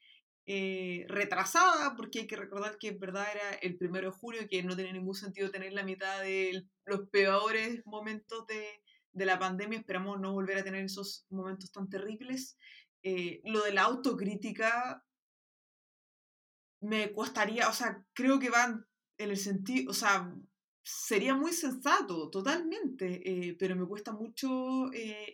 eh, 0.46 1.06
retrasada, 1.08 1.96
porque 1.96 2.20
hay 2.20 2.28
que 2.28 2.38
recordar 2.38 2.78
que 2.78 2.90
en 2.90 3.00
verdad 3.00 3.28
era 3.34 3.50
el 3.62 3.78
primero 3.78 4.12
de 4.12 4.18
julio 4.18 4.42
y 4.42 4.48
que 4.48 4.64
no 4.64 4.76
tiene 4.76 4.94
ningún 4.94 5.16
sentido 5.16 5.52
tener 5.52 5.74
la 5.74 5.84
mitad 5.84 6.22
de 6.22 6.66
los 6.86 7.08
peores 7.10 7.82
momentos 7.86 8.46
de, 8.48 8.82
de 9.12 9.26
la 9.26 9.40
pandemia. 9.40 9.80
Esperamos 9.80 10.20
no 10.20 10.34
volver 10.34 10.58
a 10.58 10.64
tener 10.64 10.86
esos 10.86 11.26
momentos 11.30 11.72
tan 11.72 11.90
terribles. 11.90 12.58
Lo 13.46 13.64
de 13.64 13.72
la 13.72 13.84
autocrítica 13.84 15.02
me 16.88 17.12
costaría, 17.14 17.70
o 17.70 17.74
sea, 17.74 18.04
creo 18.14 18.40
que 18.40 18.50
van 18.50 18.86
en 19.18 19.30
el 19.30 19.38
sentido, 19.38 19.92
o 19.92 19.94
sea, 19.94 20.34
sería 20.84 21.36
muy 21.36 21.54
sensato, 21.54 22.30
totalmente, 22.30 23.22
eh, 23.30 23.56
pero 23.60 23.76
me 23.76 23.86
cuesta 23.86 24.12
mucho 24.12 24.90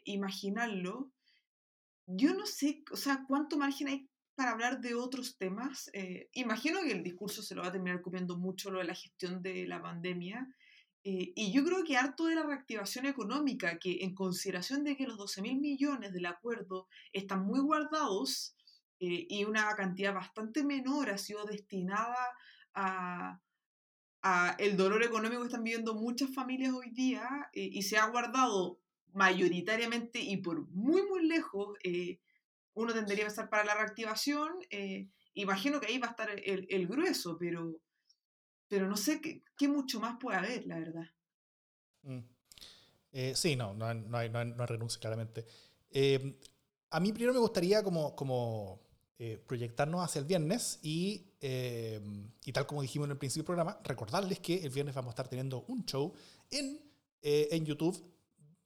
imaginarlo. 0.05 1.11
Yo 2.07 2.33
no 2.33 2.45
sé, 2.45 2.83
o 2.91 2.97
sea, 2.97 3.23
cuánto 3.27 3.57
margen 3.57 3.87
hay 3.87 4.09
para 4.35 4.51
hablar 4.51 4.81
de 4.81 4.95
otros 4.95 5.37
temas. 5.37 5.89
Eh, 5.93 6.29
imagino 6.33 6.81
que 6.81 6.91
el 6.91 7.03
discurso 7.03 7.41
se 7.41 7.55
lo 7.55 7.61
va 7.61 7.67
a 7.69 7.71
terminar 7.71 8.01
comiendo 8.01 8.37
mucho 8.37 8.71
lo 8.71 8.79
de 8.79 8.85
la 8.85 8.95
gestión 8.95 9.41
de 9.41 9.67
la 9.67 9.81
pandemia. 9.81 10.47
Eh, 11.03 11.33
y 11.35 11.51
yo 11.51 11.63
creo 11.65 11.83
que 11.83 11.97
harto 11.97 12.25
de 12.25 12.35
la 12.35 12.43
reactivación 12.43 13.05
económica, 13.05 13.77
que 13.77 14.03
en 14.03 14.15
consideración 14.15 14.83
de 14.83 14.95
que 14.95 15.05
los 15.05 15.17
12 15.17 15.41
mil 15.41 15.59
millones 15.59 16.13
del 16.13 16.25
acuerdo 16.25 16.87
están 17.11 17.45
muy 17.45 17.59
guardados 17.59 18.55
eh, 19.03 19.27
y 19.29 19.43
una 19.45 19.75
cantidad 19.75 20.13
bastante 20.13 20.63
menor 20.63 21.09
ha 21.09 21.17
sido 21.17 21.45
destinada 21.45 22.17
a, 22.73 23.39
el 24.57 24.77
dolor 24.77 25.03
económico 25.03 25.41
que 25.41 25.47
están 25.47 25.63
viviendo 25.63 25.95
muchas 25.95 26.33
familias 26.33 26.71
hoy 26.73 26.91
día 26.91 27.27
y 27.51 27.81
se 27.81 27.97
ha 27.97 28.07
guardado 28.07 28.79
mayoritariamente 29.11 30.19
y 30.19 30.37
por 30.37 30.65
muy, 30.69 31.03
muy 31.03 31.27
lejos 31.27 31.77
uno 32.75 32.93
tendría 32.93 33.23
que 33.23 33.29
estar 33.29 33.49
para 33.49 33.63
la 33.63 33.75
reactivación. 33.75 34.51
Eh, 34.69 35.09
imagino 35.33 35.79
que 35.79 35.87
ahí 35.87 35.97
va 35.97 36.07
a 36.07 36.11
estar 36.11 36.29
el, 36.29 36.87
grueso, 36.87 37.37
pero, 37.37 37.75
pero 38.67 38.87
no 38.87 38.97
sé 38.97 39.21
qué, 39.21 39.67
mucho 39.67 39.99
más 39.99 40.17
puede 40.19 40.37
haber, 40.37 40.65
la 40.65 40.79
verdad. 40.79 41.09
Mm. 42.03 42.19
Eh, 43.11 43.33
sí, 43.35 43.55
no, 43.55 43.73
no, 43.73 43.93
no, 43.93 44.17
hay, 44.17 44.29
no, 44.29 44.65
renuncia, 44.65 44.99
claramente. 44.99 45.45
Eh, 45.91 46.39
a 46.89 46.99
mí 46.99 47.13
primero 47.13 47.33
me 47.33 47.39
gustaría 47.39 47.83
como, 47.83 48.15
como 48.15 48.81
proyectarnos 49.47 50.03
hacia 50.03 50.19
el 50.19 50.25
viernes 50.25 50.79
y, 50.81 51.27
y 51.39 52.51
tal 52.51 52.65
como 52.65 52.81
dijimos 52.81 53.05
en 53.05 53.11
el 53.11 53.17
principio 53.17 53.43
del 53.43 53.45
programa, 53.45 53.79
recordarles 53.83 54.39
que 54.39 54.63
el 54.63 54.69
viernes 54.69 54.95
vamos 54.95 55.09
a 55.09 55.13
estar 55.13 55.27
teniendo 55.29 55.63
un 55.67 55.85
show 55.85 56.13
en, 56.51 56.81
en 57.21 57.65
YouTube 57.65 58.03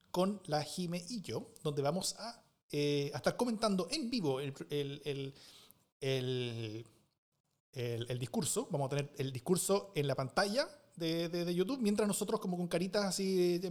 con 0.09 0.41
la 0.45 0.63
Jime 0.63 1.05
y 1.09 1.21
yo, 1.21 1.51
donde 1.61 1.83
vamos 1.83 2.15
a 2.17 2.43
eh, 2.69 3.11
a 3.13 3.17
estar 3.17 3.37
comentando 3.37 3.87
en 3.89 4.09
vivo 4.09 4.41
el, 4.41 4.53
el, 4.69 5.33
el, 6.01 6.85
el, 8.09 8.19
discurso. 8.19 8.67
Vamos 8.69 8.87
a 8.87 8.89
tener 8.89 9.13
el 9.17 9.31
discurso 9.31 9.93
en 9.95 10.05
la 10.05 10.15
pantalla 10.15 10.67
de, 10.97 11.29
de, 11.29 11.55
YouTube, 11.55 11.79
mientras 11.79 12.05
nosotros 12.07 12.41
como 12.41 12.57
con 12.57 12.67
caritas 12.67 13.05
así 13.05 13.61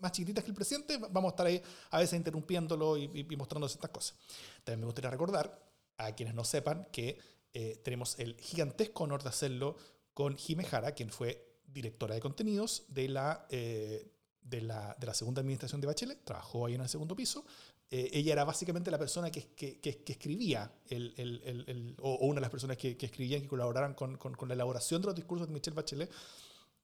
más 0.00 0.12
chiquititas 0.12 0.44
que 0.44 0.50
el 0.50 0.56
presidente, 0.56 0.98
vamos 0.98 1.30
a 1.30 1.30
estar 1.30 1.46
ahí 1.46 1.62
a 1.90 1.98
veces 1.98 2.18
interrumpiéndolo 2.18 2.98
y, 2.98 3.26
y, 3.30 3.36
mostrándose 3.36 3.76
estas 3.76 3.90
cosas. 3.90 4.16
También 4.62 4.80
me 4.80 4.86
gustaría 4.86 5.10
recordar 5.10 5.67
a 5.98 6.14
quienes 6.14 6.34
no 6.34 6.44
sepan 6.44 6.88
que 6.90 7.18
eh, 7.52 7.80
tenemos 7.84 8.18
el 8.18 8.36
gigantesco 8.40 9.04
honor 9.04 9.22
de 9.22 9.28
hacerlo 9.28 9.76
con 10.14 10.36
Jime 10.36 10.64
Jara, 10.64 10.92
quien 10.92 11.10
fue 11.10 11.58
directora 11.66 12.14
de 12.14 12.20
contenidos 12.20 12.84
de 12.88 13.08
la, 13.08 13.46
eh, 13.50 14.10
de 14.40 14.60
la, 14.62 14.96
de 14.98 15.06
la 15.06 15.14
segunda 15.14 15.40
administración 15.40 15.80
de 15.80 15.86
Bachelet, 15.86 16.24
trabajó 16.24 16.66
ahí 16.66 16.74
en 16.74 16.80
el 16.80 16.88
segundo 16.88 17.14
piso, 17.14 17.44
eh, 17.90 18.10
ella 18.12 18.32
era 18.34 18.44
básicamente 18.44 18.90
la 18.90 18.98
persona 18.98 19.30
que, 19.30 19.54
que, 19.54 19.80
que, 19.80 20.02
escribía, 20.12 20.70
el, 20.88 21.14
el, 21.16 21.42
el, 21.66 21.96
o, 22.00 22.26
una 22.26 22.36
de 22.36 22.40
las 22.42 22.50
personas 22.50 22.76
que, 22.76 22.96
escribían, 23.00 23.40
que 23.40 23.48
colaboraran 23.48 23.94
con, 23.94 24.16
con, 24.18 24.34
con, 24.34 24.48
la 24.48 24.54
elaboración 24.54 25.00
de 25.00 25.06
los 25.06 25.14
discursos 25.14 25.48
de 25.48 25.54
Michelle 25.54 25.74
Bachelet, 25.74 26.10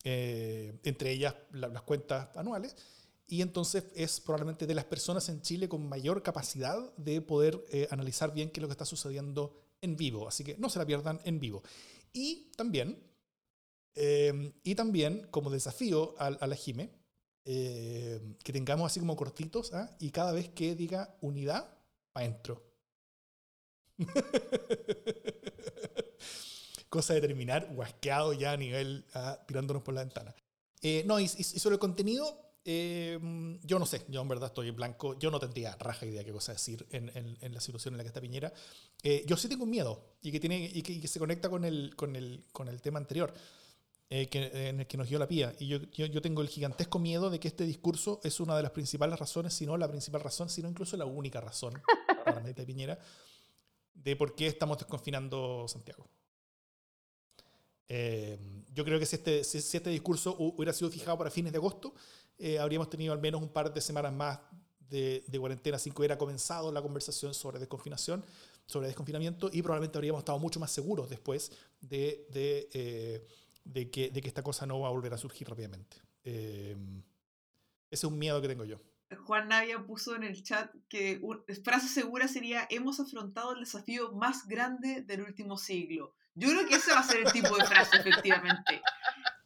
eh, 0.02 0.78
entre 0.82 1.10
ellas 1.10 1.34
las 1.52 1.82
cuentas 1.82 2.34
anuales. 2.36 2.74
Y 3.26 3.42
entonces 3.42 3.84
es 3.94 4.20
probablemente 4.20 4.66
de 4.66 4.74
las 4.74 4.84
personas 4.84 5.28
en 5.28 5.40
Chile 5.40 5.68
con 5.68 5.88
mayor 5.88 6.22
capacidad 6.22 6.94
de 6.96 7.20
poder 7.20 7.64
eh, 7.70 7.88
analizar 7.90 8.34
bien 8.34 8.50
qué 8.50 8.60
es 8.60 8.62
lo 8.62 8.68
que 8.68 8.72
está 8.72 8.84
sucediendo 8.84 9.56
en 9.80 9.96
vivo. 9.96 10.28
Así 10.28 10.44
que 10.44 10.56
no 10.58 10.68
se 10.68 10.78
la 10.78 10.86
pierdan 10.86 11.20
en 11.24 11.40
vivo. 11.40 11.62
Y 12.12 12.52
también, 12.56 13.02
y 13.96 14.74
también 14.74 15.28
como 15.30 15.50
desafío 15.50 16.14
a, 16.18 16.26
a 16.26 16.46
la 16.46 16.56
Jime, 16.56 16.90
eh, 17.46 18.36
que 18.42 18.54
tengamos 18.54 18.90
así 18.90 19.00
como 19.00 19.16
cortitos 19.16 19.74
¿ah? 19.74 19.94
y 20.00 20.10
cada 20.10 20.32
vez 20.32 20.48
que 20.48 20.74
diga 20.74 21.14
unidad, 21.20 21.76
para 22.12 22.26
adentro. 22.26 22.62
Cosa 26.88 27.14
de 27.14 27.20
terminar 27.20 27.68
guasqueado 27.74 28.32
ya 28.32 28.52
a 28.52 28.56
nivel 28.56 29.04
¿ah? 29.12 29.44
tirándonos 29.46 29.82
por 29.82 29.92
la 29.92 30.04
ventana. 30.04 30.34
Eh, 30.80 31.04
no, 31.06 31.20
y, 31.20 31.28
sobre 31.28 31.74
el 31.74 31.80
contenido, 31.80 32.43
eh, 32.64 33.18
yo 33.62 33.78
no 33.78 33.86
sé, 33.86 34.04
yo 34.08 34.22
en 34.22 34.28
verdad 34.28 34.48
estoy 34.48 34.68
en 34.68 34.76
blanco, 34.76 35.18
yo 35.18 35.30
no 35.30 35.38
tendría 35.38 35.76
raja 35.76 36.06
idea 36.06 36.24
qué 36.24 36.32
cosa 36.32 36.52
decir 36.52 36.86
en, 36.90 37.10
en, 37.14 37.54
la 37.54 37.60
situación 37.60 37.94
en 37.94 37.98
la 37.98 38.04
que 38.04 38.08
está 38.08 38.20
Piñera. 38.20 38.52
yo 39.26 39.36
sí 39.36 39.48
tengo 39.48 39.66
miedo 39.66 40.16
y 40.22 40.32
que, 40.32 40.40
tiene, 40.40 40.70
y 40.72 40.82
que, 40.82 40.94
y 40.94 41.00
que 41.00 41.08
se 41.08 41.18
conecta 41.18 41.48
con 41.48 41.64
el, 41.64 41.94
con, 41.96 42.16
el, 42.16 42.44
con 42.52 42.68
el 42.68 42.80
tema 42.80 42.98
anterior. 42.98 43.34
Eh, 44.10 44.28
que, 44.28 44.68
en 44.68 44.80
el 44.80 44.86
que 44.86 44.96
nos 44.98 45.08
dio 45.08 45.18
la 45.18 45.26
pía. 45.26 45.54
Y 45.58 45.66
yo, 45.66 45.78
yo, 45.78 46.22
tengo 46.22 46.42
el 46.42 46.48
gigantesco 46.48 46.98
miedo 46.98 47.30
de 47.30 47.40
que 47.40 47.48
este 47.48 47.64
discurso 47.64 48.20
es 48.22 48.38
una 48.38 48.54
de 48.56 48.62
las 48.62 48.70
principales 48.70 49.18
razones, 49.18 49.54
si 49.54 49.64
no 49.66 49.76
la 49.78 49.88
principal 49.88 50.20
razón, 50.20 50.50
sino 50.50 50.68
incluso 50.68 50.96
la 50.96 51.06
única 51.06 51.40
razón 51.40 51.82
para 52.24 52.40
Marita 52.40 52.64
Piñera, 52.64 52.98
de 53.94 54.14
por 54.14 54.34
qué 54.34 54.46
estamos 54.46 54.78
desconfinando 54.78 55.66
Santiago. 55.68 56.06
Eh, 57.88 58.38
yo 58.72 58.84
creo 58.84 58.98
que 58.98 59.06
si 59.06 59.16
este, 59.16 59.42
si, 59.42 59.58
este 59.58 59.90
discurso 59.90 60.36
hubiera 60.38 60.72
sido 60.72 60.90
fijado 60.90 61.16
para 61.16 61.30
fines 61.30 61.52
de 61.52 61.58
agosto, 61.58 61.94
eh, 62.38 62.58
habríamos 62.58 62.90
tenido 62.90 63.12
al 63.12 63.20
menos 63.20 63.40
un 63.42 63.48
par 63.48 63.72
de 63.72 63.80
semanas 63.80 64.12
más 64.12 64.40
de, 64.78 65.24
de, 65.26 65.38
cuarentena 65.38 65.78
sin 65.78 65.92
que 65.92 66.00
hubiera 66.00 66.18
comenzado 66.18 66.70
la 66.70 66.82
conversación 66.82 67.34
sobre 67.34 67.58
desconfinación, 67.58 68.24
sobre 68.66 68.86
desconfinamiento, 68.86 69.50
y 69.52 69.62
probablemente 69.62 69.98
habríamos 69.98 70.20
estado 70.20 70.38
mucho 70.38 70.60
más 70.60 70.70
seguros 70.70 71.08
después 71.08 71.52
de, 71.80 72.26
de 72.30 73.26
de 73.64 73.90
que, 73.90 74.12
que 74.12 74.28
esta 74.28 74.42
cosa 74.42 74.66
no 74.66 74.80
va 74.80 74.88
a 74.88 74.92
volver 74.92 75.12
a 75.14 75.18
surgir 75.18 75.48
rápidamente. 75.48 75.96
Eh, 76.22 76.76
ese 77.90 78.06
es 78.06 78.12
un 78.12 78.18
miedo 78.18 78.40
que 78.40 78.48
tengo 78.48 78.64
yo. 78.64 78.80
Juan 79.26 79.48
Navia 79.48 79.84
puso 79.86 80.16
en 80.16 80.24
el 80.24 80.42
chat 80.42 80.72
que 80.88 81.20
frase 81.62 81.88
segura 81.88 82.26
sería 82.26 82.66
hemos 82.70 82.98
afrontado 82.98 83.52
el 83.52 83.60
desafío 83.60 84.12
más 84.12 84.46
grande 84.46 85.02
del 85.02 85.22
último 85.22 85.56
siglo. 85.56 86.14
Yo 86.34 86.48
creo 86.48 86.66
que 86.66 86.74
ese 86.76 86.92
va 86.92 87.00
a 87.00 87.04
ser 87.04 87.20
el 87.24 87.32
tipo 87.32 87.56
de 87.56 87.64
frase, 87.64 87.96
efectivamente. 88.00 88.82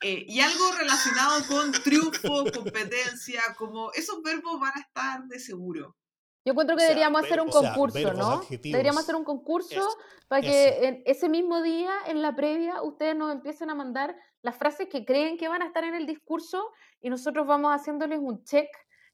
Eh, 0.00 0.24
y 0.28 0.40
algo 0.40 0.64
relacionado 0.78 1.44
con 1.48 1.72
triunfo, 1.72 2.44
competencia, 2.54 3.42
como 3.56 3.90
esos 3.92 4.22
verbos 4.22 4.60
van 4.60 4.72
a 4.76 4.80
estar 4.80 5.24
de 5.26 5.40
seguro. 5.40 5.96
Yo 6.44 6.52
encuentro 6.52 6.76
que 6.76 6.84
deberíamos 6.84 7.24
hacer 7.24 7.40
un 7.40 7.50
concurso, 7.50 8.14
¿no? 8.14 8.40
Deberíamos 8.48 9.02
hacer 9.02 9.16
un 9.16 9.24
concurso 9.24 9.86
para 10.28 10.40
que 10.40 10.86
en 10.86 11.02
ese 11.04 11.28
mismo 11.28 11.60
día, 11.62 11.92
en 12.06 12.22
la 12.22 12.34
previa, 12.34 12.82
ustedes 12.82 13.16
nos 13.16 13.32
empiecen 13.32 13.70
a 13.70 13.74
mandar 13.74 14.16
las 14.40 14.56
frases 14.56 14.88
que 14.88 15.04
creen 15.04 15.36
que 15.36 15.48
van 15.48 15.62
a 15.62 15.66
estar 15.66 15.84
en 15.84 15.94
el 15.94 16.06
discurso 16.06 16.70
y 17.00 17.10
nosotros 17.10 17.46
vamos 17.46 17.72
haciéndoles 17.72 18.20
un 18.20 18.44
check 18.44 18.68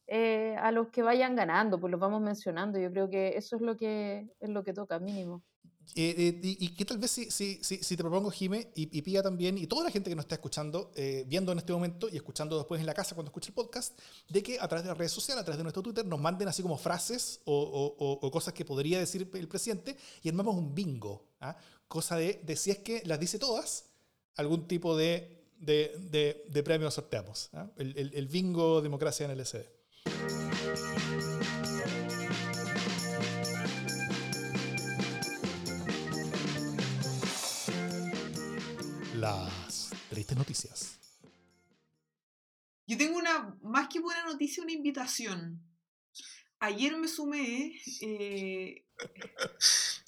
eh, 0.06 0.54
a 0.60 0.70
los 0.70 0.90
que 0.90 1.02
vayan 1.02 1.34
ganando, 1.34 1.80
pues 1.80 1.90
los 1.90 1.98
vamos 1.98 2.20
mencionando. 2.20 2.78
Yo 2.78 2.92
creo 2.92 3.08
que 3.08 3.36
eso 3.36 3.56
es 3.56 3.62
lo 3.62 3.76
que 3.76 4.28
es 4.38 4.50
lo 4.50 4.62
que 4.62 4.74
toca, 4.74 5.00
mínimo. 5.00 5.42
Eh, 5.96 6.14
eh, 6.16 6.40
y, 6.42 6.68
qué 6.70 6.84
tal 6.84 6.98
vez 6.98 7.10
si, 7.10 7.30
si, 7.30 7.62
si, 7.62 7.96
te 7.96 8.02
propongo, 8.02 8.30
Jime, 8.30 8.72
y, 8.74 8.98
y, 8.98 9.02
Pía 9.02 9.22
también, 9.22 9.56
y 9.56 9.66
toda 9.66 9.84
la 9.84 9.90
gente 9.90 10.10
que 10.10 10.16
nos 10.16 10.24
está 10.24 10.34
escuchando, 10.34 10.90
eh, 10.96 11.24
viendo 11.26 11.52
en 11.52 11.58
este 11.58 11.72
momento 11.72 12.08
y 12.10 12.16
escuchando 12.16 12.56
después 12.58 12.80
en 12.80 12.86
la 12.86 12.94
casa 12.94 13.14
cuando 13.14 13.28
escuche 13.28 13.48
el 13.48 13.54
podcast, 13.54 13.98
de 14.28 14.42
que 14.42 14.58
a 14.58 14.66
través 14.66 14.82
de 14.82 14.88
las 14.88 14.98
redes 14.98 15.12
sociales, 15.12 15.42
a 15.42 15.44
través 15.44 15.58
de 15.58 15.62
nuestro 15.62 15.82
Twitter, 15.82 16.04
nos 16.04 16.20
manden 16.20 16.48
así 16.48 16.62
como 16.62 16.76
frases 16.76 17.40
o, 17.44 18.18
o, 18.20 18.30
cosas 18.30 18.54
que 18.54 18.64
podría 18.64 18.98
decir 18.98 19.28
el 19.32 19.48
presidente 19.48 19.96
y 20.22 20.28
armamos 20.28 20.56
un 20.56 20.74
bingo. 20.74 21.28
¿ah? 21.40 21.56
Cosa 21.86 22.16
de, 22.16 22.40
de, 22.44 22.56
si 22.56 22.70
es 22.70 22.78
que 22.78 23.02
las 23.04 23.20
dice 23.20 23.38
todas, 23.38 23.84
algún 24.36 24.66
tipo 24.66 24.96
de, 24.96 25.44
de, 25.58 26.44
de 26.48 26.62
premio 26.64 26.90
sorteamos. 26.90 27.50
¿ah? 27.52 27.68
El, 27.76 27.96
el, 27.96 28.14
el 28.14 28.26
bingo 28.26 28.82
Democracia 28.82 29.26
en 29.26 29.30
el 29.30 29.46
SD. 29.46 30.43
Tristes 40.24 40.38
noticias. 40.38 40.98
Yo 42.86 42.96
tengo 42.96 43.18
una, 43.18 43.56
más 43.62 43.88
que 43.88 44.00
buena 44.00 44.24
noticia, 44.24 44.62
una 44.62 44.72
invitación. 44.72 45.60
Ayer 46.60 46.96
me 46.96 47.08
sumé. 47.08 47.74
Eh... 48.00 48.86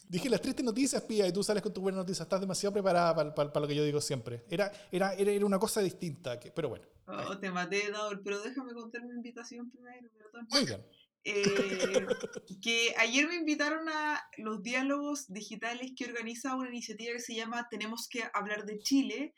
Dije 0.09 0.31
las 0.31 0.41
tristes 0.41 0.65
noticias, 0.65 1.03
Pía, 1.03 1.27
y 1.27 1.33
tú 1.33 1.43
sales 1.43 1.63
con 1.63 1.73
tu 1.73 1.81
buena 1.81 1.99
noticia. 1.99 2.23
Estás 2.23 2.41
demasiado 2.41 2.73
preparada 2.73 3.35
para, 3.35 3.61
lo 3.61 3.69
que 3.69 3.75
yo 3.75 3.85
digo 3.85 4.01
siempre. 4.01 4.45
Era, 4.49 4.71
era, 4.91 5.15
era, 5.15 5.45
una 5.45 5.59
cosa 5.59 5.81
distinta, 5.81 6.39
que, 6.39 6.51
pero 6.51 6.69
bueno. 6.69 6.87
Oh, 7.07 7.39
te 7.39 7.51
maté, 7.51 7.91
Daur, 7.91 8.23
pero 8.23 8.41
déjame 8.41 8.73
contar 8.73 9.03
mi 9.03 9.15
invitación 9.15 9.71
primero. 9.71 10.09
Muy 10.51 10.65
bien. 10.65 10.85
Eh, 11.25 12.07
que 12.63 12.95
ayer 12.99 13.27
me 13.27 13.35
invitaron 13.35 13.89
a 13.89 14.23
los 14.39 14.63
diálogos 14.63 15.27
digitales 15.27 15.91
que 15.97 16.05
organiza 16.05 16.55
una 16.55 16.69
iniciativa 16.69 17.15
que 17.15 17.19
se 17.19 17.35
llama 17.35 17.69
Tenemos 17.69 18.09
que 18.09 18.23
hablar 18.33 18.65
de 18.65 18.79
Chile, 18.79 19.35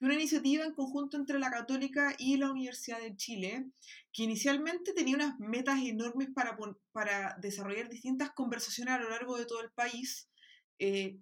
una 0.00 0.14
iniciativa 0.14 0.64
en 0.64 0.74
conjunto 0.74 1.16
entre 1.16 1.38
la 1.38 1.50
Católica 1.50 2.14
y 2.18 2.36
la 2.36 2.50
Universidad 2.50 3.00
de 3.00 3.16
Chile, 3.16 3.70
que 4.12 4.24
inicialmente 4.24 4.92
tenía 4.92 5.16
unas 5.16 5.38
metas 5.38 5.80
enormes 5.82 6.28
para, 6.34 6.56
para 6.92 7.36
desarrollar 7.40 7.88
distintas 7.88 8.30
conversaciones 8.32 8.94
a 8.94 8.98
lo 8.98 9.10
largo 9.10 9.36
de 9.38 9.46
todo 9.46 9.62
el 9.62 9.70
país, 9.72 10.28
eh, 10.78 11.18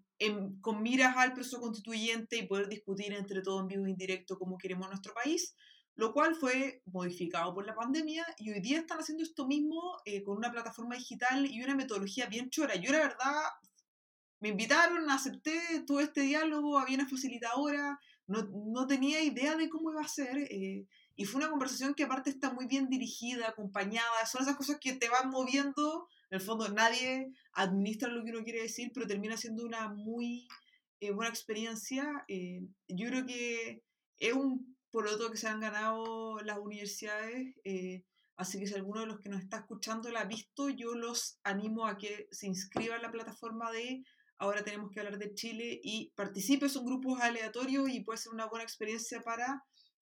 con 0.61 0.83
miras 0.83 1.17
al 1.17 1.33
proceso 1.33 1.61
constituyente 1.61 2.37
y 2.37 2.47
poder 2.47 2.69
discutir 2.69 3.13
entre 3.13 3.43
todo 3.43 3.61
en 3.61 3.69
vivo 3.69 3.87
e 3.87 3.91
indirecto 3.91 4.39
cómo 4.39 4.59
queremos 4.59 4.89
nuestro 4.89 5.13
país 5.15 5.55
lo 5.97 6.13
cual 6.13 6.35
fue 6.35 6.83
modificado 6.87 7.55
por 7.55 7.67
la 7.67 7.75
pandemia 7.75 8.27
y 8.39 8.51
hoy 8.51 8.61
día 8.61 8.79
están 8.79 8.99
haciendo 8.99 9.23
esto 9.23 9.47
mismo 9.47 9.97
eh, 10.05 10.23
con 10.25 10.37
una 10.37 10.51
plataforma 10.51 10.97
digital 10.97 11.47
y 11.47 11.63
una 11.63 11.77
metodología 11.77 12.27
bien 12.27 12.51
chora. 12.51 12.75
Yo 12.75 12.91
la 12.91 12.99
verdad 12.99 13.35
me 14.41 14.49
invitaron, 14.49 15.09
acepté 15.11 15.85
todo 15.87 16.01
este 16.01 16.23
diálogo, 16.23 16.79
había 16.79 16.97
una 16.97 17.09
facilitadora, 17.09 17.99
no, 18.27 18.49
no 18.73 18.87
tenía 18.87 19.23
idea 19.23 19.57
de 19.57 19.69
cómo 19.69 19.91
iba 19.93 20.01
a 20.01 20.09
ser 20.09 20.39
eh, 20.39 20.87
y 21.17 21.25
fue 21.25 21.41
una 21.41 21.51
conversación 21.51 21.95
que 21.95 22.05
aparte 22.05 22.31
está 22.31 22.53
muy 22.53 22.67
bien 22.67 22.89
dirigida, 22.89 23.49
acompañada, 23.49 24.27
son 24.27 24.43
esas 24.43 24.57
cosas 24.57 24.79
que 24.81 24.95
te 24.95 25.09
van 25.09 25.31
moviendo, 25.31 26.09
en 26.31 26.37
el 26.37 26.45
fondo 26.45 26.69
nadie 26.69 27.31
administra 27.53 28.09
lo 28.09 28.25
que 28.25 28.31
uno 28.31 28.43
quiere 28.43 28.63
decir, 28.63 28.91
pero 28.93 29.07
termina 29.07 29.37
siendo 29.37 29.65
una 29.65 29.89
muy 29.89 30.49
eh, 31.01 31.13
buena 31.13 31.31
experiencia. 31.31 32.25
yo 32.89 33.07
creo 33.09 33.27
que 33.27 33.83
es 34.19 34.33
un 34.33 34.75
por 34.95 35.09
otro 35.09 35.29
que 35.29 35.37
se 35.37 35.49
han 35.49 35.59
ganado 35.59 36.41
las 36.43 36.57
universidades. 36.59 37.53
Eh, 37.65 38.05
así 38.37 38.61
que 38.61 38.69
si 38.69 38.75
alguno 38.75 39.01
de 39.01 39.07
los 39.07 39.19
que 39.19 39.29
nos 39.29 39.43
está 39.43 39.57
escuchando 39.57 40.09
la 40.13 40.21
ha 40.21 40.25
visto, 40.25 40.69
yo 40.69 40.95
los 40.95 41.41
animo 41.43 41.89
a 41.89 41.99
que 41.99 42.29
se 42.31 42.47
inscriba 42.47 42.95
en 42.95 43.03
la 43.03 43.11
plataforma 43.11 43.73
de 43.73 44.05
Ahora 44.39 44.65
tenemos 44.65 44.91
que 44.91 45.01
hablar 45.01 45.19
de 45.19 45.35
Chile 45.35 45.81
y 45.83 46.13
participe. 46.17 46.69
Son 46.69 46.85
grupos 46.85 47.21
aleatorios 47.21 47.89
y 47.89 48.01
puede 48.01 48.19
ser 48.19 48.33
una 48.33 48.47
buena 48.47 48.65
experiencia 48.65 49.23
para 49.23 49.65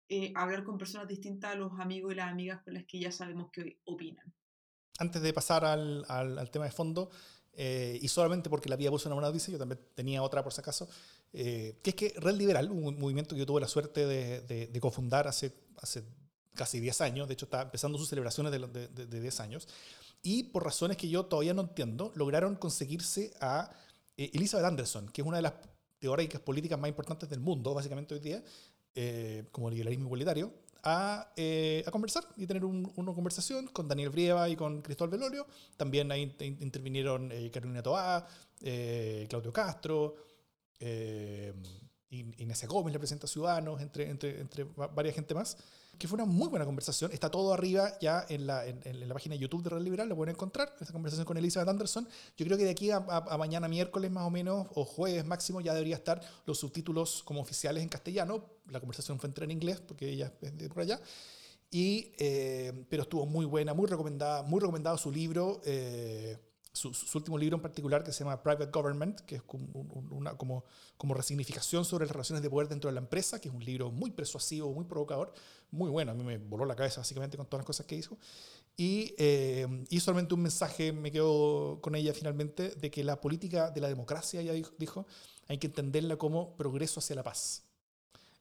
eh, 0.08 0.32
hablar 0.36 0.62
con 0.62 0.78
personas 0.78 1.08
distintas 1.08 1.52
a 1.52 1.56
los 1.56 1.72
amigos 1.80 2.12
y 2.12 2.16
las 2.16 2.30
amigas 2.30 2.62
con 2.62 2.74
las 2.74 2.84
que 2.84 3.00
ya 3.00 3.10
sabemos 3.10 3.50
que 3.52 3.80
opinan. 3.84 4.32
Antes 4.98 5.20
de 5.20 5.32
pasar 5.32 5.64
al, 5.64 6.04
al, 6.08 6.50
tema 6.50 6.64
de 6.64 6.70
fondo, 6.70 7.10
eh, 7.54 7.98
y 8.00 8.06
solamente 8.08 8.48
porque 8.48 8.68
la 8.68 8.76
había 8.76 8.90
puesto 8.90 9.08
una 9.08 9.14
buena 9.14 9.28
noticia, 9.28 9.50
yo 9.50 9.58
también 9.58 9.80
tenía 9.94 10.22
otra 10.22 10.44
por 10.44 10.52
si 10.52 10.60
acaso, 10.60 10.88
eh, 11.32 11.80
que 11.82 11.90
es 11.90 11.96
que 11.96 12.14
Red 12.18 12.36
Liberal, 12.36 12.70
un 12.70 12.98
movimiento 12.98 13.34
que 13.34 13.40
yo 13.40 13.46
tuve 13.46 13.60
la 13.60 13.68
suerte 13.68 14.06
de, 14.06 14.42
de, 14.42 14.80
cofundar 14.80 15.26
hace, 15.26 15.52
hace 15.78 16.04
casi 16.54 16.78
10 16.78 17.00
años, 17.00 17.28
de 17.28 17.34
hecho 17.34 17.46
está 17.46 17.62
empezando 17.62 17.98
sus 17.98 18.08
celebraciones 18.08 18.52
de, 18.52 18.88
de, 18.88 19.20
10 19.20 19.40
años, 19.40 19.68
y 20.22 20.44
por 20.44 20.64
razones 20.64 20.96
que 20.96 21.08
yo 21.08 21.26
todavía 21.26 21.52
no 21.52 21.62
entiendo, 21.62 22.12
lograron 22.14 22.56
conseguirse 22.56 23.34
a 23.40 23.70
eh, 24.16 24.30
Elizabeth 24.34 24.66
Anderson, 24.66 25.08
que 25.08 25.22
es 25.22 25.26
una 25.26 25.38
de 25.38 25.42
las 25.42 25.54
teóricas 25.98 26.40
políticas 26.40 26.78
más 26.78 26.88
importantes 26.88 27.28
del 27.28 27.40
mundo, 27.40 27.74
básicamente 27.74 28.14
hoy 28.14 28.20
día, 28.20 28.42
eh, 28.94 29.44
como 29.52 29.70
liberalismo 29.70 30.06
igualitario, 30.06 30.52
a, 30.82 31.32
a, 31.86 31.90
conversar 31.90 32.24
y 32.36 32.46
tener 32.46 32.64
una 32.64 33.12
conversación 33.12 33.66
con 33.68 33.88
Daniel 33.88 34.10
Brieva 34.10 34.48
y 34.48 34.54
con 34.54 34.82
Cristóbal 34.82 35.10
Velorio. 35.10 35.46
También 35.76 36.12
ahí 36.12 36.32
intervinieron 36.60 37.32
Carolina 37.52 37.82
Toá, 37.82 38.24
Claudio 39.28 39.52
Castro, 39.52 40.14
eh, 40.80 41.52
Inés 42.08 42.66
Gómez, 42.66 42.92
la 42.92 42.98
presenta 42.98 43.26
Ciudadanos, 43.26 43.80
entre, 43.80 44.08
entre, 44.08 44.40
entre 44.40 44.64
varias 44.64 45.14
gente 45.14 45.34
más, 45.34 45.56
que 45.98 46.08
fue 46.08 46.16
una 46.16 46.24
muy 46.24 46.48
buena 46.48 46.64
conversación. 46.64 47.12
Está 47.12 47.30
todo 47.30 47.52
arriba 47.52 47.98
ya 48.00 48.24
en 48.28 48.46
la, 48.46 48.66
en, 48.66 49.08
la 49.08 49.14
página 49.14 49.34
de 49.34 49.40
YouTube 49.40 49.62
de 49.62 49.70
Red 49.70 49.82
Liberal, 49.82 50.08
lo 50.08 50.16
pueden 50.16 50.34
encontrar, 50.34 50.74
esta 50.80 50.92
conversación 50.92 51.24
con 51.24 51.36
Elizabeth 51.36 51.68
Anderson. 51.68 52.06
Yo 52.36 52.46
creo 52.46 52.58
que 52.58 52.64
de 52.64 52.70
aquí 52.70 52.90
a, 52.90 53.00
mañana 53.38 53.68
miércoles 53.68 54.10
más 54.10 54.24
o 54.24 54.30
menos, 54.30 54.66
o 54.74 54.84
jueves 54.84 55.24
máximo, 55.24 55.60
ya 55.60 55.74
debería 55.74 55.96
estar 55.96 56.20
los 56.44 56.58
subtítulos 56.58 57.22
como 57.22 57.40
oficiales 57.40 57.82
en 57.82 57.88
castellano. 57.88 58.44
La 58.68 58.80
conversación 58.80 59.18
fue 59.18 59.28
entera 59.28 59.44
en 59.44 59.52
inglés, 59.52 59.80
porque 59.80 60.08
ella 60.08 60.32
es 60.40 60.56
de 60.56 60.68
por 60.68 60.82
allá. 60.82 61.00
Y, 61.70 62.12
eh, 62.18 62.86
pero 62.88 63.02
estuvo 63.02 63.26
muy 63.26 63.44
buena, 63.44 63.74
muy 63.74 63.86
recomendada, 63.86 64.42
muy 64.42 64.60
recomendado 64.60 64.96
su 64.98 65.10
libro. 65.10 65.60
Eh, 65.64 66.38
su, 66.76 67.18
último 67.18 67.38
libro 67.38 67.56
en 67.56 67.62
particular 67.62 68.04
que 68.04 68.12
se 68.12 68.22
llama 68.22 68.42
Private 68.42 68.70
Government, 68.70 69.20
que 69.20 69.36
es 69.36 69.42
como, 69.42 69.66
una 70.10 70.36
como, 70.36 70.64
como 70.96 71.14
resignificación 71.14 71.84
sobre 71.84 72.04
las 72.04 72.12
relaciones 72.12 72.42
de 72.42 72.50
poder 72.50 72.68
dentro 72.68 72.88
de 72.88 72.94
la 72.94 73.00
empresa, 73.00 73.40
que 73.40 73.48
es 73.48 73.54
un 73.54 73.64
libro 73.64 73.90
muy 73.90 74.10
persuasivo, 74.10 74.72
muy 74.72 74.84
provocador, 74.84 75.32
muy 75.70 75.90
bueno, 75.90 76.12
a 76.12 76.14
mí 76.14 76.22
me 76.22 76.38
voló 76.38 76.64
la 76.64 76.76
cabeza 76.76 77.00
básicamente 77.00 77.36
con 77.36 77.46
todas 77.46 77.60
las 77.60 77.66
cosas 77.66 77.86
que 77.86 77.96
hizo. 77.96 78.18
Y, 78.76 79.14
eh, 79.16 79.66
y 79.88 80.00
solamente 80.00 80.34
un 80.34 80.42
mensaje 80.42 80.92
me 80.92 81.10
quedo 81.10 81.80
con 81.80 81.94
ella 81.94 82.12
finalmente, 82.12 82.70
de 82.70 82.90
que 82.90 83.02
la 83.02 83.20
política 83.20 83.70
de 83.70 83.80
la 83.80 83.88
democracia, 83.88 84.40
ella 84.40 84.52
dijo, 84.78 85.06
hay 85.48 85.58
que 85.58 85.68
entenderla 85.68 86.16
como 86.18 86.56
progreso 86.56 87.00
hacia 87.00 87.16
la 87.16 87.22
paz. 87.22 87.62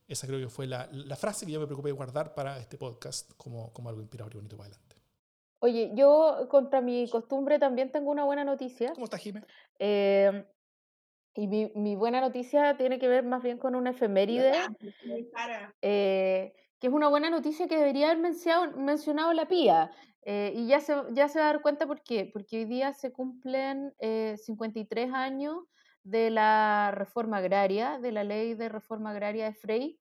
Esa 0.07 0.27
creo 0.27 0.39
que 0.39 0.49
fue 0.49 0.67
la, 0.67 0.87
la 0.91 1.15
frase 1.15 1.45
que 1.45 1.53
yo 1.53 1.59
me 1.59 1.65
preocupé 1.65 1.89
de 1.89 1.93
guardar 1.93 2.35
para 2.35 2.59
este 2.59 2.77
podcast 2.77 3.31
como, 3.37 3.71
como 3.71 3.89
algo 3.89 4.01
inspirador 4.01 4.33
y 4.33 4.35
bonito 4.35 4.57
para 4.57 4.67
adelante. 4.67 4.84
Oye, 5.65 5.89
yo 5.95 6.47
contra 6.47 6.79
mi 6.79 7.09
costumbre 7.09 7.57
también 7.57 7.91
tengo 7.91 8.11
una 8.11 8.23
buena 8.23 8.43
noticia. 8.43 8.93
¿Cómo 8.93 9.05
estás, 9.05 9.19
Jimé? 9.19 9.41
Eh, 9.79 10.45
y 11.33 11.47
mi, 11.47 11.71
mi, 11.73 11.95
buena 11.95 12.21
noticia 12.21 12.77
tiene 12.77 12.99
que 12.99 13.07
ver 13.07 13.25
más 13.25 13.41
bien 13.41 13.57
con 13.57 13.73
una 13.73 13.89
efeméride, 13.89 14.53
eh, 15.81 16.53
que 16.79 16.87
es 16.87 16.93
una 16.93 17.07
buena 17.07 17.31
noticia 17.31 17.67
que 17.67 17.77
debería 17.77 18.11
haber 18.11 18.19
mencionado, 18.19 18.77
mencionado 18.77 19.33
la 19.33 19.47
PIA. 19.47 19.89
Eh, 20.21 20.53
y 20.55 20.67
ya 20.67 20.79
se, 20.81 20.93
ya 21.13 21.29
se 21.29 21.39
va 21.39 21.45
a 21.49 21.53
dar 21.53 21.63
cuenta 21.63 21.87
por 21.87 22.03
qué. 22.03 22.29
Porque 22.31 22.57
hoy 22.59 22.65
día 22.65 22.93
se 22.93 23.11
cumplen 23.11 23.91
53 23.99 25.11
años 25.13 25.63
de 26.03 26.29
la 26.29 26.91
reforma 26.93 27.37
agraria, 27.37 27.97
de 27.97 28.11
la 28.11 28.23
ley 28.23 28.53
de 28.53 28.69
reforma 28.69 29.09
agraria 29.09 29.45
de 29.45 29.55
Frey 29.55 29.99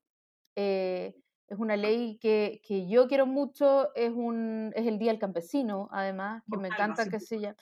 es 1.48 1.58
una 1.58 1.76
ley 1.76 2.18
que, 2.18 2.60
que, 2.66 2.86
yo 2.88 3.06
quiero 3.06 3.26
mucho, 3.26 3.94
es, 3.94 4.10
un, 4.10 4.72
es 4.74 4.86
el 4.86 4.98
Día 4.98 5.10
del 5.10 5.20
Campesino, 5.20 5.88
además, 5.92 6.42
que 6.50 6.58
me 6.58 6.68
encanta 6.68 7.08
que 7.08 7.20
se, 7.20 7.40
llame, 7.40 7.56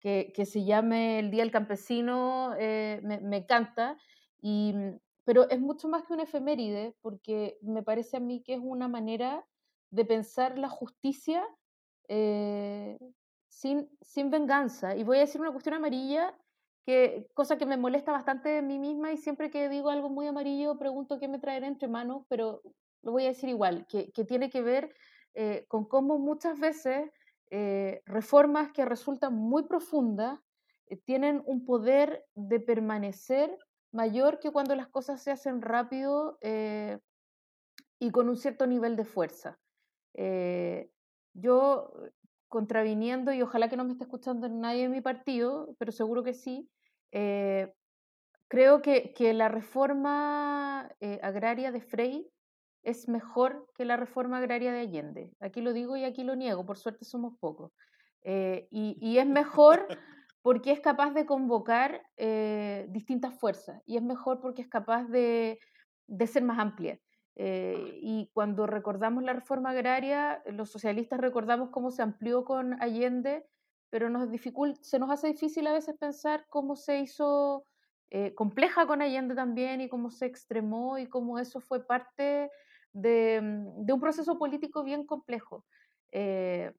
que, 0.00 0.32
que, 0.34 0.46
se 0.46 0.64
llame 0.64 1.18
el 1.18 1.30
Día 1.30 1.42
del 1.42 1.52
Campesino, 1.52 2.54
eh, 2.58 3.00
me, 3.02 3.20
me, 3.20 3.38
encanta, 3.38 3.96
y, 4.40 4.72
mm, 4.72 4.98
pero 5.24 5.48
es 5.50 5.60
mucho 5.60 5.88
más 5.88 6.04
que 6.04 6.14
una 6.14 6.22
efeméride, 6.22 6.94
porque 7.02 7.58
me 7.60 7.82
parece 7.82 8.16
a 8.16 8.20
mí 8.20 8.42
que 8.42 8.54
es 8.54 8.60
una 8.62 8.88
manera 8.88 9.44
de 9.90 10.04
pensar 10.04 10.58
la 10.58 10.68
justicia 10.68 11.44
eh, 12.08 12.98
sin, 13.48 13.90
sin 14.00 14.30
venganza. 14.30 14.96
Y 14.96 15.04
voy 15.04 15.18
a 15.18 15.20
decir 15.20 15.40
una 15.40 15.52
cuestión 15.52 15.74
amarilla, 15.74 16.34
que, 16.86 17.28
cosa 17.34 17.58
que 17.58 17.66
me 17.66 17.76
molesta 17.76 18.12
bastante 18.12 18.48
de 18.48 18.62
mí 18.62 18.78
misma 18.78 19.12
y 19.12 19.18
siempre 19.18 19.50
que 19.50 19.68
digo 19.68 19.90
algo 19.90 20.08
muy 20.08 20.26
amarillo 20.26 20.78
pregunto 20.78 21.18
qué 21.18 21.28
me 21.28 21.38
traerá 21.38 21.66
entre 21.66 21.86
manos, 21.86 22.24
pero 22.28 22.62
lo 23.02 23.12
voy 23.12 23.24
a 23.24 23.28
decir 23.28 23.48
igual, 23.48 23.86
que, 23.86 24.10
tiene 24.24 24.50
que 24.50 24.62
ver 24.62 24.94
eh, 25.34 25.66
con 25.68 25.84
cómo 25.86 26.18
muchas 26.18 26.58
veces 26.58 27.10
eh, 27.50 28.02
reformas 28.06 28.72
que 28.72 28.84
resultan 28.84 29.34
muy 29.34 29.64
profundas 29.64 30.40
eh, 30.86 30.96
tienen 30.96 31.42
un 31.46 31.64
poder 31.64 32.24
de 32.34 32.60
permanecer 32.60 33.56
mayor 33.92 34.38
que 34.38 34.50
cuando 34.50 34.74
las 34.74 34.88
cosas 34.88 35.22
se 35.22 35.30
hacen 35.30 35.62
rápido 35.62 36.38
y 37.98 38.10
con 38.10 38.28
un 38.28 38.36
cierto 38.36 38.66
nivel 38.66 38.96
de 38.96 39.04
fuerza. 39.04 39.58
yo 41.32 41.92
contraviniendo, 42.48 43.32
y 43.32 43.42
ojalá 43.42 43.68
que 43.68 43.76
no 43.76 43.84
me 43.84 43.92
esté 43.92 44.04
escuchando 44.04 44.48
nadie 44.48 44.82
de 44.82 44.88
mi 44.88 45.00
partido, 45.00 45.74
pero 45.78 45.92
seguro 45.92 46.22
que 46.22 46.34
sí, 46.34 46.68
creo 48.48 48.82
que, 48.82 49.14
que, 49.14 49.32
la 49.32 49.48
reforma 49.48 50.90
agraria 51.22 51.72
de 51.72 51.80
Frey 51.80 52.30
es 52.82 53.08
mejor 53.08 53.66
que 53.74 53.84
la 53.84 53.96
reforma 53.96 54.38
agraria 54.38 54.72
de 54.72 54.80
Allende. 54.80 55.32
Aquí 55.40 55.60
lo 55.60 55.72
digo 55.72 55.96
y 55.96 56.04
aquí 56.04 56.24
lo 56.24 56.36
niego, 56.36 56.64
por 56.64 56.78
suerte 56.78 57.04
somos 57.04 57.34
pocos. 57.38 57.72
Eh, 58.22 58.68
y, 58.70 58.96
y, 59.00 59.18
es 59.18 59.26
mejor 59.26 59.86
porque 60.42 60.72
es 60.72 60.80
capaz 60.80 61.12
de 61.12 61.26
convocar 61.26 62.02
distintas 62.88 63.38
fuerzas 63.38 63.80
y 63.86 63.96
es 63.96 64.02
mejor 64.02 64.40
porque 64.40 64.62
es 64.62 64.68
capaz 64.68 65.04
de, 65.04 65.58
de 66.08 66.26
ser 66.26 66.42
más 66.42 66.58
amplia. 66.58 66.98
Eh, 67.40 68.00
y 68.02 68.30
cuando 68.34 68.66
recordamos 68.66 69.22
la 69.22 69.32
reforma 69.32 69.70
agraria, 69.70 70.42
los 70.46 70.70
socialistas 70.70 71.20
recordamos 71.20 71.70
cómo 71.70 71.92
se 71.92 72.02
amplió 72.02 72.44
con 72.44 72.82
Allende, 72.82 73.46
pero 73.90 74.10
nos 74.10 74.28
se 74.82 74.98
nos 74.98 75.10
hace 75.10 75.28
difícil 75.28 75.68
a 75.68 75.72
veces 75.72 75.96
pensar 75.96 76.46
cómo 76.48 76.74
se 76.74 76.98
hizo 76.98 77.64
eh, 78.10 78.34
compleja 78.34 78.86
con 78.86 79.02
Allende 79.02 79.34
también 79.34 79.80
y 79.80 79.88
cómo 79.88 80.10
se 80.10 80.26
extremó 80.26 80.98
y 80.98 81.06
cómo 81.06 81.38
eso 81.38 81.60
fue 81.60 81.86
parte 81.86 82.50
de, 82.92 83.40
mm, 83.42 83.86
de 83.86 83.92
un 83.92 84.00
proceso 84.00 84.38
político 84.38 84.82
bien 84.82 85.06
complejo. 85.06 85.64
Eh, 86.12 86.72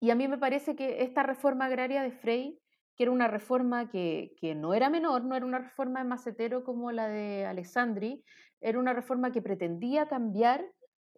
y 0.00 0.10
a 0.10 0.14
mí 0.14 0.28
me 0.28 0.38
parece 0.38 0.76
que 0.76 1.02
esta 1.02 1.22
reforma 1.22 1.66
agraria 1.66 2.02
de 2.02 2.12
Frey, 2.12 2.60
que 2.96 3.04
era 3.04 3.12
una 3.12 3.28
reforma 3.28 3.88
que, 3.88 4.34
que 4.40 4.54
no 4.54 4.74
era 4.74 4.90
menor, 4.90 5.24
no 5.24 5.34
era 5.34 5.46
una 5.46 5.58
reforma 5.58 6.00
de 6.00 6.08
macetero 6.08 6.64
como 6.64 6.92
la 6.92 7.08
de 7.08 7.46
Alessandri, 7.46 8.24
era 8.60 8.78
una 8.78 8.92
reforma 8.92 9.32
que 9.32 9.42
pretendía 9.42 10.08
cambiar 10.08 10.64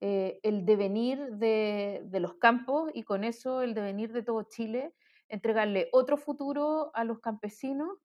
eh, 0.03 0.41
el 0.43 0.65
devenir 0.65 1.19
de, 1.37 2.09
los 2.21 2.35
campos 2.37 2.91
y 2.95 3.03
con 3.03 3.23
eso 3.23 3.61
el 3.61 3.75
devenir 3.75 4.13
de 4.13 4.23
todo 4.23 4.45
Chile, 4.45 4.95
entregarle 5.29 5.91
otro 5.93 6.17
futuro 6.17 6.91
a 6.95 7.05
los 7.05 7.21
campesinos. 7.21 7.99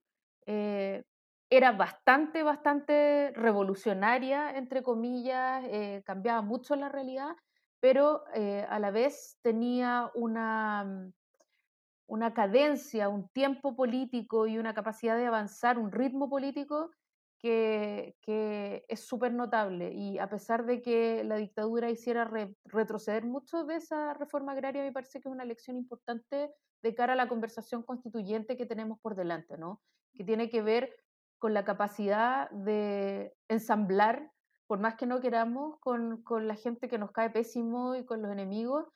Eh, 0.46 1.04
era 1.50 1.72
bastante, 1.72 2.42
bastante 2.42 3.32
revolucionaria, 3.34 4.56
entre 4.56 4.82
comillas, 4.82 5.64
eh, 5.66 6.02
cambiaba 6.04 6.42
mucho 6.42 6.74
la 6.74 6.88
realidad, 6.88 7.36
pero 7.78 8.24
a 8.68 8.78
la 8.80 8.90
vez 8.90 9.38
tenía 9.42 10.10
una, 10.14 11.12
una 12.06 12.34
cadencia, 12.34 13.08
un 13.08 13.28
tiempo 13.28 13.76
político 13.76 14.46
y 14.46 14.58
una 14.58 14.74
capacidad 14.74 15.16
de 15.16 15.26
avanzar, 15.26 15.78
un 15.78 15.90
ritmo 15.92 16.28
político 16.28 16.90
que, 17.38 18.84
es 18.88 19.00
súper 19.00 19.32
notable 19.32 19.92
y 19.92 20.18
a 20.18 20.28
pesar 20.28 20.66
de 20.66 20.82
que 20.82 21.22
la 21.24 21.36
dictadura 21.36 21.90
hiciera 21.90 22.28
retroceder 22.64 23.24
mucho 23.24 23.64
de 23.64 23.76
esa 23.76 24.14
reforma 24.14 24.52
agraria, 24.52 24.82
me 24.82 24.92
parece 24.92 25.20
que 25.20 25.28
es 25.28 25.32
una 25.32 25.44
lección 25.44 25.76
importante 25.76 26.52
de 26.82 26.94
cara 26.94 27.12
a 27.12 27.16
la 27.16 27.28
conversación 27.28 27.82
constituyente 27.82 28.56
que 28.56 28.66
tenemos 28.66 28.98
por 29.00 29.14
delante, 29.14 29.56
¿no? 29.56 29.80
Que 30.16 30.24
tiene 30.24 30.50
que 30.50 30.62
ver 30.62 30.94
con 31.38 31.54
la 31.54 31.64
capacidad 31.64 32.50
de 32.50 33.32
ensamblar, 33.48 34.32
por 34.66 34.80
más 34.80 34.96
que 34.96 35.06
no 35.06 35.20
queramos, 35.20 35.78
con, 35.80 36.22
con 36.22 36.48
la 36.48 36.56
gente 36.56 36.88
que 36.88 36.98
nos 36.98 37.12
cae 37.12 37.30
pésimo 37.30 37.94
y 37.94 38.04
con 38.04 38.22
los 38.22 38.32
enemigos, 38.32 38.86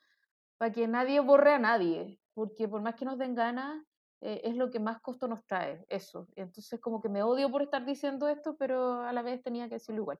para 0.57 0.71
que 0.71 0.87
nadie 0.87 1.19
borre 1.19 1.53
a 1.53 1.59
nadie, 1.59 2.19
porque 2.33 2.67
por 2.67 2.81
más 2.81 2.95
que 2.95 3.05
nos 3.05 3.17
den 3.17 3.35
ganas, 3.35 3.83
eh, 4.21 4.41
es 4.43 4.55
lo 4.55 4.69
que 4.69 4.79
más 4.79 5.01
costo 5.01 5.27
nos 5.27 5.45
trae, 5.45 5.83
eso. 5.89 6.27
Entonces 6.35 6.79
como 6.79 7.01
que 7.01 7.09
me 7.09 7.23
odio 7.23 7.49
por 7.49 7.63
estar 7.63 7.85
diciendo 7.85 8.27
esto, 8.27 8.55
pero 8.57 9.01
a 9.01 9.13
la 9.13 9.23
vez 9.23 9.41
tenía 9.41 9.67
que 9.67 9.75
decirlo 9.75 10.01
igual. 10.01 10.19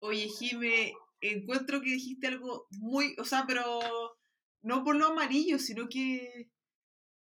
Oye, 0.00 0.28
Jime, 0.38 0.92
encuentro 1.20 1.80
que 1.80 1.90
dijiste 1.90 2.28
algo 2.28 2.66
muy, 2.70 3.16
o 3.18 3.24
sea, 3.24 3.44
pero 3.46 3.80
no 4.62 4.84
por 4.84 4.96
lo 4.96 5.06
amarillo, 5.06 5.58
sino 5.58 5.88
que... 5.88 6.48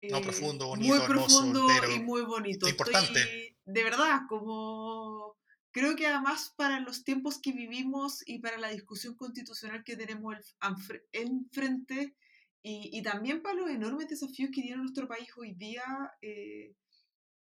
no, 0.09 0.21
profundo, 0.21 0.67
bonito, 0.67 0.95
Muy 0.95 1.05
profundo 1.05 1.67
y 1.95 1.99
muy 1.99 2.21
bonito. 2.23 2.67
Importante. 2.67 3.55
de 3.65 3.83
verdad, 3.83 4.21
como... 4.27 5.35
Creo 5.71 5.97
que 5.97 6.07
además 6.07 6.53
para 6.55 6.79
los 6.79 7.03
tiempos 7.03 7.37
que 7.37 7.51
vivimos 7.51 8.23
y 8.25 8.39
para 8.39 8.57
la 8.57 8.69
discusión 8.69 9.15
constitucional 9.15 9.83
que 9.83 9.97
tenemos 9.97 10.55
enfrente, 11.11 12.15
y, 12.67 13.03
también 13.03 13.43
para 13.43 13.55
los 13.55 13.69
enormes 13.69 14.07
desafíos 14.07 14.49
que 14.51 14.63
tiene 14.63 14.77
nuestro 14.77 15.07
país 15.07 15.29
hoy 15.37 15.53
día, 15.53 15.83
eh, 16.23 16.73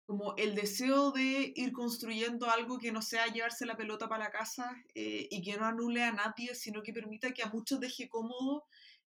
como 0.04 0.34
el 0.36 0.56
deseo 0.56 1.12
de 1.12 1.52
ir 1.54 1.70
construyendo 1.70 2.50
algo 2.50 2.76
que 2.78 2.90
no 2.90 3.02
sea 3.02 3.28
llevarse 3.28 3.64
la 3.64 3.76
pelota 3.76 4.08
para 4.08 4.24
la 4.24 4.30
casa 4.32 4.74
eh, 4.96 5.28
y 5.30 5.42
que 5.42 5.56
no 5.56 5.64
anule 5.64 6.02
a 6.02 6.10
nadie, 6.10 6.56
sino 6.56 6.82
que 6.82 6.92
permita 6.92 7.32
que 7.32 7.44
a 7.44 7.50
muchos 7.50 7.78
deje 7.78 8.08
cómodo, 8.08 8.64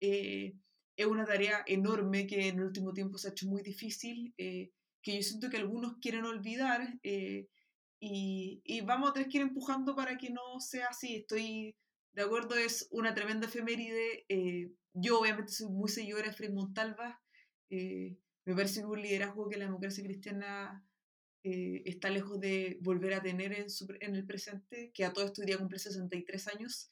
eh, 0.00 0.54
es 0.96 1.06
una 1.06 1.24
tarea 1.24 1.62
enorme 1.66 2.26
que 2.26 2.48
en 2.48 2.56
el 2.58 2.64
último 2.64 2.92
tiempo 2.92 3.18
se 3.18 3.28
ha 3.28 3.30
hecho 3.32 3.46
muy 3.46 3.62
difícil, 3.62 4.34
que 4.36 4.70
yo 5.04 5.22
siento 5.22 5.50
que 5.50 5.58
algunos 5.58 5.98
quieren 6.00 6.24
olvidar 6.24 6.98
y, 7.02 8.60
y, 8.64 8.80
vamos 8.82 9.10
a 9.10 9.12
tener 9.12 9.28
que 9.28 9.38
ir 9.38 9.42
empujando 9.42 9.94
para 9.94 10.16
que 10.18 10.30
no 10.30 10.60
sea 10.60 10.88
así. 10.88 11.16
Estoy 11.16 11.76
de 12.12 12.22
acuerdo, 12.22 12.56
es 12.56 12.88
una 12.90 13.14
tremenda 13.14 13.46
efeméride 13.46 14.26
yo 14.98 15.20
obviamente 15.20 15.52
soy 15.52 15.68
muy 15.68 15.90
seguidora 15.90 16.28
de 16.28 16.32
Frei 16.32 16.50
Montalva. 16.50 17.20
Eh, 17.68 18.16
me 18.46 18.54
parece 18.54 18.84
un 18.84 19.00
liderazgo 19.00 19.48
que 19.48 19.58
la 19.58 19.66
democracia 19.66 20.02
cristiana 20.02 20.82
eh, 21.42 21.82
está 21.84 22.08
lejos 22.08 22.40
de 22.40 22.78
volver 22.80 23.12
a 23.12 23.22
tener 23.22 23.52
en, 23.52 23.66
en, 24.00 24.14
el 24.14 24.24
presente, 24.24 24.90
que 24.94 25.04
a 25.04 25.12
todo 25.12 25.26
esto 25.26 25.42
día 25.42 25.58
cumple 25.58 25.78
63 25.78 26.48
años. 26.48 26.90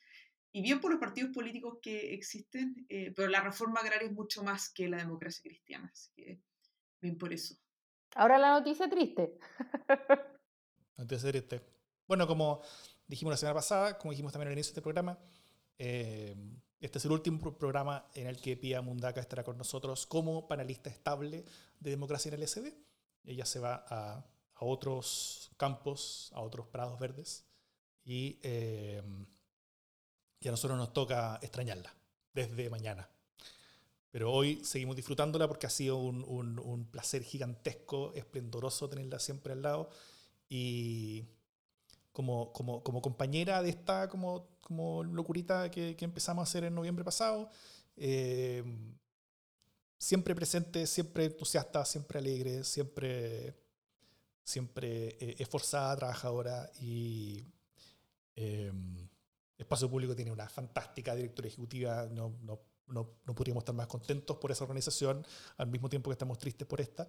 Y 0.57 0.63
bien 0.63 0.81
por 0.81 0.93
los 0.93 1.01
partidos 1.01 1.33
políticos 1.35 1.79
que 1.83 2.15
existen, 2.15 2.87
eh, 2.89 3.13
pero 3.17 3.29
la 3.29 3.41
reforma 3.41 3.81
agraria 3.81 4.07
es 4.07 4.15
mucho 4.15 4.45
más 4.45 4.73
que 4.73 4.89
la 4.89 4.99
democracia 4.99 5.43
cristiana. 5.43 5.91
Así 5.93 6.13
que 6.15 6.41
bien 7.01 7.19
por 7.19 7.33
eso. 7.33 7.57
Ahora 8.15 8.39
la 8.39 8.53
noticia 8.53 8.89
triste. 8.89 9.37
noticia 10.97 11.29
triste. 11.31 11.61
Bueno, 12.07 12.29
como 12.29 12.63
dijimos 13.05 13.33
la 13.33 13.37
semana 13.37 13.55
pasada, 13.55 13.99
como 13.99 14.13
dijimos 14.13 14.33
también 14.33 14.47
al 14.47 14.53
inicio 14.53 14.69
de 14.69 14.75
este 14.75 14.83
programa, 14.83 15.19
este 15.77 16.99
es 16.99 17.05
el 17.05 17.11
último 17.11 17.59
programa 17.59 18.09
en 18.15 18.29
el 18.29 18.41
que 18.41 18.57
Pia 18.57 18.81
Mundaka 18.81 19.21
estará 19.21 19.43
con 19.43 19.59
nosotros 19.59 20.07
como 20.07 20.47
panelista 20.47 20.89
estable 20.89 21.45
de 21.81 21.91
democracia 21.91 22.29
en 22.29 22.35
el 22.41 22.47
SD. 22.47 22.79
Ella 23.25 23.45
se 23.45 23.59
va 23.59 23.85
a, 23.89 24.25
otros 24.61 25.51
campos, 25.57 26.31
a 26.33 26.41
otros 26.41 26.69
prados 26.69 27.01
verdes, 27.01 27.45
y, 28.05 28.39
eh, 28.45 29.03
a 30.49 30.51
nosotros 30.51 30.79
nos 30.79 30.93
toca 30.93 31.39
extrañarla 31.43 31.95
desde 32.33 32.71
mañana. 32.71 33.09
Pero 34.11 34.33
hoy 34.33 34.65
seguimos 34.65 34.97
disfrutándola 34.97 35.49
porque 35.49 35.67
ha 35.67 35.71
sido 35.71 35.97
un, 35.97 36.23
un 36.25 36.85
placer 36.87 37.23
gigantesco, 37.25 38.13
esplendoroso 38.15 38.89
tenerla 38.89 39.19
siempre 39.19 39.53
al 39.53 39.63
lado. 39.63 39.91
Y, 40.49 41.25
como, 42.15 42.53
como, 42.53 42.83
como 42.85 43.03
compañera 43.03 43.61
de 43.61 43.71
esta 43.71 44.09
como, 44.09 44.47
como 44.61 45.03
locurita 45.03 45.69
que, 45.69 45.97
que 45.97 46.05
empezamos 46.05 46.43
a 46.43 46.49
hacer 46.49 46.63
en 46.63 46.75
noviembre 46.75 47.05
pasado. 47.05 47.51
Eh, 47.97 48.63
siempre 49.99 50.35
presente, 50.35 50.87
siempre 50.87 51.25
entusiasta, 51.25 51.85
siempre 51.85 52.21
alegre, 52.21 52.63
siempre, 52.63 53.57
siempre 54.45 55.17
eh, 55.21 55.35
esforzada, 55.41 55.97
trabajadora 55.97 56.71
y 56.81 57.45
eh, 58.37 58.73
Espacio 59.57 59.89
Público 59.89 60.15
tiene 60.15 60.31
una 60.31 60.49
fantástica 60.49 61.15
directora 61.15 61.49
ejecutiva, 61.49 62.07
no, 62.07 62.35
no, 62.43 62.61
no, 62.89 63.11
no, 63.25 63.35
podríamos 63.35 63.63
estar 63.63 63.75
más 63.75 63.87
contentos 63.87 64.37
por 64.37 64.51
esa 64.51 64.65
organización, 64.65 65.27
al 65.57 65.69
mismo 65.69 65.89
tiempo 65.89 66.11
que 66.11 66.15
estamos 66.15 66.39
tristes 66.39 66.67
por 66.67 66.81
esta. 66.81 67.09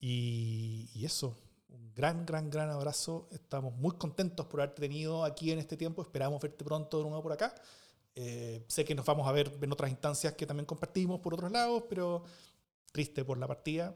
y, 0.00 0.90
y, 0.94 1.04
eso, 1.04 1.36
un 1.68 1.92
gran, 1.94 2.24
gran, 2.26 2.50
gran 2.50 2.70
abrazo. 2.70 3.28
Estamos 3.32 3.74
muy 3.74 3.96
contentos 3.96 4.46
por 4.46 4.60
haberte 4.60 4.82
tenido 4.82 5.24
aquí 5.24 5.52
en 5.52 5.58
este 5.58 5.76
tiempo. 5.76 6.02
Esperamos 6.02 6.40
verte 6.40 6.64
pronto 6.64 6.98
de 6.98 7.04
nuevo 7.04 7.22
por 7.22 7.32
acá. 7.32 7.54
Eh, 8.20 8.64
sé 8.66 8.84
que 8.84 8.96
nos 8.96 9.06
vamos 9.06 9.28
a 9.28 9.32
ver 9.32 9.52
en 9.60 9.72
otras 9.72 9.90
instancias 9.90 10.34
que 10.34 10.44
también 10.44 10.66
compartimos 10.66 11.20
por 11.20 11.34
otros 11.34 11.52
lados, 11.52 11.84
pero 11.88 12.24
triste 12.90 13.24
por 13.24 13.38
la 13.38 13.46
partida, 13.46 13.94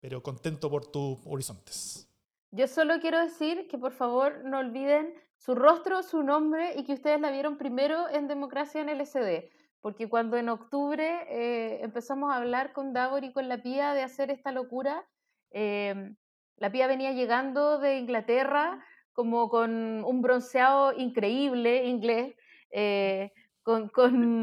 pero 0.00 0.22
contento 0.22 0.70
por 0.70 0.86
tus 0.86 1.18
horizontes. 1.26 2.08
Yo 2.50 2.66
solo 2.66 2.98
quiero 2.98 3.20
decir 3.20 3.68
que 3.68 3.76
por 3.76 3.92
favor 3.92 4.42
no 4.44 4.58
olviden 4.58 5.12
su 5.38 5.54
rostro, 5.54 6.02
su 6.02 6.22
nombre 6.22 6.74
y 6.76 6.84
que 6.84 6.92
ustedes 6.94 7.20
la 7.20 7.30
vieron 7.30 7.56
primero 7.56 8.08
en 8.08 8.28
Democracia 8.28 8.80
en 8.80 8.90
LSD. 8.90 9.50
Porque 9.80 10.08
cuando 10.08 10.36
en 10.36 10.48
octubre 10.48 11.24
eh, 11.28 11.80
empezamos 11.82 12.32
a 12.32 12.36
hablar 12.36 12.72
con 12.72 12.92
Davor 12.92 13.24
y 13.24 13.32
con 13.32 13.48
la 13.48 13.62
Pía 13.62 13.94
de 13.94 14.02
hacer 14.02 14.30
esta 14.30 14.52
locura, 14.52 15.06
eh, 15.50 16.14
la 16.56 16.72
pía 16.72 16.88
venía 16.88 17.12
llegando 17.12 17.78
de 17.78 17.98
Inglaterra 17.98 18.84
como 19.12 19.48
con 19.48 20.04
un 20.04 20.22
bronceado 20.22 20.92
increíble 20.92 21.86
inglés, 21.86 22.36
eh, 22.70 23.32
con, 23.62 23.90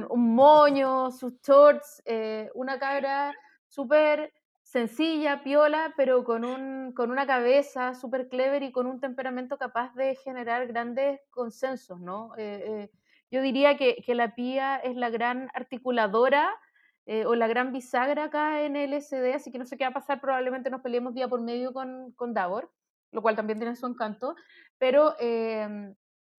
un 0.09 0.35
moño, 0.35 1.11
sus 1.11 1.39
shorts, 1.41 2.01
eh, 2.05 2.49
una 2.53 2.77
cara 2.77 3.33
súper 3.67 4.33
sencilla, 4.65 5.43
piola, 5.43 5.93
pero 5.95 6.23
con, 6.23 6.43
un, 6.43 6.91
con 6.93 7.11
una 7.11 7.27
cabeza 7.27 7.93
súper 7.93 8.27
clever 8.27 8.63
y 8.63 8.71
con 8.71 8.87
un 8.87 8.99
temperamento 8.99 9.57
capaz 9.57 9.93
de 9.93 10.15
generar 10.15 10.65
grandes 10.67 11.21
consensos, 11.29 12.01
¿no? 12.01 12.31
Eh, 12.37 12.89
yo 13.29 13.41
diría 13.41 13.77
que, 13.77 14.01
que 14.03 14.15
la 14.15 14.33
PIA 14.33 14.77
es 14.77 14.95
la 14.95 15.09
gran 15.11 15.49
articuladora 15.53 16.49
eh, 17.05 17.25
o 17.25 17.35
la 17.35 17.47
gran 17.47 17.71
bisagra 17.71 18.25
acá 18.25 18.63
en 18.63 18.75
el 18.75 18.99
SD, 18.99 19.35
así 19.35 19.51
que 19.51 19.59
no 19.59 19.65
sé 19.65 19.77
qué 19.77 19.83
va 19.83 19.91
a 19.91 19.93
pasar, 19.93 20.19
probablemente 20.19 20.71
nos 20.71 20.81
peleemos 20.81 21.13
día 21.13 21.27
por 21.27 21.41
medio 21.41 21.71
con, 21.71 22.11
con 22.13 22.33
Davor, 22.33 22.71
lo 23.11 23.21
cual 23.21 23.35
también 23.35 23.59
tiene 23.59 23.75
su 23.75 23.85
encanto, 23.85 24.35
pero, 24.79 25.15
em, 25.19 25.93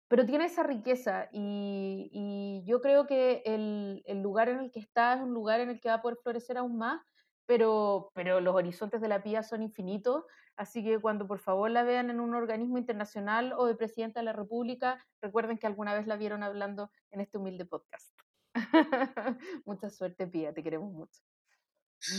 pero 0.09 0.27
tiene 0.27 0.47
esa 0.47 0.65
riqueza 0.65 1.29
y, 1.31 2.11
y 2.13 2.65
yo 2.69 2.81
creo 2.81 3.07
que 3.07 3.43
el, 3.47 4.03
el, 4.07 4.21
lugar 4.21 4.49
en 4.49 4.59
el 4.59 4.73
que 4.73 4.81
está 4.81 5.15
es 5.15 5.21
un 5.21 5.33
lugar 5.33 5.61
en 5.61 5.71
el 5.71 5.81
que 5.81 5.89
va 5.89 5.97
a 5.97 6.03
poder 6.03 6.19
florecer 6.21 6.59
aún 6.59 6.77
más, 6.77 7.01
pero, 7.47 8.11
pero 8.15 8.41
los 8.41 8.55
horizontes 8.55 9.01
de 9.01 9.09
la 9.09 9.23
PIA 9.23 9.43
son 9.43 9.63
infinitos, 9.63 10.25
así 10.57 10.85
que 10.85 10.99
cuando 10.99 11.27
por 11.27 11.39
favor 11.39 11.71
la 11.71 11.85
vean 11.85 12.11
en 12.11 12.21
un 12.21 12.35
organismo 12.35 12.79
internacional 12.79 13.55
o 13.57 13.67
de 13.67 13.77
Presidenta 13.77 14.21
de 14.21 14.25
la 14.25 14.33
República, 14.33 15.05
recuerden 15.21 15.59
que 15.59 15.67
alguna 15.67 15.95
vez 15.95 16.07
la 16.07 16.17
vieron 16.17 16.43
hablando 16.43 16.91
en 17.11 17.21
este 17.21 17.39
humilde 17.39 17.65
podcast. 17.65 18.19
Mucha 19.65 19.91
suerte, 19.91 20.27
Pía, 20.27 20.53
te 20.53 20.63
queremos 20.63 20.93
mucho. 20.93 21.21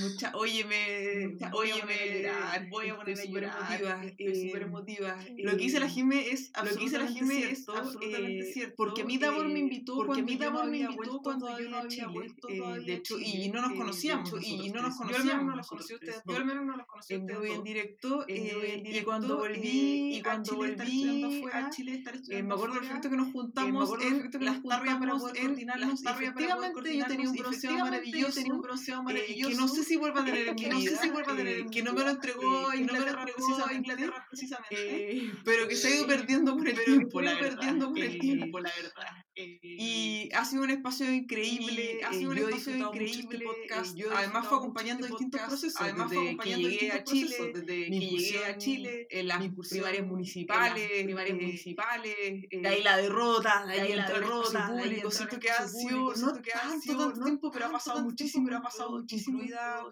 Mucha, 0.01 0.36
óyeme, 0.36 1.38
óyeme, 1.53 2.30
voy 2.69 2.89
a 2.89 2.97
ponerme 2.97 3.21
a 3.21 3.25
llorar, 3.25 4.05
estoy 4.05 4.47
súper 4.47 4.63
emotiva. 4.63 5.17
Eh, 5.25 5.36
lo 5.43 5.51
que 5.51 5.57
dice 5.57 5.80
la 5.80 5.88
Jime 5.88 6.30
es 6.30 6.51
lo 6.61 6.69
que 6.69 6.84
dice 6.84 6.97
la 6.97 7.07
Jime 7.07 7.51
es 7.51 7.69
absolutamente 7.69 8.39
eh, 8.39 8.53
cierto. 8.53 8.75
Porque 8.75 9.03
a 9.03 9.05
mí 9.05 9.17
Davor 9.17 9.47
me 9.47 9.59
invitó 9.59 9.95
porque 9.95 10.23
cuando 10.23 10.43
yo 10.43 10.51
no 10.51 10.59
había 10.59 10.89
vuelto 10.89 11.21
cuando 11.21 11.59
yo 11.59 11.69
no 11.69 11.78
había 11.78 12.07
vuelto 12.07 12.49
eh, 12.49 12.61
de 12.86 12.93
hecho, 12.95 13.17
y 13.19 13.49
no 13.49 13.61
nos 13.61 13.73
conocíamos, 13.73 14.32
y 14.41 14.69
no 14.71 14.82
nos 14.82 14.97
conocíamos, 14.97 15.23
yo 15.23 15.28
al 15.28 15.36
menos 15.36 15.45
no 15.45 15.55
los 15.55 15.67
conocí 15.67 15.93
ustedes, 15.93 16.21
yo 16.25 16.36
al 16.36 16.45
menos 16.45 16.65
no 16.65 16.78
los 16.78 16.88
conocí 16.88 17.13
en 17.13 17.28
en 17.30 17.63
directo, 17.63 18.25
y 18.28 19.01
cuando 19.03 19.38
volví, 19.38 20.17
y 20.17 20.21
cuando 20.21 20.55
volví 20.55 21.43
a 21.53 21.69
Chile 21.69 22.03
me 22.43 22.53
acuerdo 22.53 22.75
perfecto 22.75 23.09
que 23.09 23.17
nos 23.17 23.32
juntamos 23.32 23.91
en 24.01 24.45
las 24.45 24.63
tarrias 24.63 24.97
para 24.97 25.17
poder 25.17 25.41
coordinar 25.41 25.80
las 25.80 26.01
tarrias 26.01 26.34
efectivamente 26.36 26.97
yo 26.97 27.05
tenía 27.05 27.30
un 27.30 27.36
bronceado 27.36 27.78
maravilloso, 27.78 28.34
tenía 28.34 28.53
un 28.53 28.61
bronceado 28.61 29.03
maravilloso 29.03 29.66
no 29.68 29.74
sé 29.74 29.84
si 29.84 29.97
vuelva 29.97 30.22
a 30.22 30.26
tener 30.26 30.47
en 30.47 30.55
mi 30.55 30.63
vida, 30.63 30.74
no 30.74 30.80
sé 30.80 30.97
si 30.97 31.09
vuelva 31.09 31.34
a 31.34 31.36
tener 31.36 31.59
en 31.59 31.70
que 31.70 31.84
no 31.84 31.93
me 31.93 32.03
lo 32.03 32.09
entregó 32.11 32.70
a 32.70 32.76
Inglaterra, 32.76 33.26
precisamente, 33.26 34.09
precisamente 34.30 35.32
pero 35.43 35.68
que 35.68 35.76
se 35.76 35.88
ha 35.88 35.95
ido 35.95 36.07
perdiendo 36.07 36.55
por 36.55 36.68
el 36.68 36.84
tiempo, 36.84 37.22
la 37.22 37.38
perdiendo 37.38 37.89
por 37.89 37.99
el 37.99 38.20
tiempo, 38.20 38.59
la 38.59 38.72
verdad. 38.76 39.11
Y 39.36 40.30
ha 40.34 40.45
sido 40.45 40.63
un 40.63 40.72
espacio 40.72 41.11
increíble, 41.11 41.99
ha 42.03 42.13
sido 42.13 42.32
un 42.32 42.38
espacio 42.38 42.76
increíble. 42.76 43.18
Este 43.18 43.39
podcast. 43.39 43.95
Yo 43.95 44.15
además 44.15 44.47
fue 44.47 44.57
acompañando 44.57 45.05
distintos 45.05 45.41
procesos, 45.41 45.82
además 45.82 46.13
fue 46.13 46.26
acompañando 46.26 46.70
llegué 46.70 46.91
a 46.91 47.03
Chile, 47.03 47.36
desde 47.53 47.65
que 47.65 47.99
llegué 47.99 48.45
a 48.45 48.57
Chile, 48.57 49.07
en 49.09 49.28
las 49.28 49.43
primarias 49.70 50.05
municipales, 50.05 50.89
primarias 51.03 51.38
municipales, 51.38 52.15
de 52.51 52.68
ahí 52.68 52.84
la 52.84 52.97
derrota, 52.97 53.65
de 53.65 53.82
ahí 53.82 53.93
la 53.93 54.07
derrota, 54.07 54.68
público, 54.68 55.11
siento 55.11 55.39
que 55.39 55.49
ha 55.49 55.68
sido 55.68 56.13
no 56.15 56.34
tanto 56.34 57.13
tiempo, 57.13 57.51
pero 57.51 57.65
ha 57.65 57.72
pasado 57.72 58.03
muchísimo, 58.03 58.45
pero 58.45 58.57
ha 58.57 58.61
pasado 58.61 58.91
muchísimo, 58.91 59.41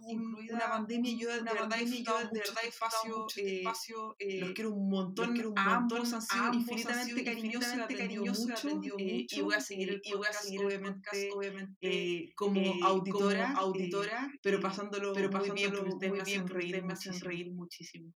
incluida 0.07 0.55
una 0.55 0.69
pandemia, 0.69 1.17
yo 1.17 1.29
de 1.29 1.41
verdad 1.41 1.69
de 1.69 2.39
verdad 2.39 2.63
espacio, 2.65 3.27
espacio, 3.35 4.15
los 4.19 4.51
quiero 4.51 4.71
un 4.71 4.89
montón, 4.89 5.35
ambos 5.55 6.13
han 6.13 6.21
sido 6.21 6.53
infinitamente 6.53 7.23
cariñosos, 7.23 8.63
mucho 8.65 8.95
y 8.97 9.41
voy 9.41 9.55
a 9.55 9.61
seguir 9.61 9.89
el 9.89 10.01
podcast, 10.01 10.45
obviamente, 10.45 11.29
obviamente 11.33 11.75
eh, 11.81 12.33
como, 12.35 12.59
eh, 12.59 12.79
auditora, 12.83 13.53
como 13.53 13.59
auditora 13.59 14.29
eh, 14.33 14.39
pero 14.41 14.59
pasándolo, 14.59 15.13
pero 15.13 15.29
pasándolo 15.29 15.55
muy 15.55 15.61
bien, 15.61 15.71
porque 15.71 15.93
ustedes 15.93 16.13
me 16.13 16.21
hacen 16.21 16.47
reír, 16.47 16.83
me 16.83 16.93
hacen 16.93 17.19
reír 17.19 17.51
muchísimo. 17.51 18.13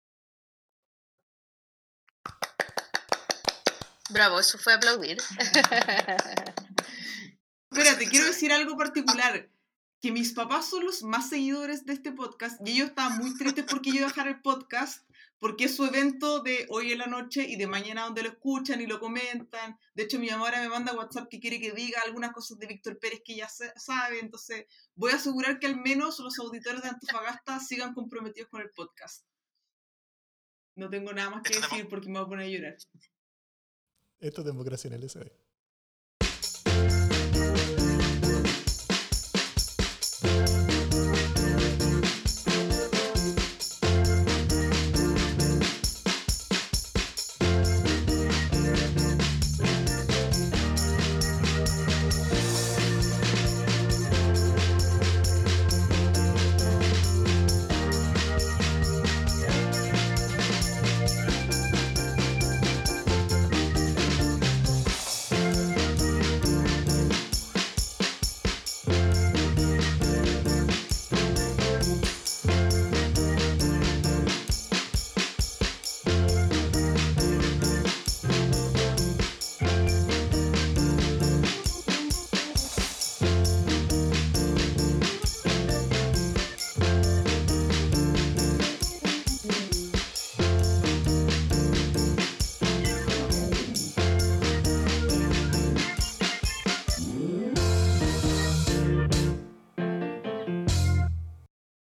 Bravo, 4.09 4.39
eso 4.39 4.57
fue 4.57 4.73
aplaudir. 4.73 5.17
Espérate, 7.71 8.07
quiero 8.09 8.25
decir 8.25 8.51
algo 8.51 8.75
particular. 8.75 9.47
Que 10.01 10.11
mis 10.11 10.33
papás 10.33 10.69
son 10.69 10.85
los 10.85 11.03
más 11.03 11.29
seguidores 11.29 11.85
de 11.85 11.93
este 11.93 12.11
podcast 12.11 12.65
y 12.65 12.71
ellos 12.71 12.89
estaban 12.89 13.17
muy 13.17 13.35
tristes 13.35 13.65
porque 13.69 13.91
yo 13.91 14.05
dejar 14.05 14.27
el 14.27 14.41
podcast 14.41 15.03
porque 15.39 15.65
es 15.65 15.75
su 15.75 15.85
evento 15.85 16.41
de 16.41 16.67
hoy 16.69 16.91
en 16.91 16.99
la 16.99 17.07
noche 17.07 17.45
y 17.47 17.55
de 17.55 17.65
mañana 17.65 18.03
donde 18.03 18.23
lo 18.23 18.29
escuchan 18.29 18.81
y 18.81 18.87
lo 18.87 18.99
comentan. 18.99 19.79
De 19.93 20.03
hecho, 20.03 20.19
mi 20.19 20.29
mamá 20.29 20.45
ahora 20.45 20.61
me 20.61 20.69
manda 20.69 20.93
WhatsApp 20.93 21.29
que 21.29 21.39
quiere 21.39 21.61
que 21.61 21.71
diga 21.71 22.01
algunas 22.05 22.33
cosas 22.33 22.59
de 22.59 22.67
Víctor 22.67 22.99
Pérez 22.99 23.21
que 23.23 23.35
ya 23.35 23.47
sabe. 23.47 24.19
Entonces, 24.19 24.65
voy 24.95 25.11
a 25.11 25.15
asegurar 25.15 25.59
que 25.59 25.67
al 25.67 25.77
menos 25.77 26.19
los 26.19 26.37
auditores 26.39 26.81
de 26.81 26.89
Antofagasta 26.89 27.59
sigan 27.59 27.93
comprometidos 27.93 28.49
con 28.49 28.61
el 28.61 28.69
podcast. 28.71 29.25
No 30.75 30.89
tengo 30.89 31.13
nada 31.13 31.29
más 31.29 31.41
que 31.41 31.55
decir 31.55 31.87
porque 31.87 32.07
me 32.07 32.19
voy 32.19 32.25
a 32.25 32.29
poner 32.29 32.45
a 32.45 32.49
llorar. 32.49 32.77
Esto 34.19 34.41
es 34.41 34.45
democracia 34.45 34.89
en 34.89 34.93
el 34.95 35.09
SD. 35.09 35.48